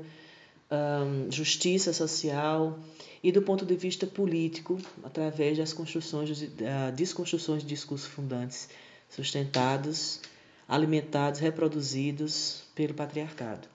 um, 0.74 1.30
justiça 1.30 1.92
social 1.92 2.78
e 3.22 3.32
do 3.32 3.42
ponto 3.42 3.64
de 3.64 3.74
vista 3.74 4.06
político, 4.06 4.78
através 5.02 5.56
das 5.56 5.72
construções, 5.72 6.42
uh, 6.42 6.92
desconstruções 6.94 7.62
de 7.62 7.68
discursos 7.68 8.06
fundantes 8.06 8.68
sustentados, 9.08 10.20
alimentados, 10.68 11.40
reproduzidos 11.40 12.62
pelo 12.74 12.94
patriarcado. 12.94 13.68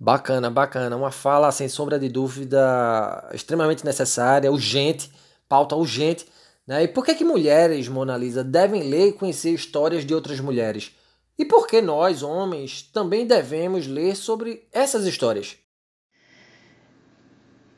Bacana, 0.00 0.48
bacana. 0.48 0.96
Uma 0.96 1.10
fala, 1.10 1.50
sem 1.50 1.68
sombra 1.68 1.98
de 1.98 2.08
dúvida, 2.08 3.28
extremamente 3.32 3.84
necessária, 3.84 4.50
urgente, 4.50 5.10
pauta 5.48 5.74
urgente. 5.74 6.26
Né? 6.66 6.84
E 6.84 6.88
por 6.88 7.04
que, 7.04 7.14
que 7.14 7.24
mulheres, 7.24 7.88
Mona 7.88 8.16
Lisa, 8.16 8.44
devem 8.44 8.84
ler 8.84 9.08
e 9.08 9.12
conhecer 9.12 9.50
histórias 9.50 10.04
de 10.04 10.14
outras 10.14 10.38
mulheres? 10.38 10.92
E 11.38 11.44
por 11.44 11.68
que 11.68 11.80
nós, 11.80 12.22
homens, 12.22 12.82
também 12.82 13.24
devemos 13.24 13.86
ler 13.86 14.16
sobre 14.16 14.66
essas 14.72 15.06
histórias? 15.06 15.56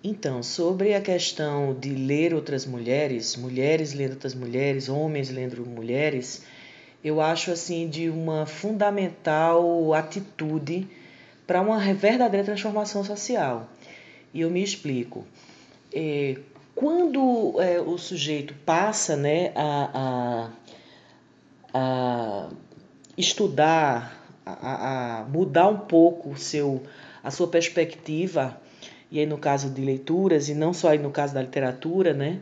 Então, 0.03 0.43
sobre 0.43 0.95
a 0.95 1.01
questão 1.03 1.75
de 1.79 1.91
ler 1.91 2.33
outras 2.33 2.65
mulheres, 2.65 3.37
mulheres 3.37 3.93
lendo 3.93 4.13
outras 4.13 4.35
mulheres, 4.35 4.89
homens 4.89 5.29
lendo 5.29 5.67
mulheres, 5.67 6.43
eu 7.05 7.21
acho 7.21 7.51
assim 7.51 7.87
de 7.87 8.09
uma 8.09 8.47
fundamental 8.47 9.93
atitude 9.93 10.89
para 11.47 11.61
uma 11.61 11.79
verdadeira 11.93 12.47
transformação 12.47 13.05
social. 13.05 13.69
E 14.33 14.41
eu 14.41 14.49
me 14.49 14.63
explico. 14.63 15.27
É, 15.93 16.39
quando 16.75 17.61
é, 17.61 17.79
o 17.79 17.99
sujeito 17.99 18.55
passa 18.65 19.17
né, 19.17 19.53
a, 19.55 20.49
a, 21.75 21.79
a 21.79 22.49
estudar, 23.21 24.27
a, 24.45 25.21
a, 25.21 25.25
mudar 25.25 25.69
um 25.69 25.79
pouco 25.79 26.37
seu, 26.39 26.83
a 27.23 27.31
sua 27.31 27.47
perspectiva, 27.47 28.61
e 29.11 29.19
aí 29.21 29.27
no 29.27 29.39
caso 29.39 29.71
de 29.71 29.81
leituras, 29.81 30.49
e 30.49 30.55
não 30.55 30.73
só 30.73 30.91
aí 30.91 30.99
no 30.99 31.11
caso 31.11 31.35
da 31.35 31.43
literatura, 31.43 32.13
né, 32.13 32.41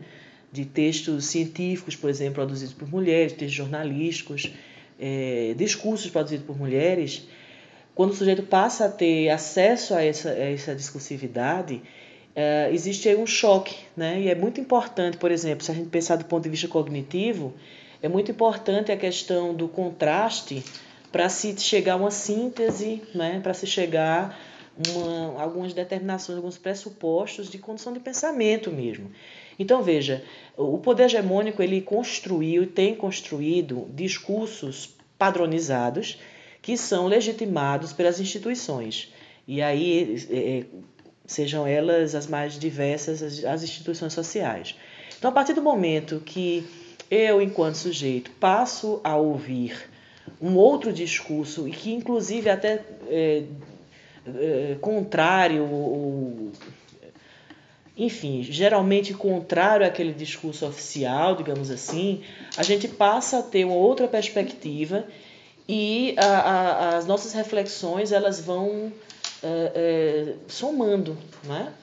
de 0.51 0.65
textos 0.65 1.25
científicos, 1.25 1.95
por 1.95 2.09
exemplo, 2.09 2.35
produzidos 2.35 2.73
por 2.73 2.89
mulheres, 2.89 3.33
textos 3.33 3.53
jornalísticos, 3.53 4.51
é, 4.99 5.53
discursos 5.55 6.09
produzidos 6.09 6.45
por 6.45 6.57
mulheres, 6.57 7.27
quando 7.99 8.11
o 8.11 8.15
sujeito 8.15 8.43
passa 8.43 8.85
a 8.85 8.89
ter 8.89 9.27
acesso 9.29 9.93
a 9.93 10.01
essa, 10.01 10.29
a 10.29 10.51
essa 10.51 10.73
discursividade, 10.73 11.81
uh, 12.33 12.73
existe 12.73 13.09
aí 13.09 13.17
um 13.17 13.27
choque, 13.27 13.75
né? 13.93 14.21
E 14.21 14.29
é 14.29 14.35
muito 14.35 14.61
importante, 14.61 15.17
por 15.17 15.29
exemplo, 15.31 15.65
se 15.65 15.71
a 15.71 15.73
gente 15.73 15.89
pensar 15.89 16.15
do 16.15 16.23
ponto 16.23 16.43
de 16.43 16.49
vista 16.49 16.69
cognitivo, 16.69 17.53
é 18.01 18.07
muito 18.07 18.31
importante 18.31 18.91
a 18.91 18.97
questão 18.97 19.53
do 19.53 19.67
contraste 19.67 20.63
para 21.11 21.27
se 21.27 21.57
chegar 21.59 21.93
a 21.93 21.95
uma 21.97 22.11
síntese, 22.11 23.01
né? 23.13 23.39
Para 23.41 23.53
se 23.53 23.65
chegar 23.65 24.39
uma, 24.87 25.41
algumas 25.41 25.73
determinações, 25.73 26.37
alguns 26.37 26.57
pressupostos 26.57 27.49
de 27.49 27.57
condição 27.57 27.91
de 27.91 27.99
pensamento 27.99 28.71
mesmo. 28.71 29.11
Então 29.57 29.83
veja, 29.83 30.23
o 30.55 30.77
poder 30.77 31.05
hegemônico 31.05 31.61
ele 31.61 31.81
construiu, 31.81 32.67
tem 32.67 32.95
construído 32.95 33.87
discursos 33.93 34.95
padronizados 35.17 36.17
que 36.61 36.77
são 36.77 37.07
legitimados 37.07 37.91
pelas 37.91 38.19
instituições. 38.19 39.11
E 39.47 39.61
aí, 39.61 40.25
é, 40.29 40.37
é, 40.37 40.65
sejam 41.25 41.65
elas 41.65 42.15
as 42.15 42.27
mais 42.27 42.57
diversas, 42.57 43.21
as, 43.21 43.43
as 43.43 43.63
instituições 43.63 44.13
sociais. 44.13 44.75
Então, 45.17 45.29
a 45.29 45.33
partir 45.33 45.53
do 45.53 45.61
momento 45.61 46.21
que 46.25 46.65
eu, 47.09 47.41
enquanto 47.41 47.75
sujeito, 47.75 48.31
passo 48.31 48.99
a 49.03 49.15
ouvir 49.15 49.89
um 50.41 50.55
outro 50.55 50.93
discurso 50.93 51.67
e 51.67 51.71
que, 51.71 51.91
inclusive, 51.91 52.49
até 52.49 52.81
é, 53.07 53.43
é, 54.27 54.77
contrário, 54.79 55.63
ou, 55.63 56.51
enfim, 57.97 58.43
geralmente 58.43 59.13
contrário 59.13 59.85
àquele 59.85 60.13
discurso 60.13 60.65
oficial, 60.65 61.35
digamos 61.35 61.69
assim, 61.69 62.21
a 62.55 62.63
gente 62.63 62.87
passa 62.87 63.39
a 63.39 63.43
ter 63.43 63.65
uma 63.65 63.75
outra 63.75 64.07
perspectiva 64.07 65.05
e 65.67 66.15
a, 66.17 66.25
a, 66.25 66.97
as 66.97 67.05
nossas 67.05 67.33
reflexões 67.33 68.11
elas 68.11 68.39
vão 68.39 68.91
é, 69.43 69.71
é, 69.75 70.33
somando, 70.47 71.17
né? 71.43 71.73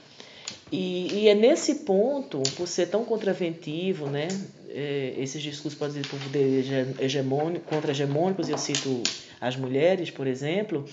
E, 0.73 1.07
e, 1.13 1.29
é 1.29 1.35
nesse 1.35 1.77
ponto, 1.77 2.43
por 2.57 2.67
ser 2.67 2.87
tão 2.87 3.05
contraventivo, 3.05 4.07
né, 4.07 4.27
é, 4.69 5.15
esses 5.19 5.43
discursos 5.43 5.79
podem 5.79 6.03
ser 6.03 7.03
hegemônico, 7.03 7.65
contra-hegemônicos, 7.67 8.49
eu 8.49 8.59
cito 8.59 9.03
as 9.41 9.57
mulheres, 9.57 10.11
por 10.11 10.27
exemplo, 10.27 10.85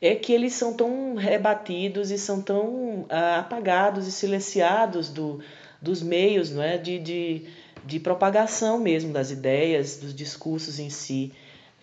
é 0.00 0.14
que 0.14 0.32
eles 0.32 0.52
são 0.52 0.74
tão 0.74 1.14
rebatidos 1.14 2.10
e 2.10 2.18
são 2.18 2.40
tão 2.40 3.06
ah, 3.08 3.40
apagados 3.40 4.06
e 4.06 4.12
silenciados 4.12 5.08
do, 5.08 5.40
dos 5.80 6.02
meios 6.02 6.50
não 6.50 6.62
é, 6.62 6.78
de, 6.78 6.98
de, 6.98 7.42
de 7.84 8.00
propagação 8.00 8.78
mesmo 8.78 9.12
das 9.12 9.30
ideias, 9.30 9.96
dos 9.96 10.14
discursos 10.14 10.78
em 10.78 10.90
si. 10.90 11.32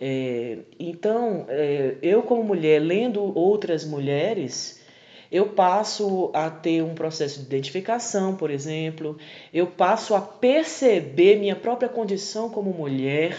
É, 0.00 0.58
então, 0.78 1.46
é, 1.48 1.96
eu 2.02 2.22
como 2.22 2.42
mulher, 2.42 2.80
lendo 2.80 3.36
outras 3.36 3.84
mulheres, 3.84 4.80
eu 5.30 5.48
passo 5.48 6.30
a 6.32 6.48
ter 6.50 6.82
um 6.82 6.94
processo 6.94 7.40
de 7.40 7.46
identificação, 7.46 8.36
por 8.36 8.50
exemplo, 8.50 9.18
eu 9.52 9.66
passo 9.66 10.14
a 10.14 10.20
perceber 10.20 11.36
minha 11.36 11.56
própria 11.56 11.88
condição 11.88 12.48
como 12.48 12.72
mulher, 12.72 13.36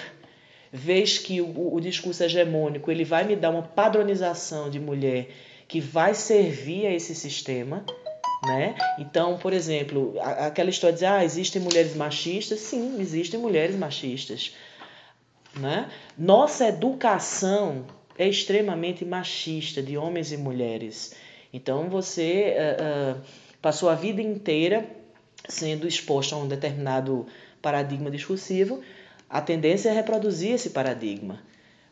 vez 0.71 1.17
que 1.17 1.41
o, 1.41 1.73
o 1.73 1.79
discurso 1.79 2.23
hegemônico 2.23 2.91
ele 2.91 3.03
vai 3.03 3.23
me 3.23 3.35
dar 3.35 3.49
uma 3.49 3.63
padronização 3.63 4.69
de 4.69 4.79
mulher 4.79 5.29
que 5.67 5.79
vai 5.79 6.13
servir 6.13 6.87
a 6.87 6.93
esse 6.93 7.13
sistema, 7.13 7.85
né? 8.45 8.75
Então, 8.99 9.37
por 9.37 9.51
exemplo, 9.51 10.15
aquela 10.21 10.69
história 10.69 10.93
de 10.93 10.99
dizer, 10.99 11.11
ah, 11.11 11.23
existem 11.23 11.61
mulheres 11.61 11.95
machistas, 11.95 12.59
sim, 12.59 12.99
existem 12.99 13.39
mulheres 13.39 13.75
machistas. 13.75 14.55
Né? 15.55 15.89
Nossa 16.17 16.67
educação 16.67 17.85
é 18.17 18.27
extremamente 18.27 19.03
machista 19.03 19.81
de 19.81 19.97
homens 19.97 20.31
e 20.31 20.37
mulheres. 20.37 21.15
Então 21.57 21.89
você 21.89 22.53
uh, 22.55 23.17
uh, 23.17 23.21
passou 23.59 23.89
a 23.89 23.95
vida 23.95 24.21
inteira 24.21 24.85
sendo 25.49 25.87
exposto 25.87 26.35
a 26.35 26.37
um 26.37 26.47
determinado 26.47 27.25
paradigma 27.61 28.11
discursivo, 28.11 28.81
a 29.27 29.41
tendência 29.41 29.89
é 29.89 29.93
reproduzir 29.93 30.53
esse 30.53 30.69
paradigma. 30.69 31.41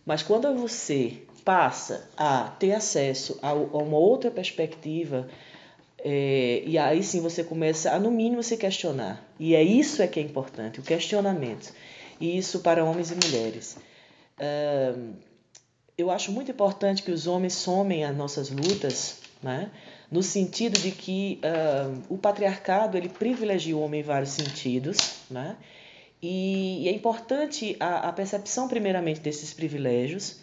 Mas 0.05 0.21
quando 0.21 0.53
você 0.53 1.23
passa 1.43 2.07
a 2.15 2.49
ter 2.59 2.73
acesso 2.73 3.39
a, 3.41 3.53
uma 3.53 3.97
outra 3.97 4.29
perspectiva, 4.29 5.27
é, 5.97 6.61
e 6.63 6.77
aí 6.77 7.01
sim 7.01 7.19
você 7.19 7.43
começa 7.43 7.91
a, 7.91 7.99
no 7.99 8.11
mínimo, 8.11 8.43
se 8.43 8.57
questionar. 8.57 9.25
E 9.39 9.55
é 9.55 9.63
isso 9.63 10.03
é 10.03 10.07
que 10.07 10.19
é 10.19 10.23
importante, 10.23 10.79
o 10.79 10.83
questionamento 10.83 11.73
e 12.21 12.37
isso 12.37 12.59
para 12.59 12.85
homens 12.85 13.11
e 13.11 13.15
mulheres. 13.15 13.77
eu 15.97 16.11
acho 16.11 16.31
muito 16.31 16.51
importante 16.51 17.01
que 17.01 17.11
os 17.11 17.25
homens 17.25 17.53
somem 17.53 18.05
as 18.05 18.15
nossas 18.15 18.51
lutas, 18.51 19.24
né? 19.45 19.69
no 20.09 20.23
sentido 20.23 20.79
de 20.79 20.89
que 20.89 21.39
o 22.09 22.17
patriarcado 22.17 22.97
ele 22.97 23.09
privilegia 23.09 23.77
o 23.77 23.81
homem 23.81 23.99
em 23.99 24.03
vários 24.03 24.31
sentidos, 24.31 25.19
né? 25.29 25.55
e, 26.21 26.83
e 26.83 26.89
é 26.89 26.91
importante 26.91 27.75
a, 27.79 28.09
a, 28.09 28.13
percepção 28.13 28.67
primeiramente 28.67 29.19
desses 29.19 29.53
privilégios, 29.53 30.39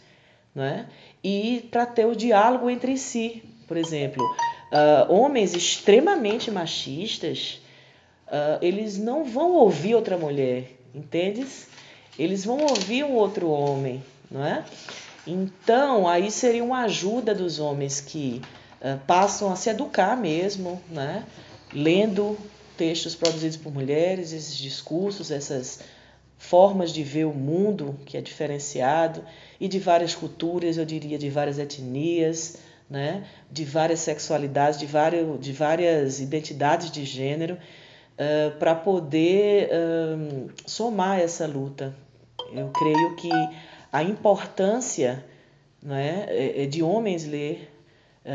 né? 0.55 0.89
e 1.23 1.67
para 1.71 1.85
ter 1.85 2.07
o 2.07 2.15
diálogo 2.15 2.71
entre 2.71 2.97
si. 2.97 3.43
Por 3.67 3.77
exemplo, 3.77 4.23
uh, 4.23 5.13
homens 5.13 5.55
extremamente 5.55 6.51
machistas, 6.51 7.61
uh, 8.29 8.59
eles 8.61 8.99
não 8.99 9.25
vão 9.25 9.53
ouvir 9.53 9.95
outra 9.95 10.17
mulher, 10.17 10.77
Entendes? 10.95 11.69
Eles 12.19 12.45
vão 12.45 12.59
ouvir 12.59 13.03
um 13.05 13.15
outro 13.15 13.49
homem, 13.49 14.03
não 14.31 14.45
é? 14.45 14.63
Então, 15.27 16.07
aí 16.07 16.31
seria 16.31 16.63
uma 16.63 16.83
ajuda 16.83 17.35
dos 17.35 17.59
homens 17.59 18.01
que 18.01 18.43
uh, 18.45 18.62
passam 19.07 19.53
a 19.53 19.57
se 19.57 19.71
educar 19.71 20.17
mesmo, 20.17 20.81
né? 20.91 21.25
Lendo 21.73 22.37
textos 22.77 23.15
produzidos 23.15 23.57
por 23.57 23.73
mulheres, 23.73 24.33
esses 24.33 24.57
discursos, 24.57 25.31
essas 25.31 25.81
formas 26.37 26.93
de 26.93 27.05
ver 27.05 27.25
o 27.25 27.33
mundo 27.33 27.97
que 28.05 28.17
é 28.17 28.21
diferenciado 28.21 29.25
e 29.61 29.69
de 29.69 29.79
várias 29.79 30.15
culturas, 30.15 30.77
eu 30.77 30.85
diria, 30.85 31.17
de 31.17 31.31
várias 31.31 31.59
etnias, 31.59 32.57
né? 32.91 33.25
de 33.51 33.65
várias 33.65 34.01
sexualidades, 34.01 34.81
de, 34.81 34.89
de 35.39 35.53
várias 35.53 36.21
identidades 36.21 36.91
de 36.91 37.05
gênero 37.05 37.55
uh, 37.55 38.59
para 38.59 38.75
poder 38.75 39.71
uh, 39.71 40.51
somar 40.67 41.21
essa 41.21 41.47
luta. 41.47 41.95
Eu 42.53 42.71
creio 42.71 43.15
que 43.15 43.31
a 43.93 44.03
importância 44.03 45.25
né, 45.81 46.67
de 46.69 46.83
homens 46.83 47.25
ler 47.25 47.72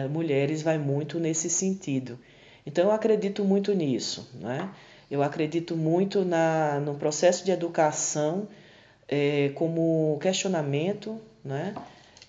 mulheres 0.09 0.61
vai 0.61 0.77
muito 0.77 1.19
nesse 1.19 1.49
sentido. 1.49 2.19
Então 2.65 2.85
eu 2.85 2.91
acredito 2.91 3.43
muito 3.43 3.73
nisso. 3.73 4.29
Né? 4.35 4.69
Eu 5.09 5.23
acredito 5.23 5.75
muito 5.75 6.25
na, 6.25 6.79
no 6.79 6.95
processo 6.95 7.45
de 7.45 7.51
educação 7.51 8.47
é, 9.07 9.49
como 9.55 10.17
questionamento 10.21 11.19
né? 11.43 11.73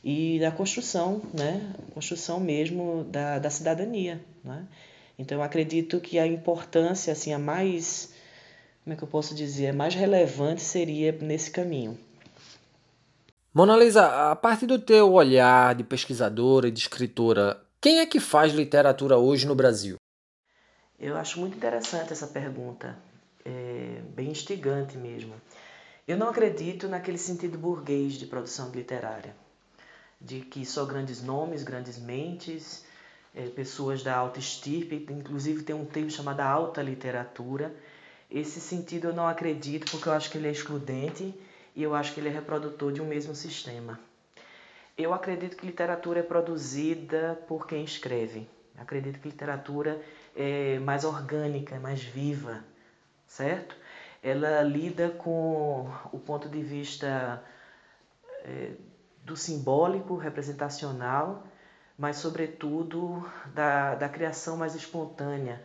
e 0.04 0.38
da 0.38 0.50
construção, 0.50 1.20
né? 1.34 1.72
construção 1.92 2.38
mesmo 2.38 3.04
da, 3.04 3.38
da 3.38 3.50
cidadania. 3.50 4.20
Né? 4.44 4.64
Então, 5.18 5.38
eu 5.38 5.42
acredito 5.42 6.00
que 6.00 6.18
a 6.18 6.26
importância, 6.26 7.12
assim, 7.12 7.32
a 7.32 7.38
mais, 7.38 8.14
como 8.84 8.94
é 8.94 8.96
que 8.96 9.02
eu 9.02 9.08
posso 9.08 9.34
dizer, 9.34 9.68
a 9.68 9.72
mais 9.72 9.94
relevante 9.94 10.62
seria 10.62 11.10
nesse 11.10 11.50
caminho. 11.50 11.98
Mona 13.58 13.76
Lisa, 13.76 14.30
a 14.30 14.36
partir 14.36 14.66
do 14.66 14.78
teu 14.78 15.12
olhar 15.12 15.74
de 15.74 15.82
pesquisadora 15.82 16.68
e 16.68 16.70
de 16.70 16.78
escritora, 16.78 17.60
quem 17.80 17.98
é 17.98 18.06
que 18.06 18.20
faz 18.20 18.52
literatura 18.52 19.18
hoje 19.18 19.48
no 19.48 19.54
Brasil? 19.56 19.96
Eu 20.96 21.16
acho 21.16 21.40
muito 21.40 21.56
interessante 21.56 22.12
essa 22.12 22.28
pergunta, 22.28 22.96
é 23.44 24.00
bem 24.14 24.30
instigante 24.30 24.96
mesmo. 24.96 25.34
Eu 26.06 26.16
não 26.16 26.28
acredito 26.28 26.86
naquele 26.86 27.18
sentido 27.18 27.58
burguês 27.58 28.12
de 28.12 28.26
produção 28.26 28.70
literária, 28.70 29.34
de 30.20 30.38
que 30.42 30.64
só 30.64 30.84
grandes 30.84 31.20
nomes, 31.20 31.64
grandes 31.64 31.98
mentes, 31.98 32.84
é, 33.34 33.48
pessoas 33.48 34.04
da 34.04 34.14
alta 34.14 34.38
estirpe, 34.38 35.04
inclusive 35.10 35.64
tem 35.64 35.74
um 35.74 35.84
termo 35.84 36.12
chamado 36.12 36.42
alta 36.42 36.80
literatura. 36.80 37.74
Esse 38.30 38.60
sentido 38.60 39.08
eu 39.08 39.12
não 39.12 39.26
acredito 39.26 39.90
porque 39.90 40.08
eu 40.08 40.12
acho 40.12 40.30
que 40.30 40.38
ele 40.38 40.46
é 40.46 40.52
excludente 40.52 41.34
e 41.74 41.82
eu 41.82 41.94
acho 41.94 42.12
que 42.12 42.20
ele 42.20 42.28
é 42.28 42.32
reprodutor 42.32 42.92
de 42.92 43.00
um 43.00 43.06
mesmo 43.06 43.34
sistema. 43.34 43.98
Eu 44.96 45.14
acredito 45.14 45.56
que 45.56 45.66
literatura 45.66 46.20
é 46.20 46.22
produzida 46.22 47.40
por 47.46 47.66
quem 47.66 47.84
escreve. 47.84 48.48
Acredito 48.76 49.20
que 49.20 49.28
literatura 49.28 50.00
é 50.34 50.78
mais 50.80 51.04
orgânica, 51.04 51.74
é 51.74 51.78
mais 51.78 52.02
viva, 52.02 52.64
certo? 53.26 53.76
ela 54.22 54.62
lida 54.62 55.10
com 55.10 55.90
o 56.12 56.18
ponto 56.18 56.48
de 56.48 56.62
vista 56.62 57.42
é, 58.44 58.72
do 59.24 59.36
simbólico, 59.36 60.16
representacional, 60.16 61.46
mas 61.96 62.16
sobretudo 62.16 63.28
da, 63.54 63.94
da 63.94 64.08
criação 64.08 64.56
mais 64.56 64.74
espontânea, 64.74 65.62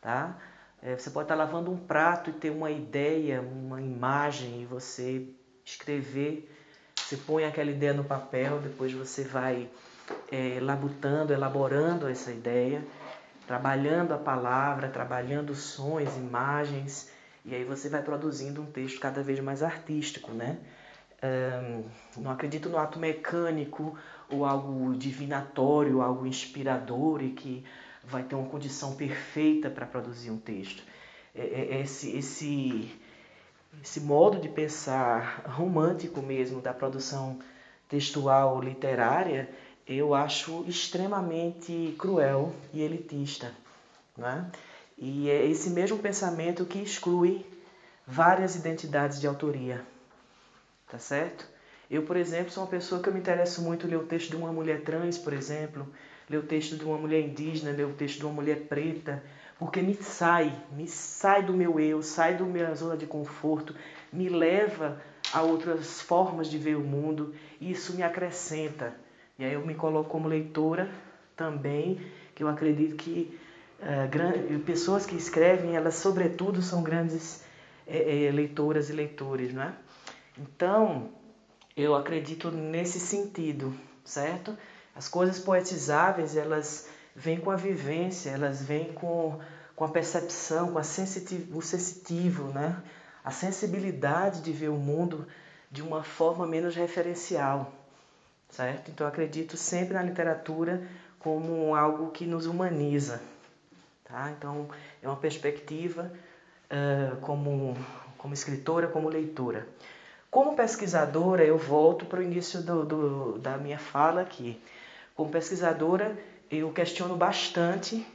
tá? 0.00 0.36
É, 0.82 0.96
você 0.96 1.10
pode 1.10 1.24
estar 1.24 1.34
lavando 1.34 1.70
um 1.70 1.76
prato 1.76 2.30
e 2.30 2.32
ter 2.32 2.50
uma 2.50 2.70
ideia, 2.70 3.40
uma 3.40 3.82
imagem 3.82 4.62
e 4.62 4.64
você 4.64 5.28
escrever, 5.64 6.50
você 6.96 7.16
põe 7.18 7.44
aquela 7.44 7.70
ideia 7.70 7.92
no 7.92 8.02
papel, 8.02 8.60
depois 8.60 8.92
você 8.92 9.22
vai 9.22 9.68
é, 10.32 10.58
labutando, 10.60 11.32
elaborando 11.32 12.08
essa 12.08 12.30
ideia, 12.30 12.82
trabalhando 13.46 14.14
a 14.14 14.18
palavra, 14.18 14.88
trabalhando 14.88 15.54
sons, 15.54 16.16
imagens, 16.16 17.10
e 17.44 17.54
aí 17.54 17.64
você 17.64 17.88
vai 17.88 18.02
produzindo 18.02 18.62
um 18.62 18.66
texto 18.66 19.00
cada 19.00 19.22
vez 19.22 19.38
mais 19.40 19.62
artístico, 19.62 20.32
né? 20.32 20.58
Um, 21.22 22.22
não 22.22 22.30
acredito 22.30 22.70
no 22.70 22.78
ato 22.78 22.98
mecânico 22.98 23.98
ou 24.30 24.46
algo 24.46 24.94
divinatório, 24.94 26.00
algo 26.00 26.26
inspirador 26.26 27.22
e 27.22 27.30
que 27.30 27.64
vai 28.10 28.22
ter 28.22 28.34
uma 28.34 28.48
condição 28.48 28.94
perfeita 28.94 29.70
para 29.70 29.86
produzir 29.86 30.30
um 30.30 30.38
texto. 30.38 30.82
É, 31.34 31.42
é, 31.42 31.76
é 31.76 31.80
esse, 31.80 32.16
esse, 32.16 32.90
esse 33.82 34.00
modo 34.00 34.40
de 34.40 34.48
pensar 34.48 35.42
romântico 35.46 36.20
mesmo 36.20 36.60
da 36.60 36.74
produção 36.74 37.38
textual 37.88 38.60
literária, 38.60 39.48
eu 39.86 40.14
acho 40.14 40.64
extremamente 40.68 41.94
cruel 41.98 42.52
e 42.72 42.82
elitista. 42.82 43.52
Né? 44.16 44.50
E 44.98 45.30
é 45.30 45.46
esse 45.46 45.70
mesmo 45.70 45.98
pensamento 45.98 46.64
que 46.64 46.78
exclui 46.78 47.44
várias 48.06 48.54
identidades 48.54 49.20
de 49.20 49.26
autoria. 49.26 49.84
Tá 50.88 50.98
certo? 50.98 51.48
Eu, 51.90 52.04
por 52.04 52.16
exemplo, 52.16 52.52
sou 52.52 52.62
uma 52.62 52.70
pessoa 52.70 53.02
que 53.02 53.08
eu 53.08 53.12
me 53.12 53.18
interesso 53.18 53.62
muito 53.62 53.86
ler 53.86 53.96
o 53.96 54.06
texto 54.06 54.30
de 54.30 54.36
uma 54.36 54.52
mulher 54.52 54.82
trans, 54.82 55.18
por 55.18 55.32
exemplo, 55.32 55.88
ler 56.30 56.38
o 56.38 56.42
texto 56.42 56.76
de 56.76 56.84
uma 56.84 56.96
mulher 56.96 57.20
indígena, 57.20 57.72
ler 57.72 57.86
o 57.86 57.92
texto 57.92 58.18
de 58.18 58.24
uma 58.24 58.34
mulher 58.34 58.68
preta, 58.68 59.22
porque 59.58 59.82
me 59.82 59.94
sai, 59.94 60.56
me 60.70 60.86
sai 60.86 61.42
do 61.42 61.52
meu 61.52 61.80
eu, 61.80 62.00
sai 62.02 62.36
da 62.36 62.44
minha 62.44 62.72
zona 62.74 62.96
de 62.96 63.04
conforto, 63.04 63.74
me 64.12 64.28
leva 64.28 65.02
a 65.32 65.42
outras 65.42 66.00
formas 66.00 66.48
de 66.48 66.56
ver 66.56 66.76
o 66.76 66.80
mundo 66.80 67.34
e 67.60 67.72
isso 67.72 67.94
me 67.94 68.02
acrescenta. 68.02 68.94
E 69.38 69.44
aí 69.44 69.52
eu 69.54 69.66
me 69.66 69.74
coloco 69.74 70.08
como 70.08 70.28
leitora 70.28 70.88
também, 71.36 72.00
que 72.34 72.44
eu 72.44 72.48
acredito 72.48 72.94
que 72.94 73.38
uh, 73.80 74.58
pessoas 74.60 75.04
que 75.04 75.16
escrevem, 75.16 75.74
elas 75.74 75.96
sobretudo 75.96 76.62
são 76.62 76.82
grandes 76.82 77.42
é, 77.86 78.26
é, 78.26 78.30
leitoras 78.30 78.88
e 78.88 78.92
leitores, 78.92 79.52
não 79.52 79.62
é? 79.62 79.72
Então, 80.38 81.10
eu 81.76 81.94
acredito 81.94 82.50
nesse 82.50 83.00
sentido, 83.00 83.74
certo? 84.04 84.56
As 85.00 85.08
coisas 85.08 85.38
poetizáveis, 85.38 86.36
elas 86.36 86.86
vêm 87.16 87.40
com 87.40 87.50
a 87.50 87.56
vivência, 87.56 88.28
elas 88.28 88.60
vêm 88.60 88.92
com, 88.92 89.40
com 89.74 89.82
a 89.82 89.88
percepção, 89.88 90.72
com 90.72 90.78
a 90.78 90.82
sensitiv 90.82 91.56
o 91.56 91.62
sensitivo, 91.62 92.48
né? 92.48 92.76
A 93.24 93.30
sensibilidade 93.30 94.42
de 94.42 94.52
ver 94.52 94.68
o 94.68 94.76
mundo 94.76 95.26
de 95.70 95.80
uma 95.80 96.04
forma 96.04 96.46
menos 96.46 96.76
referencial, 96.76 97.72
certo? 98.50 98.90
Então, 98.90 99.06
acredito 99.06 99.56
sempre 99.56 99.94
na 99.94 100.02
literatura 100.02 100.86
como 101.18 101.74
algo 101.74 102.10
que 102.10 102.26
nos 102.26 102.44
humaniza, 102.44 103.22
Tá? 104.04 104.30
Então, 104.36 104.68
é 105.02 105.08
uma 105.08 105.16
perspectiva 105.16 106.12
uh, 106.70 107.16
como, 107.22 107.74
como 108.18 108.34
escritora, 108.34 108.86
como 108.86 109.08
leitora. 109.08 109.66
Como 110.30 110.54
pesquisadora, 110.54 111.42
eu 111.42 111.56
volto 111.56 112.04
para 112.04 112.20
o 112.20 112.22
início 112.22 112.60
do, 112.60 112.84
do, 112.84 113.38
da 113.38 113.56
minha 113.56 113.78
fala 113.78 114.20
aqui. 114.20 114.60
Como 115.20 115.30
pesquisadora, 115.30 116.18
eu 116.50 116.72
questiono 116.72 117.14
bastante 117.14 118.06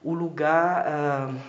o 0.00 0.14
lugar 0.14 0.86
uh, 0.86 1.40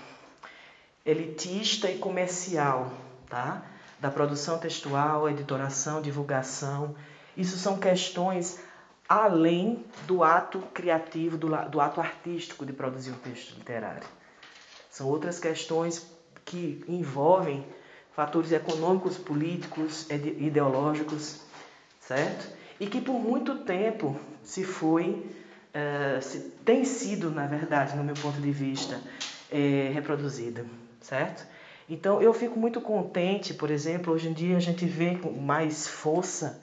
elitista 1.05 1.87
e 1.87 1.99
comercial 1.99 2.91
tá? 3.29 3.63
da 3.99 4.09
produção 4.09 4.57
textual, 4.57 5.29
editoração, 5.29 6.01
divulgação. 6.01 6.95
Isso 7.37 7.59
são 7.59 7.77
questões 7.77 8.59
além 9.07 9.85
do 10.07 10.23
ato 10.23 10.57
criativo, 10.73 11.37
do, 11.37 11.49
do 11.69 11.79
ato 11.79 12.01
artístico 12.01 12.65
de 12.65 12.73
produzir 12.73 13.11
um 13.11 13.19
texto 13.19 13.55
literário. 13.55 14.07
São 14.89 15.07
outras 15.07 15.37
questões 15.37 16.11
que 16.43 16.83
envolvem 16.87 17.63
fatores 18.13 18.51
econômicos, 18.51 19.15
políticos, 19.19 20.07
ideológicos, 20.09 21.41
certo? 21.99 22.51
E 22.79 22.87
que 22.87 22.99
por 22.99 23.19
muito 23.19 23.59
tempo 23.59 24.19
se 24.43 24.63
foi, 24.63 25.25
uh, 25.73 26.21
se, 26.21 26.39
tem 26.65 26.83
sido, 26.83 27.31
na 27.31 27.47
verdade, 27.47 27.95
no 27.95 28.03
meu 28.03 28.15
ponto 28.15 28.39
de 28.39 28.51
vista, 28.51 28.99
é, 29.51 29.91
reproduzida, 29.93 30.65
certo? 31.01 31.45
Então 31.89 32.21
eu 32.21 32.33
fico 32.33 32.59
muito 32.59 32.79
contente, 32.81 33.53
por 33.53 33.69
exemplo, 33.69 34.13
hoje 34.13 34.29
em 34.29 34.33
dia 34.33 34.57
a 34.57 34.59
gente 34.59 34.85
vê 34.85 35.15
com 35.15 35.31
mais 35.31 35.87
força, 35.87 36.61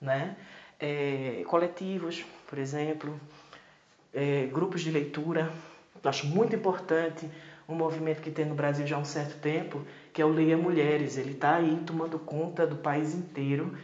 né? 0.00 0.36
é, 0.82 1.44
coletivos, 1.46 2.24
por 2.48 2.58
exemplo, 2.58 3.18
é, 4.12 4.46
grupos 4.46 4.82
de 4.82 4.90
leitura. 4.90 5.48
Eu 6.02 6.10
acho 6.10 6.26
muito 6.26 6.56
importante 6.56 7.30
um 7.68 7.76
movimento 7.76 8.20
que 8.20 8.32
tem 8.32 8.44
no 8.44 8.56
Brasil 8.56 8.84
já 8.84 8.96
há 8.96 8.98
um 8.98 9.04
certo 9.04 9.40
tempo, 9.40 9.80
que 10.12 10.20
é 10.20 10.24
o 10.24 10.28
Leia 10.28 10.56
Mulheres. 10.56 11.16
Ele 11.16 11.30
está 11.30 11.54
aí 11.54 11.80
tomando 11.86 12.18
conta 12.18 12.66
do 12.66 12.74
país 12.74 13.14
inteiro, 13.14 13.78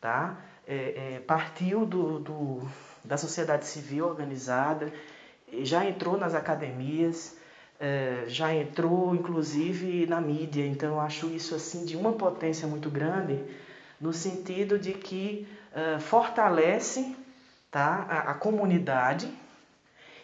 tá? 0.00 0.38
É, 0.66 1.20
partiu 1.26 1.84
do, 1.84 2.18
do, 2.18 2.68
da 3.08 3.16
sociedade 3.16 3.66
civil 3.66 4.06
organizada, 4.06 4.92
já 5.62 5.84
entrou 5.86 6.18
nas 6.18 6.34
academias, 6.34 7.36
é, 7.80 8.24
já 8.26 8.54
entrou 8.54 9.14
inclusive 9.14 10.06
na 10.06 10.20
mídia. 10.20 10.66
Então 10.66 10.90
eu 10.90 11.00
acho 11.00 11.26
isso 11.28 11.54
assim 11.54 11.86
de 11.86 11.96
uma 11.96 12.12
potência 12.12 12.68
muito 12.68 12.90
grande, 12.90 13.42
no 13.98 14.12
sentido 14.12 14.78
de 14.78 14.92
que 14.92 15.48
uh, 15.72 15.98
fortalece 16.00 17.16
tá, 17.70 18.24
a, 18.26 18.34
comunidade 18.34 19.32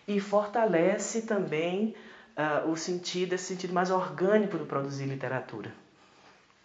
e 0.06 0.20
fortalece 0.20 1.22
também 1.22 1.94
uh, 2.36 2.70
o 2.70 2.76
sentido, 2.76 3.32
esse 3.32 3.46
sentido 3.46 3.72
mais 3.72 3.90
orgânico 3.90 4.58
do 4.58 4.66
produzir 4.66 5.06
literatura, 5.06 5.72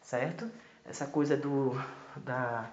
certo? 0.03 0.47
Essa 0.85 1.07
coisa 1.07 1.35
do, 1.35 1.81
da, 2.17 2.69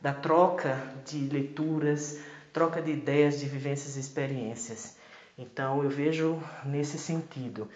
da 0.00 0.12
troca 0.12 0.78
de 1.04 1.28
leituras, 1.28 2.20
troca 2.52 2.80
de 2.80 2.92
ideias, 2.92 3.40
de 3.40 3.46
vivências 3.46 3.96
e 3.96 4.00
experiências. 4.00 4.96
Então 5.38 5.82
eu 5.82 5.90
vejo 5.90 6.42
nesse 6.64 6.98
sentido. 6.98 7.68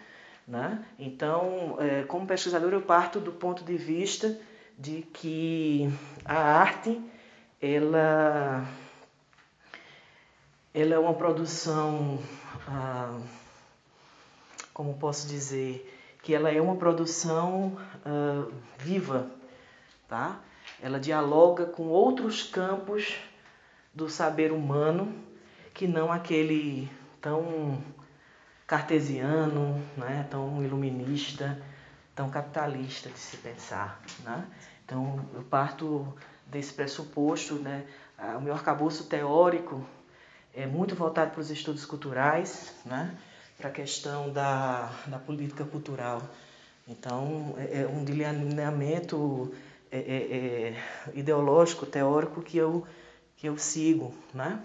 Né? 0.47 0.85
Então, 0.99 1.77
é, 1.81 2.03
como 2.03 2.27
pesquisador, 2.27 2.73
eu 2.73 2.83
parto 2.83 3.19
do 3.19 3.33
ponto 3.33 3.65
de 3.65 3.77
vista 3.79 4.39
de 4.79 5.01
que 5.01 5.89
a 6.23 6.37
arte 6.37 7.01
ela, 7.63 8.69
ela 10.75 10.95
é 10.95 10.99
uma 10.99 11.15
produção, 11.15 12.19
ah, 12.69 13.19
como 14.75 14.99
posso 14.99 15.27
dizer, 15.27 15.91
que 16.23 16.35
ela 16.35 16.51
é 16.51 16.61
uma 16.61 16.77
produção 16.77 17.79
ah, 18.05 18.47
viva, 18.79 19.31
tá? 20.07 20.41
Ela 20.83 21.01
dialoga 21.01 21.65
com 21.65 21.85
outros 21.85 22.43
campos 22.43 23.17
do 23.95 24.09
saber 24.09 24.53
humano 24.53 25.15
que 25.73 25.87
não 25.87 26.13
aquele 26.13 26.91
tão 27.21 27.83
cartesiano, 28.67 29.81
né, 29.97 30.27
tão 30.31 30.63
iluminista, 30.63 31.61
tão 32.15 32.31
capitalista 32.31 33.09
de 33.11 33.19
se 33.19 33.37
pensar. 33.39 34.01
Né? 34.25 34.47
Então, 34.85 35.25
eu 35.35 35.43
parto 35.43 36.07
desse 36.47 36.73
pressuposto, 36.73 37.55
né, 37.55 37.85
o 38.37 38.41
meu 38.41 38.55
arcabouço 38.55 39.05
teórico 39.05 39.85
é 40.55 40.67
muito 40.67 40.95
voltado 40.95 41.33
para 41.33 41.41
os 41.41 41.51
estudos 41.51 41.85
culturais, 41.85 42.75
né, 42.85 43.17
para 43.57 43.69
a 43.69 43.73
questão 43.73 44.33
da, 44.33 44.91
da 45.07 45.19
política 45.19 45.65
cultural. 45.65 46.23
Então, 46.87 47.55
é, 47.59 47.83
é 47.83 47.87
um 47.87 48.05
delineamento 48.05 49.53
é, 49.91 49.99
é, 49.99 50.03
é, 50.03 50.77
ideológico, 51.15 51.87
teórico 51.87 52.43
que 52.43 52.59
eu, 52.59 52.87
que 53.37 53.49
eu 53.49 53.59
sigo. 53.59 54.15
Né? 54.33 54.63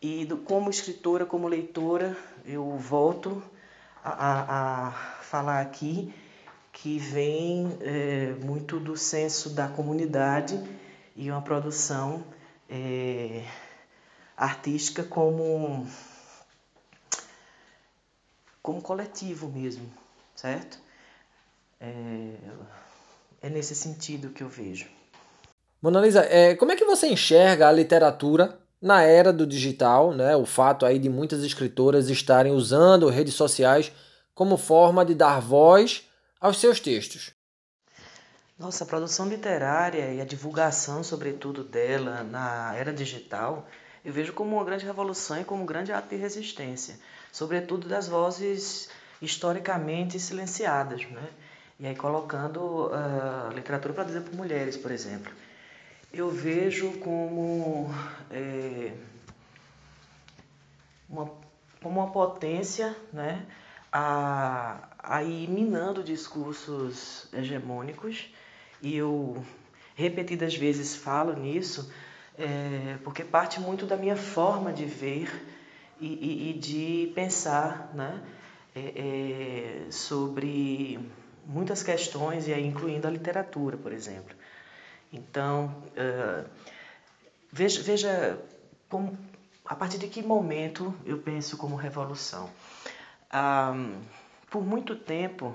E 0.00 0.24
do, 0.24 0.36
como 0.36 0.70
escritora, 0.70 1.24
como 1.24 1.48
leitora, 1.48 2.16
eu 2.44 2.76
volto 2.76 3.42
a, 4.02 4.10
a, 4.10 4.88
a 4.88 4.90
falar 5.22 5.60
aqui 5.60 6.12
que 6.72 6.98
vem 6.98 7.76
é, 7.80 8.32
muito 8.44 8.80
do 8.80 8.96
senso 8.96 9.50
da 9.50 9.68
comunidade 9.68 10.58
e 11.14 11.30
uma 11.30 11.42
produção 11.42 12.24
é, 12.68 13.44
artística 14.36 15.04
como 15.04 15.86
como 18.62 18.80
coletivo 18.80 19.48
mesmo, 19.48 19.92
certo? 20.36 20.78
É, 21.80 22.36
é 23.42 23.50
nesse 23.50 23.74
sentido 23.74 24.30
que 24.30 24.42
eu 24.42 24.48
vejo. 24.48 24.88
Mona 25.82 26.00
Lisa, 26.00 26.20
é, 26.20 26.54
como 26.54 26.70
é 26.70 26.76
que 26.76 26.84
você 26.84 27.08
enxerga 27.08 27.66
a 27.66 27.72
literatura 27.72 28.56
na 28.80 29.02
era 29.02 29.32
do 29.32 29.44
digital, 29.44 30.14
né, 30.14 30.36
o 30.36 30.46
fato 30.46 30.86
aí 30.86 30.96
de 30.96 31.08
muitas 31.08 31.42
escritoras 31.42 32.08
estarem 32.08 32.52
usando 32.52 33.08
redes 33.08 33.34
sociais 33.34 33.90
como 34.32 34.56
forma 34.56 35.04
de 35.04 35.12
dar 35.12 35.40
voz 35.40 36.08
aos 36.40 36.60
seus 36.60 36.78
textos. 36.78 37.32
Nossa, 38.56 38.84
a 38.84 38.86
produção 38.86 39.28
literária 39.28 40.14
e 40.14 40.20
a 40.20 40.24
divulgação, 40.24 41.02
sobretudo 41.02 41.64
dela, 41.64 42.22
na 42.22 42.72
era 42.76 42.92
digital, 42.92 43.66
eu 44.04 44.12
vejo 44.12 44.32
como 44.32 44.54
uma 44.54 44.64
grande 44.64 44.86
revolução 44.86 45.40
e 45.40 45.44
como 45.44 45.64
um 45.64 45.66
grande 45.66 45.90
ato 45.90 46.10
de 46.10 46.16
resistência, 46.16 46.94
sobretudo 47.32 47.88
das 47.88 48.06
vozes 48.06 48.88
historicamente 49.20 50.20
silenciadas, 50.20 51.04
né? 51.10 51.28
E 51.80 51.88
aí 51.88 51.96
colocando 51.96 52.88
a 52.92 53.48
uh, 53.48 53.52
literatura 53.52 54.04
dizer 54.04 54.20
por 54.20 54.34
mulheres, 54.36 54.76
por 54.76 54.92
exemplo 54.92 55.32
eu 56.12 56.30
vejo 56.30 56.92
como, 56.98 57.88
é, 58.30 58.92
uma, 61.08 61.30
como 61.82 62.00
uma 62.00 62.10
potência 62.10 62.94
né, 63.12 63.46
a, 63.90 64.88
a 64.98 65.22
ir 65.22 65.48
minando 65.48 66.02
discursos 66.02 67.28
hegemônicos, 67.32 68.32
e 68.82 68.96
eu 68.96 69.42
repetidas 69.94 70.54
vezes 70.54 70.94
falo 70.94 71.34
nisso, 71.34 71.90
é, 72.38 72.98
porque 73.04 73.24
parte 73.24 73.60
muito 73.60 73.86
da 73.86 73.96
minha 73.96 74.16
forma 74.16 74.72
de 74.72 74.84
ver 74.84 75.30
e, 76.00 76.06
e, 76.06 76.50
e 76.50 76.58
de 76.58 77.12
pensar 77.14 77.90
né, 77.94 78.22
é, 78.74 79.84
é 79.86 79.90
sobre 79.90 80.98
muitas 81.46 81.82
questões, 81.82 82.48
e 82.48 82.52
aí 82.52 82.66
incluindo 82.66 83.06
a 83.06 83.10
literatura, 83.10 83.76
por 83.76 83.92
exemplo. 83.92 84.41
Então, 85.12 85.82
uh, 85.88 86.48
veja, 87.52 87.82
veja 87.82 88.38
como, 88.88 89.18
a 89.64 89.74
partir 89.74 89.98
de 89.98 90.08
que 90.08 90.22
momento 90.22 90.94
eu 91.04 91.18
penso 91.18 91.56
como 91.58 91.76
revolução. 91.76 92.48
Um, 93.32 94.00
por 94.50 94.64
muito 94.64 94.96
tempo, 94.96 95.54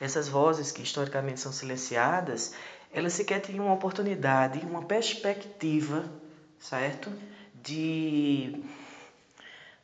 essas 0.00 0.28
vozes 0.28 0.72
que 0.72 0.82
historicamente 0.82 1.40
são 1.40 1.52
silenciadas, 1.52 2.54
elas 2.92 3.12
sequer 3.12 3.40
tinham 3.40 3.66
uma 3.66 3.74
oportunidade, 3.74 4.58
uma 4.66 4.84
perspectiva, 4.84 6.04
certo? 6.58 7.12
De 7.54 8.64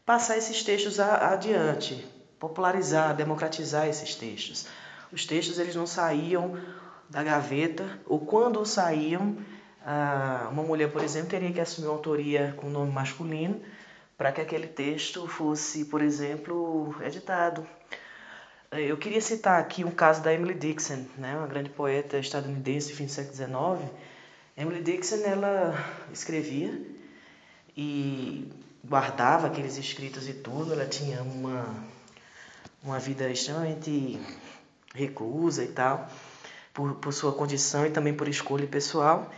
passar 0.05 0.37
esses 0.37 0.63
textos 0.63 0.99
adiante, 0.99 2.07
popularizar, 2.39 3.15
democratizar 3.15 3.87
esses 3.87 4.15
textos. 4.15 4.67
Os 5.13 5.25
textos 5.25 5.59
eles 5.59 5.75
não 5.75 5.87
saíam 5.87 6.59
da 7.09 7.23
gaveta, 7.23 7.99
ou 8.07 8.21
quando 8.21 8.65
saíam, 8.67 9.37
uma 10.53 10.63
mulher, 10.63 10.91
por 10.93 11.03
exemplo, 11.03 11.31
teria 11.31 11.53
que 11.53 11.61
assumir 11.61 11.89
uma 11.89 11.95
autoria 11.95 12.55
com 12.59 12.69
nome 12.69 12.93
masculino 12.93 13.61
para 14.17 14.33
que 14.33 14.41
aquele 14.41 14.67
texto 14.67 15.27
fosse, 15.27 15.85
por 15.87 16.03
exemplo, 16.03 16.95
editado. 17.03 17.67
Eu 18.71 18.99
queria 18.99 19.21
citar 19.21 19.59
aqui 19.61 19.85
um 19.85 19.91
caso 19.91 20.23
da 20.23 20.33
Emily 20.33 20.55
Dixon, 20.55 21.07
né, 21.17 21.37
uma 21.37 21.47
grande 21.47 21.71
poeta 21.71 22.19
estadunidense 22.19 22.91
do 22.91 22.97
fim 22.97 23.07
do 23.07 23.11
século 23.11 23.35
XIX. 23.35 23.91
Emily 24.57 24.83
Dixon 24.83 25.25
ela 25.25 25.75
escrevia 26.13 26.79
e 27.75 28.53
guardava 28.85 29.47
aqueles 29.47 29.79
escritos 29.79 30.29
e 30.29 30.35
tudo. 30.35 30.73
Ela 30.73 30.85
tinha 30.85 31.23
uma 31.23 31.99
uma 32.83 32.99
vida 32.99 33.29
extremamente 33.31 34.21
reclusa 34.95 35.65
e 35.65 35.69
tal 35.69 36.09
por, 36.79 36.95
por 36.95 37.13
sua 37.13 37.33
condição 37.33 37.85
e 37.85 37.91
também 37.91 38.15
por 38.15 38.29
escolha 38.29 38.65
pessoal. 38.65 39.33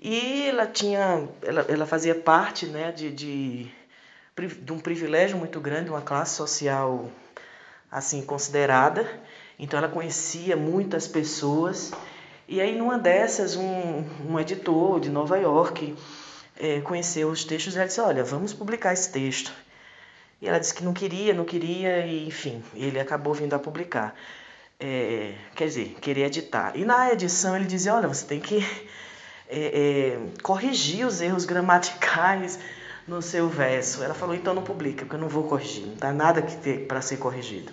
E 0.00 0.48
ela 0.48 0.66
tinha, 0.66 1.28
ela, 1.40 1.64
ela 1.68 1.86
fazia 1.86 2.16
parte 2.16 2.66
né, 2.66 2.90
de, 2.90 3.12
de, 3.12 3.70
de 4.60 4.72
um 4.72 4.80
privilégio 4.80 5.38
muito 5.38 5.60
grande, 5.60 5.88
uma 5.88 6.00
classe 6.00 6.34
social 6.34 7.08
assim 7.92 8.22
considerada. 8.22 9.08
Então 9.56 9.78
ela 9.78 9.88
conhecia 9.88 10.56
muitas 10.56 11.06
pessoas. 11.06 11.92
E 12.48 12.60
aí 12.60 12.76
numa 12.76 12.98
dessas, 12.98 13.54
um, 13.54 14.04
um 14.28 14.40
editor 14.40 14.98
de 14.98 15.10
Nova 15.10 15.38
York 15.38 15.94
é, 16.58 16.80
conheceu 16.80 17.28
os 17.28 17.44
textos 17.44 17.74
e 17.74 17.78
ela 17.78 17.86
disse, 17.86 18.00
olha, 18.00 18.24
vamos 18.24 18.52
publicar 18.52 18.92
esse 18.92 19.12
texto. 19.12 19.52
E 20.42 20.48
ela 20.48 20.58
disse 20.58 20.74
que 20.74 20.82
não 20.82 20.92
queria, 20.92 21.32
não 21.34 21.44
queria, 21.44 22.04
e 22.04 22.26
enfim, 22.26 22.64
ele 22.74 22.98
acabou 22.98 23.32
vindo 23.32 23.54
a 23.54 23.60
publicar 23.60 24.12
é, 24.80 25.34
quer 25.54 25.66
dizer, 25.66 25.96
querer 26.00 26.24
editar. 26.26 26.72
E 26.74 26.84
na 26.84 27.12
edição 27.12 27.54
ele 27.54 27.66
dizia, 27.66 27.94
olha, 27.94 28.08
você 28.08 28.24
tem 28.24 28.40
que 28.40 28.58
é, 29.48 29.58
é, 29.58 30.18
corrigir 30.42 31.06
os 31.06 31.20
erros 31.20 31.44
gramaticais 31.44 32.58
no 33.06 33.20
seu 33.20 33.48
verso. 33.48 34.02
Ela 34.02 34.14
falou, 34.14 34.34
então 34.34 34.54
não 34.54 34.62
publica, 34.62 35.04
porque 35.04 35.16
eu 35.16 35.20
não 35.20 35.28
vou 35.28 35.44
corrigir, 35.44 35.86
não 35.86 35.96
dá 35.96 36.12
nada 36.12 36.40
que 36.40 36.56
ter 36.56 36.86
para 36.86 37.02
ser 37.02 37.18
corrigido. 37.18 37.72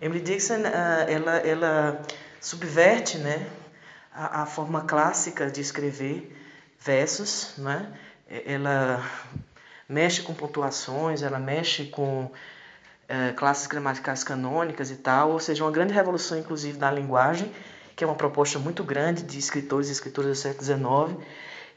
Emily 0.00 0.20
Dixon, 0.20 0.62
ah, 0.64 1.06
ela, 1.08 1.36
ela 1.38 2.02
subverte 2.40 3.18
né, 3.18 3.46
a, 4.12 4.42
a 4.42 4.46
forma 4.46 4.82
clássica 4.82 5.50
de 5.50 5.60
escrever 5.60 6.36
versos, 6.78 7.54
né? 7.58 7.92
ela 8.28 9.02
mexe 9.88 10.22
com 10.22 10.34
pontuações, 10.34 11.22
ela 11.22 11.38
mexe 11.38 11.86
com 11.86 12.30
é, 13.08 13.32
classes 13.32 13.66
gramaticais 13.66 14.24
canônicas 14.24 14.90
e 14.90 14.96
tal, 14.96 15.32
ou 15.32 15.40
seja, 15.40 15.64
uma 15.64 15.70
grande 15.70 15.92
revolução, 15.92 16.38
inclusive, 16.38 16.78
na 16.78 16.90
linguagem, 16.90 17.50
que 17.94 18.02
é 18.02 18.06
uma 18.06 18.16
proposta 18.16 18.58
muito 18.58 18.82
grande 18.82 19.22
de 19.22 19.38
escritores 19.38 19.88
e 19.88 19.92
escritoras 19.92 20.30
do 20.30 20.34
século 20.36 20.64
XIX. 20.64 21.26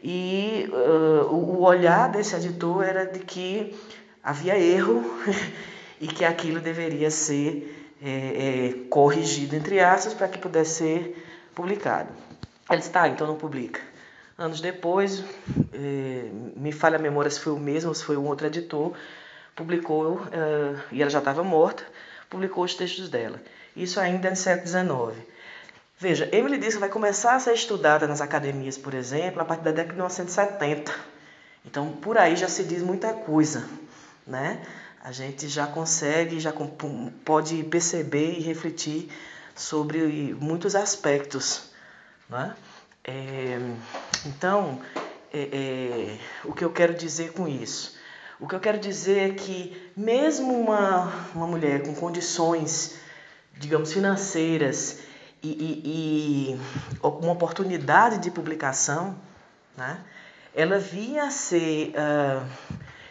E 0.04 0.70
uh, 0.72 1.34
o 1.34 1.64
olhar 1.64 2.10
desse 2.10 2.36
editor 2.36 2.84
era 2.84 3.06
de 3.06 3.20
que 3.20 3.76
havia 4.24 4.58
erro 4.58 5.04
e 6.00 6.08
que 6.08 6.24
aquilo 6.24 6.60
deveria 6.60 7.10
ser 7.10 7.96
é, 8.02 8.10
é, 8.10 8.74
corrigido, 8.90 9.56
entre 9.56 9.80
aspas, 9.80 10.14
para 10.14 10.28
que 10.28 10.38
pudesse 10.38 10.76
ser 10.76 11.26
publicado. 11.56 12.10
Ele 12.70 12.80
disse, 12.80 12.92
tá, 12.92 13.08
então 13.08 13.26
não 13.26 13.36
publica. 13.36 13.82
Anos 14.38 14.62
depois, 14.62 15.24
é, 15.74 16.30
me 16.56 16.72
falha 16.72 16.98
a 16.98 17.02
memória 17.02 17.32
se 17.32 17.40
foi 17.40 17.54
o 17.54 17.60
mesmo 17.60 17.90
ou 17.90 17.96
se 17.96 18.04
foi 18.04 18.18
um 18.18 18.28
outro 18.28 18.46
editor, 18.46 18.94
publicou, 19.58 20.14
uh, 20.14 20.80
e 20.92 21.02
ela 21.02 21.10
já 21.10 21.18
estava 21.18 21.44
morta, 21.44 21.84
publicou 22.30 22.64
os 22.64 22.76
textos 22.76 23.10
dela. 23.10 23.42
Isso 23.76 24.00
ainda 24.00 24.30
no 24.30 24.36
século 24.36 24.68
XIX. 24.68 25.28
Veja, 26.00 26.30
Emily 26.32 26.58
Dickinson 26.58 26.80
vai 26.80 26.90
começar 26.90 27.36
a 27.36 27.40
ser 27.40 27.54
estudada 27.54 28.08
nas 28.08 28.22
academias, 28.22 28.78
por 28.78 28.94
exemplo, 28.94 29.42
a 29.42 29.46
partir 29.46 29.64
da 29.64 29.72
década 29.72 29.90
de 29.90 29.96
1970. 29.96 30.94
Então, 31.66 31.92
por 31.92 32.20
aí 32.20 32.36
já 32.36 32.48
se 32.48 32.64
diz 32.64 32.84
muita 32.84 33.12
coisa, 33.14 33.68
né? 34.26 34.62
A 35.04 35.12
gente 35.12 35.48
já 35.48 35.66
consegue, 35.66 36.40
já 36.40 36.54
pode 37.26 37.64
perceber 37.64 38.34
e 38.38 38.42
refletir 38.42 39.10
sobre 39.56 40.36
muitos 40.40 40.76
aspectos, 40.76 41.72
né? 42.30 42.56
É, 43.04 43.58
então, 44.26 44.80
é, 45.34 45.40
é, 45.40 46.20
o 46.44 46.54
que 46.54 46.64
eu 46.64 46.72
quero 46.72 46.94
dizer 46.94 47.32
com 47.32 47.48
isso? 47.48 47.97
O 48.40 48.48
que 48.48 48.54
eu 48.54 48.60
quero 48.60 48.78
dizer 48.78 49.32
é 49.32 49.34
que, 49.34 49.92
mesmo 49.96 50.54
uma, 50.54 51.12
uma 51.34 51.48
mulher 51.48 51.82
com 51.82 51.96
condições, 51.96 52.96
digamos, 53.58 53.92
financeiras 53.92 55.00
e, 55.42 55.50
e, 55.50 56.54
e 56.54 56.60
uma 57.02 57.32
oportunidade 57.32 58.20
de 58.20 58.30
publicação, 58.30 59.16
né, 59.76 60.00
ela 60.54 60.78
vinha 60.78 61.24
a 61.24 61.32
ser 61.32 61.94
uh, 61.96 62.46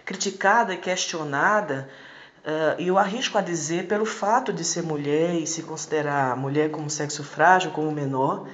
criticada 0.04 0.74
e 0.74 0.76
questionada, 0.76 1.88
uh, 2.44 2.80
e 2.80 2.86
eu 2.86 2.96
arrisco 2.96 3.36
a 3.36 3.40
dizer, 3.40 3.88
pelo 3.88 4.06
fato 4.06 4.52
de 4.52 4.64
ser 4.64 4.84
mulher 4.84 5.34
e 5.34 5.44
se 5.44 5.64
considerar 5.64 6.36
mulher 6.36 6.70
como 6.70 6.88
sexo 6.88 7.24
frágil, 7.24 7.72
como 7.72 7.90
menor. 7.90 8.46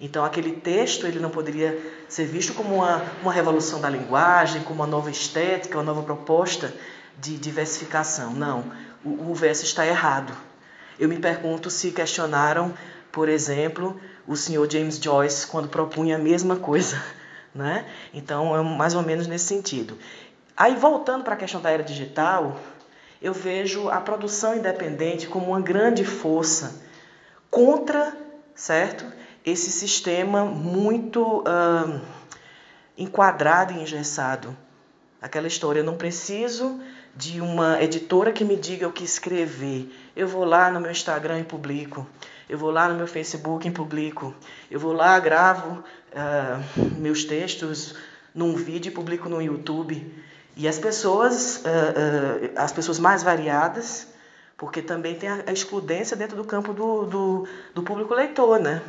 Então, 0.00 0.24
aquele 0.24 0.52
texto 0.52 1.06
ele 1.06 1.18
não 1.18 1.28
poderia 1.28 1.78
ser 2.08 2.24
visto 2.24 2.54
como 2.54 2.76
uma, 2.76 3.04
uma 3.22 3.32
revolução 3.32 3.80
da 3.80 3.90
linguagem, 3.90 4.62
como 4.62 4.80
uma 4.80 4.86
nova 4.86 5.10
estética, 5.10 5.76
uma 5.76 5.84
nova 5.84 6.02
proposta 6.02 6.72
de 7.18 7.36
diversificação. 7.36 8.32
Não, 8.32 8.64
o, 9.04 9.30
o 9.30 9.34
verso 9.34 9.64
está 9.64 9.86
errado. 9.86 10.32
Eu 10.98 11.08
me 11.08 11.18
pergunto 11.18 11.70
se 11.70 11.90
questionaram, 11.90 12.72
por 13.12 13.28
exemplo, 13.28 14.00
o 14.26 14.36
senhor 14.36 14.70
James 14.70 14.96
Joyce 14.96 15.46
quando 15.46 15.68
propunha 15.68 16.16
a 16.16 16.18
mesma 16.18 16.56
coisa 16.56 17.00
né? 17.54 17.84
Então, 18.14 18.56
é 18.56 18.62
mais 18.62 18.94
ou 18.94 19.02
menos 19.02 19.26
nesse 19.26 19.46
sentido. 19.46 19.98
Aí, 20.56 20.76
voltando 20.76 21.24
para 21.24 21.34
a 21.34 21.36
questão 21.36 21.60
da 21.60 21.70
era 21.70 21.82
digital, 21.82 22.58
eu 23.20 23.32
vejo 23.32 23.88
a 23.88 24.00
produção 24.00 24.56
independente 24.56 25.26
como 25.26 25.46
uma 25.48 25.60
grande 25.60 26.04
força 26.04 26.82
contra, 27.50 28.16
certo? 28.54 29.04
Esse 29.44 29.70
sistema 29.70 30.44
muito 30.44 31.40
uh, 31.40 32.00
enquadrado 32.96 33.72
e 33.72 33.80
engessado. 33.80 34.56
Aquela 35.20 35.46
história, 35.46 35.80
eu 35.80 35.84
não 35.84 35.96
preciso 35.96 36.80
de 37.14 37.40
uma 37.40 37.82
editora 37.82 38.32
que 38.32 38.44
me 38.44 38.56
diga 38.56 38.86
o 38.86 38.92
que 38.92 39.04
escrever. 39.04 39.90
Eu 40.14 40.28
vou 40.28 40.44
lá 40.44 40.70
no 40.70 40.80
meu 40.80 40.90
Instagram 40.90 41.40
e 41.40 41.44
publico. 41.44 42.06
Eu 42.48 42.58
vou 42.58 42.70
lá 42.70 42.88
no 42.88 42.94
meu 42.94 43.06
Facebook 43.06 43.66
e 43.66 43.70
publico. 43.70 44.34
Eu 44.70 44.78
vou 44.78 44.92
lá, 44.92 45.18
gravo 45.18 45.82
uh, 46.12 46.98
meus 46.98 47.24
textos 47.24 47.94
num 48.34 48.54
vídeo 48.54 48.90
e 48.90 48.92
publico 48.92 49.28
no 49.28 49.40
YouTube. 49.40 50.14
E 50.56 50.68
as 50.68 50.78
pessoas, 50.78 51.58
uh, 51.58 51.60
uh, 51.60 52.50
as 52.56 52.72
pessoas 52.72 52.98
mais 52.98 53.22
variadas, 53.22 54.08
porque 54.56 54.82
também 54.82 55.14
tem 55.14 55.28
a 55.30 55.52
excludência 55.52 56.16
dentro 56.16 56.36
do 56.36 56.44
campo 56.44 56.72
do, 56.72 57.06
do, 57.06 57.48
do 57.74 57.82
público 57.82 58.14
leitor, 58.14 58.58
né? 58.60 58.82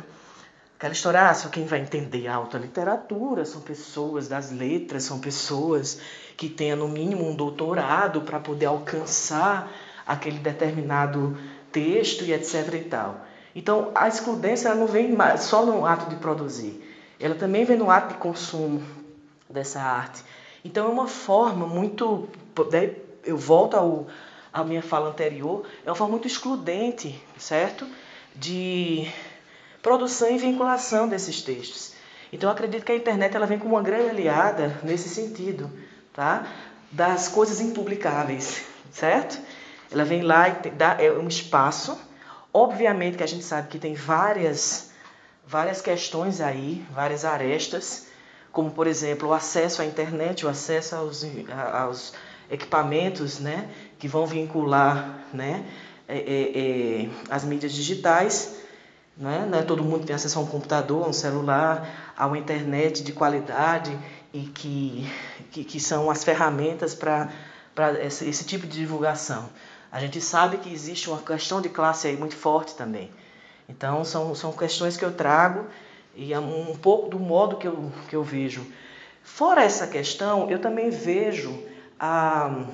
Aquela 0.82 0.94
história, 0.94 1.30
ah, 1.30 1.32
só 1.32 1.48
quem 1.48 1.64
vai 1.64 1.78
entender 1.78 2.26
a 2.26 2.34
alta 2.34 2.58
literatura 2.58 3.44
são 3.44 3.60
pessoas 3.60 4.26
das 4.26 4.50
letras, 4.50 5.04
são 5.04 5.20
pessoas 5.20 6.00
que 6.36 6.48
tenham 6.48 6.76
no 6.76 6.88
mínimo 6.88 7.24
um 7.24 7.36
doutorado 7.36 8.22
para 8.22 8.40
poder 8.40 8.66
alcançar 8.66 9.70
aquele 10.04 10.40
determinado 10.40 11.38
texto 11.70 12.24
e 12.24 12.32
etc 12.32 12.74
e 12.74 12.80
tal. 12.80 13.24
Então, 13.54 13.92
a 13.94 14.08
excludência 14.08 14.70
ela 14.70 14.74
não 14.74 14.88
vem 14.88 15.16
só 15.38 15.64
no 15.64 15.86
ato 15.86 16.10
de 16.10 16.16
produzir, 16.16 16.82
ela 17.20 17.36
também 17.36 17.64
vem 17.64 17.76
no 17.76 17.88
ato 17.88 18.14
de 18.14 18.18
consumo 18.18 18.82
dessa 19.48 19.80
arte. 19.80 20.24
Então, 20.64 20.86
é 20.86 20.90
uma 20.90 21.06
forma 21.06 21.64
muito. 21.64 22.28
Eu 23.24 23.36
volto 23.36 23.76
ao, 23.76 24.08
à 24.52 24.64
minha 24.64 24.82
fala 24.82 25.10
anterior, 25.10 25.64
é 25.86 25.88
uma 25.88 25.94
forma 25.94 26.10
muito 26.10 26.26
excludente, 26.26 27.22
certo? 27.38 27.86
De 28.34 29.06
produção 29.82 30.30
e 30.30 30.38
vinculação 30.38 31.08
desses 31.08 31.42
textos. 31.42 31.92
Então, 32.32 32.50
acredito 32.50 32.84
que 32.84 32.92
a 32.92 32.96
internet 32.96 33.36
ela 33.36 33.46
vem 33.46 33.58
como 33.58 33.74
uma 33.74 33.82
grande 33.82 34.08
aliada 34.08 34.78
nesse 34.82 35.08
sentido, 35.08 35.70
tá? 36.14 36.46
Das 36.90 37.28
coisas 37.28 37.60
impublicáveis, 37.60 38.62
certo? 38.90 39.38
Ela 39.90 40.04
vem 40.04 40.22
lá 40.22 40.48
e 40.48 40.70
dá 40.70 40.96
é 40.98 41.10
um 41.10 41.28
espaço 41.28 41.98
Obviamente 42.54 43.16
que 43.16 43.22
a 43.22 43.26
gente 43.26 43.44
sabe 43.44 43.68
que 43.68 43.78
tem 43.78 43.94
várias, 43.94 44.90
várias 45.46 45.80
questões 45.80 46.40
aí, 46.40 46.84
várias 46.90 47.24
arestas, 47.24 48.08
como 48.50 48.70
por 48.70 48.86
exemplo 48.86 49.30
o 49.30 49.32
acesso 49.32 49.80
à 49.80 49.86
internet, 49.86 50.44
o 50.44 50.48
acesso 50.50 50.94
aos, 50.94 51.24
aos 51.72 52.12
equipamentos 52.50 53.38
né, 53.38 53.70
que 53.98 54.06
vão 54.06 54.26
vincular 54.26 55.24
né, 55.32 55.64
é, 56.06 56.18
é, 56.18 57.04
é, 57.04 57.08
as 57.30 57.42
mídias 57.44 57.72
digitais. 57.72 58.60
Né? 59.22 59.46
Não 59.48 59.56
é 59.56 59.62
todo 59.62 59.84
mundo 59.84 60.04
tem 60.04 60.16
acesso 60.16 60.36
a 60.40 60.42
um 60.42 60.46
computador, 60.46 61.04
a 61.04 61.08
um 61.08 61.12
celular, 61.12 62.12
a 62.18 62.26
uma 62.26 62.36
internet 62.36 63.04
de 63.04 63.12
qualidade 63.12 63.96
e 64.34 64.40
que, 64.40 65.08
que, 65.52 65.62
que 65.62 65.78
são 65.78 66.10
as 66.10 66.24
ferramentas 66.24 66.92
para 66.92 67.30
esse, 68.04 68.28
esse 68.28 68.44
tipo 68.44 68.66
de 68.66 68.80
divulgação. 68.80 69.48
A 69.92 70.00
gente 70.00 70.20
sabe 70.20 70.56
que 70.56 70.72
existe 70.72 71.08
uma 71.08 71.20
questão 71.22 71.60
de 71.60 71.68
classe 71.68 72.08
aí 72.08 72.16
muito 72.16 72.34
forte 72.34 72.74
também. 72.74 73.12
Então, 73.68 74.04
são, 74.04 74.34
são 74.34 74.50
questões 74.50 74.96
que 74.96 75.04
eu 75.04 75.12
trago 75.12 75.66
e 76.16 76.32
é 76.32 76.40
um 76.40 76.74
pouco 76.74 77.08
do 77.08 77.20
modo 77.20 77.58
que 77.58 77.68
eu, 77.68 77.92
que 78.08 78.16
eu 78.16 78.24
vejo. 78.24 78.66
Fora 79.22 79.62
essa 79.62 79.86
questão, 79.86 80.50
eu 80.50 80.58
também 80.58 80.90
vejo 80.90 81.62
a, 81.96 82.64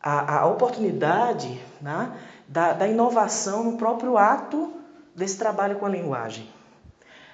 a, 0.00 0.38
a 0.38 0.46
oportunidade 0.46 1.60
né, 1.80 2.12
da, 2.46 2.74
da 2.74 2.86
inovação 2.86 3.64
no 3.64 3.76
próprio 3.76 4.16
ato 4.16 4.75
desse 5.16 5.38
trabalho 5.38 5.76
com 5.76 5.86
a 5.86 5.88
linguagem. 5.88 6.48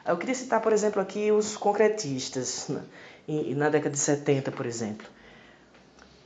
Eu 0.07 0.17
queria 0.17 0.35
citar, 0.35 0.61
por 0.61 0.73
exemplo, 0.73 1.03
aqui 1.03 1.31
os 1.31 1.57
concretistas, 1.57 2.69
né, 2.69 2.83
na 3.57 3.69
década 3.69 3.91
de 3.91 3.99
70, 3.99 4.51
por 4.53 4.67
exemplo. 4.67 5.07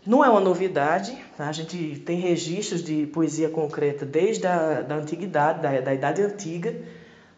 Não 0.07 0.25
é 0.25 0.31
uma 0.31 0.41
novidade, 0.41 1.19
tá? 1.37 1.49
a 1.49 1.53
gente 1.53 2.01
tem 2.07 2.21
registros 2.21 2.83
de 2.83 3.07
poesia 3.07 3.49
concreta 3.49 4.07
desde 4.07 4.47
a 4.47 4.81
da 4.81 4.95
antiguidade, 4.95 5.61
da, 5.61 5.81
da 5.81 5.93
Idade 5.93 6.23
Antiga. 6.23 6.75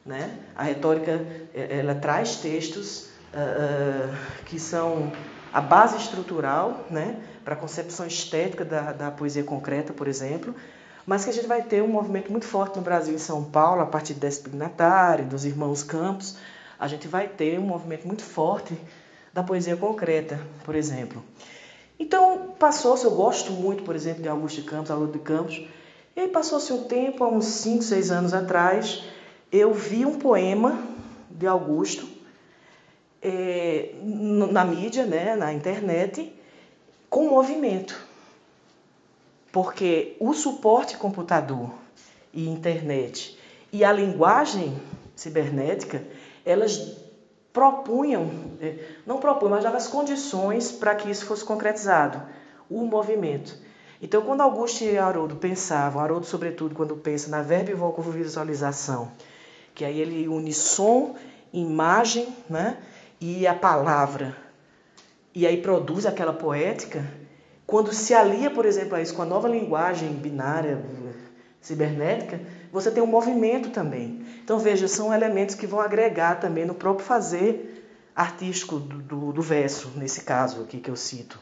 Né? 0.04 0.38
A 0.54 0.64
retórica 0.64 1.24
é, 1.54 1.78
ela 1.78 1.94
traz 1.94 2.36
textos 2.36 3.08
uh, 3.32 4.14
que 4.44 4.60
são 4.60 5.10
a 5.50 5.62
base 5.62 5.96
estrutural 5.96 6.86
né? 6.90 7.16
para 7.42 7.54
a 7.54 7.56
concepção 7.56 8.06
estética 8.06 8.66
da, 8.66 8.92
da 8.92 9.10
poesia 9.10 9.42
concreta, 9.44 9.94
por 9.94 10.06
exemplo, 10.06 10.54
mas 11.08 11.24
que 11.24 11.30
a 11.30 11.32
gente 11.32 11.46
vai 11.46 11.62
ter 11.62 11.82
um 11.82 11.88
movimento 11.88 12.30
muito 12.30 12.44
forte 12.44 12.76
no 12.76 12.82
Brasil 12.82 13.14
e 13.14 13.18
São 13.18 13.42
Paulo, 13.42 13.80
a 13.80 13.86
partir 13.86 14.12
de 14.12 14.20
Despignatário, 14.20 15.24
dos 15.24 15.46
irmãos 15.46 15.82
Campos, 15.82 16.36
a 16.78 16.86
gente 16.86 17.08
vai 17.08 17.26
ter 17.26 17.58
um 17.58 17.62
movimento 17.62 18.06
muito 18.06 18.22
forte 18.22 18.78
da 19.32 19.42
poesia 19.42 19.74
concreta, 19.74 20.38
por 20.64 20.74
exemplo. 20.74 21.24
Então, 21.98 22.52
passou-se, 22.58 23.06
eu 23.06 23.12
gosto 23.12 23.52
muito, 23.52 23.84
por 23.84 23.96
exemplo, 23.96 24.22
de 24.22 24.28
Augusto 24.28 24.60
de 24.60 24.66
Campos, 24.68 24.90
Haroldo 24.90 25.12
de 25.12 25.20
Campos, 25.20 25.66
e 26.14 26.20
aí 26.20 26.28
passou-se 26.28 26.70
um 26.74 26.84
tempo, 26.84 27.24
há 27.24 27.28
uns 27.28 27.46
5, 27.46 27.84
6 27.84 28.10
anos 28.10 28.34
atrás, 28.34 29.02
eu 29.50 29.72
vi 29.72 30.04
um 30.04 30.18
poema 30.18 30.78
de 31.30 31.46
Augusto 31.46 32.06
é, 33.22 33.94
na 34.02 34.62
mídia, 34.62 35.06
né, 35.06 35.34
na 35.34 35.54
internet, 35.54 36.30
com 37.08 37.30
movimento. 37.30 38.07
Porque 39.50 40.16
o 40.20 40.34
suporte 40.34 40.96
computador 40.96 41.70
e 42.32 42.48
internet 42.48 43.38
e 43.72 43.84
a 43.84 43.92
linguagem 43.92 44.76
cibernética, 45.14 46.02
elas 46.44 46.96
propunham, 47.52 48.30
é, 48.60 48.78
não 49.06 49.18
propunham, 49.18 49.50
mas 49.50 49.64
davam 49.64 49.78
as 49.78 49.88
condições 49.88 50.70
para 50.70 50.94
que 50.94 51.10
isso 51.10 51.26
fosse 51.26 51.44
concretizado, 51.44 52.22
o 52.70 52.84
movimento. 52.84 53.56
Então, 54.00 54.22
quando 54.22 54.42
Augusto 54.42 54.84
e 54.84 54.96
Haroldo 54.96 55.36
pensavam, 55.36 56.00
Haroldo, 56.00 56.24
sobretudo, 56.24 56.74
quando 56.74 56.96
pensa 56.96 57.28
na 57.28 57.42
verbo 57.42 57.70
e 57.70 58.10
visualização, 58.12 59.10
que 59.74 59.84
aí 59.84 60.00
ele 60.00 60.28
une 60.28 60.52
som, 60.52 61.16
imagem 61.52 62.28
né, 62.48 62.78
e 63.20 63.46
a 63.46 63.54
palavra, 63.54 64.36
e 65.34 65.46
aí 65.46 65.60
produz 65.60 66.06
aquela 66.06 66.32
poética, 66.32 67.04
quando 67.68 67.92
se 67.92 68.14
alia, 68.14 68.50
por 68.50 68.64
exemplo, 68.64 68.96
a 68.96 69.02
isso 69.02 69.14
com 69.14 69.20
a 69.20 69.26
nova 69.26 69.46
linguagem 69.46 70.08
binária, 70.14 70.82
cibernética, 71.60 72.40
você 72.72 72.90
tem 72.90 73.02
um 73.02 73.06
movimento 73.06 73.68
também. 73.68 74.24
Então, 74.42 74.58
veja, 74.58 74.88
são 74.88 75.12
elementos 75.12 75.54
que 75.54 75.66
vão 75.66 75.78
agregar 75.78 76.40
também 76.40 76.64
no 76.64 76.72
próprio 76.72 77.04
fazer 77.04 77.86
artístico 78.16 78.78
do, 78.78 79.02
do, 79.02 79.32
do 79.34 79.42
verso, 79.42 79.92
nesse 79.96 80.22
caso 80.22 80.62
aqui 80.62 80.80
que 80.80 80.90
eu 80.90 80.96
cito, 80.96 81.38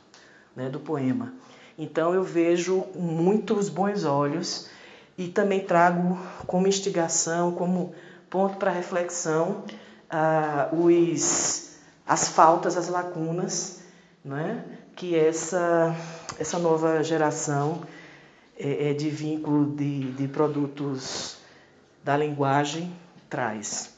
né, 0.56 0.68
do 0.68 0.80
poema. 0.80 1.32
Então, 1.78 2.12
eu 2.12 2.24
vejo 2.24 2.84
muitos 2.96 3.68
bons 3.68 4.04
olhos 4.04 4.68
e 5.16 5.28
também 5.28 5.60
trago 5.60 6.18
como 6.44 6.66
instigação, 6.66 7.52
como 7.52 7.94
ponto 8.28 8.56
para 8.56 8.72
reflexão, 8.72 9.62
ah, 10.10 10.70
os, 10.72 11.76
as 12.04 12.26
faltas, 12.26 12.76
as 12.76 12.88
lacunas 12.88 13.86
né, 14.26 14.64
que 14.96 15.14
essa, 15.14 15.94
essa 16.38 16.58
nova 16.58 17.02
geração 17.02 17.82
é, 18.58 18.90
é, 18.90 18.94
de 18.94 19.08
vínculo 19.10 19.66
de, 19.74 20.12
de 20.12 20.28
produtos 20.28 21.36
da 22.04 22.16
linguagem 22.16 22.92
traz. 23.28 23.94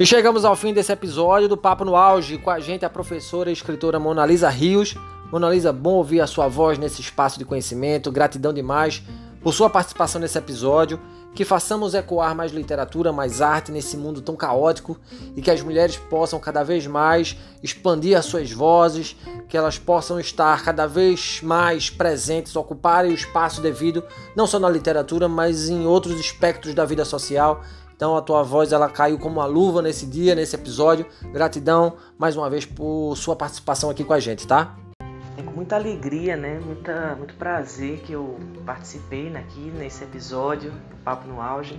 E 0.00 0.06
chegamos 0.06 0.44
ao 0.44 0.54
fim 0.54 0.72
desse 0.72 0.92
episódio 0.92 1.48
do 1.48 1.56
Papo 1.56 1.84
no 1.84 1.96
Auge. 1.96 2.38
Com 2.38 2.50
a 2.50 2.60
gente 2.60 2.84
a 2.84 2.90
professora 2.90 3.50
e 3.50 3.52
escritora 3.52 3.98
Monalisa 3.98 4.48
Rios. 4.48 4.94
Monalisa, 5.32 5.72
bom 5.72 5.94
ouvir 5.94 6.20
a 6.20 6.26
sua 6.26 6.46
voz 6.46 6.78
nesse 6.78 7.00
espaço 7.00 7.36
de 7.36 7.44
conhecimento. 7.44 8.12
Gratidão 8.12 8.52
demais 8.52 9.02
por 9.42 9.52
sua 9.52 9.70
participação 9.70 10.20
nesse 10.20 10.38
episódio, 10.38 11.00
que 11.34 11.44
façamos 11.44 11.94
ecoar 11.94 12.34
mais 12.34 12.52
literatura, 12.52 13.12
mais 13.12 13.40
arte 13.40 13.70
nesse 13.70 13.96
mundo 13.96 14.20
tão 14.20 14.34
caótico 14.34 14.98
e 15.36 15.42
que 15.42 15.50
as 15.50 15.62
mulheres 15.62 15.96
possam 15.96 16.40
cada 16.40 16.64
vez 16.64 16.86
mais 16.86 17.36
expandir 17.62 18.18
as 18.18 18.26
suas 18.26 18.50
vozes, 18.50 19.14
que 19.48 19.56
elas 19.56 19.78
possam 19.78 20.18
estar 20.18 20.64
cada 20.64 20.86
vez 20.86 21.40
mais 21.42 21.90
presentes, 21.90 22.56
ocuparem 22.56 23.12
o 23.12 23.14
espaço 23.14 23.60
devido, 23.60 24.02
não 24.34 24.46
só 24.46 24.58
na 24.58 24.68
literatura, 24.68 25.28
mas 25.28 25.68
em 25.68 25.86
outros 25.86 26.18
aspectos 26.18 26.74
da 26.74 26.84
vida 26.84 27.04
social. 27.04 27.62
Então 27.94 28.16
a 28.16 28.22
tua 28.22 28.42
voz 28.42 28.72
ela 28.72 28.88
caiu 28.88 29.18
como 29.18 29.40
uma 29.40 29.46
luva 29.46 29.82
nesse 29.82 30.06
dia, 30.06 30.34
nesse 30.34 30.56
episódio. 30.56 31.06
Gratidão 31.32 31.94
mais 32.16 32.36
uma 32.36 32.48
vez 32.48 32.64
por 32.64 33.14
sua 33.16 33.36
participação 33.36 33.90
aqui 33.90 34.02
com 34.02 34.12
a 34.12 34.20
gente, 34.20 34.46
tá? 34.46 34.76
É 35.38 35.42
com 35.42 35.52
muita 35.52 35.76
alegria, 35.76 36.36
né? 36.36 36.58
Muita, 36.58 37.14
muito 37.14 37.34
prazer 37.34 38.00
que 38.00 38.12
eu 38.12 38.40
participei 38.66 39.28
aqui 39.36 39.70
nesse 39.70 40.02
episódio 40.02 40.72
do 40.72 40.96
Papo 41.04 41.28
no 41.28 41.40
Auge 41.40 41.78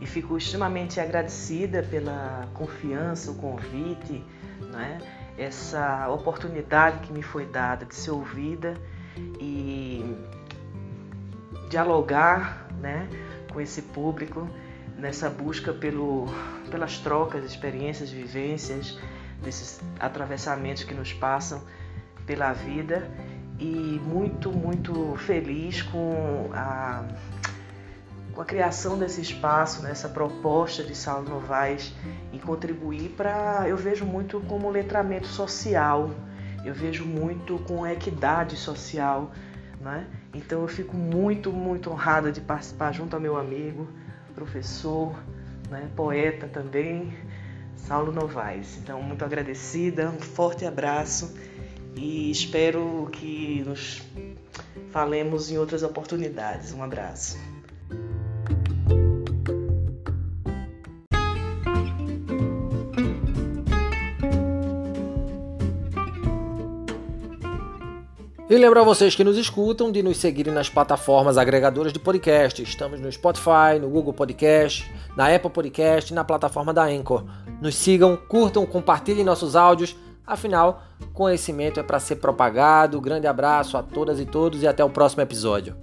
e 0.00 0.06
fico 0.06 0.38
extremamente 0.38 1.00
agradecida 1.00 1.82
pela 1.82 2.48
confiança, 2.54 3.32
o 3.32 3.34
convite, 3.34 4.24
né? 4.72 5.00
essa 5.36 6.08
oportunidade 6.08 7.00
que 7.00 7.12
me 7.12 7.20
foi 7.20 7.46
dada 7.46 7.84
de 7.84 7.96
ser 7.96 8.12
ouvida 8.12 8.74
e 9.40 10.16
dialogar 11.68 12.68
né? 12.80 13.08
com 13.52 13.60
esse 13.60 13.82
público 13.82 14.48
nessa 14.96 15.28
busca 15.28 15.72
pelo, 15.72 16.26
pelas 16.70 17.00
trocas, 17.00 17.44
experiências, 17.44 18.08
vivências, 18.08 18.96
desses 19.42 19.80
atravessamentos 19.98 20.84
que 20.84 20.94
nos 20.94 21.12
passam 21.12 21.60
pela 22.26 22.52
vida 22.52 23.08
e 23.58 24.00
muito, 24.04 24.50
muito 24.50 25.14
feliz 25.16 25.82
com 25.82 26.50
a, 26.52 27.04
com 28.32 28.40
a 28.40 28.44
criação 28.44 28.98
desse 28.98 29.20
espaço, 29.20 29.82
nessa 29.82 30.08
né, 30.08 30.14
proposta 30.14 30.82
de 30.82 30.94
Saulo 30.94 31.28
Novaes 31.28 31.92
e 32.32 32.38
contribuir 32.38 33.10
para, 33.10 33.64
eu 33.68 33.76
vejo 33.76 34.04
muito 34.04 34.40
como 34.40 34.70
letramento 34.70 35.28
social, 35.28 36.10
eu 36.64 36.74
vejo 36.74 37.04
muito 37.04 37.58
com 37.60 37.86
equidade 37.86 38.56
social, 38.56 39.30
né? 39.80 40.06
Então 40.32 40.62
eu 40.62 40.68
fico 40.68 40.96
muito, 40.96 41.52
muito 41.52 41.90
honrada 41.90 42.32
de 42.32 42.40
participar 42.40 42.92
junto 42.92 43.14
ao 43.14 43.20
meu 43.20 43.36
amigo, 43.36 43.86
professor, 44.34 45.14
né, 45.70 45.88
poeta 45.94 46.48
também, 46.48 47.14
Saulo 47.76 48.10
Novaes. 48.10 48.78
Então, 48.78 49.00
muito 49.02 49.24
agradecida, 49.24 50.08
um 50.08 50.18
forte 50.18 50.64
abraço 50.64 51.34
e 51.96 52.30
espero 52.30 53.08
que 53.12 53.62
nos 53.66 54.02
falemos 54.90 55.50
em 55.50 55.58
outras 55.58 55.82
oportunidades. 55.82 56.72
Um 56.72 56.82
abraço. 56.82 57.36
E 68.48 68.56
lembro 68.56 68.78
a 68.78 68.84
vocês 68.84 69.16
que 69.16 69.24
nos 69.24 69.36
escutam 69.36 69.90
de 69.90 70.02
nos 70.02 70.18
seguirem 70.18 70.52
nas 70.54 70.68
plataformas 70.68 71.38
agregadoras 71.38 71.92
de 71.92 71.98
podcast. 71.98 72.62
Estamos 72.62 73.00
no 73.00 73.10
Spotify, 73.10 73.80
no 73.80 73.88
Google 73.88 74.12
Podcast, 74.12 74.88
na 75.16 75.34
Apple 75.34 75.50
Podcast 75.50 76.12
e 76.12 76.14
na 76.14 76.22
plataforma 76.22 76.72
da 76.72 76.84
Anchor. 76.84 77.24
Nos 77.60 77.74
sigam, 77.74 78.16
curtam, 78.16 78.64
compartilhem 78.66 79.24
nossos 79.24 79.56
áudios 79.56 79.96
Afinal, 80.26 80.82
conhecimento 81.12 81.78
é 81.78 81.82
para 81.82 82.00
ser 82.00 82.16
propagado. 82.16 83.00
Grande 83.00 83.26
abraço 83.26 83.76
a 83.76 83.82
todas 83.82 84.18
e 84.18 84.24
todos 84.24 84.62
e 84.62 84.66
até 84.66 84.84
o 84.84 84.90
próximo 84.90 85.22
episódio. 85.22 85.76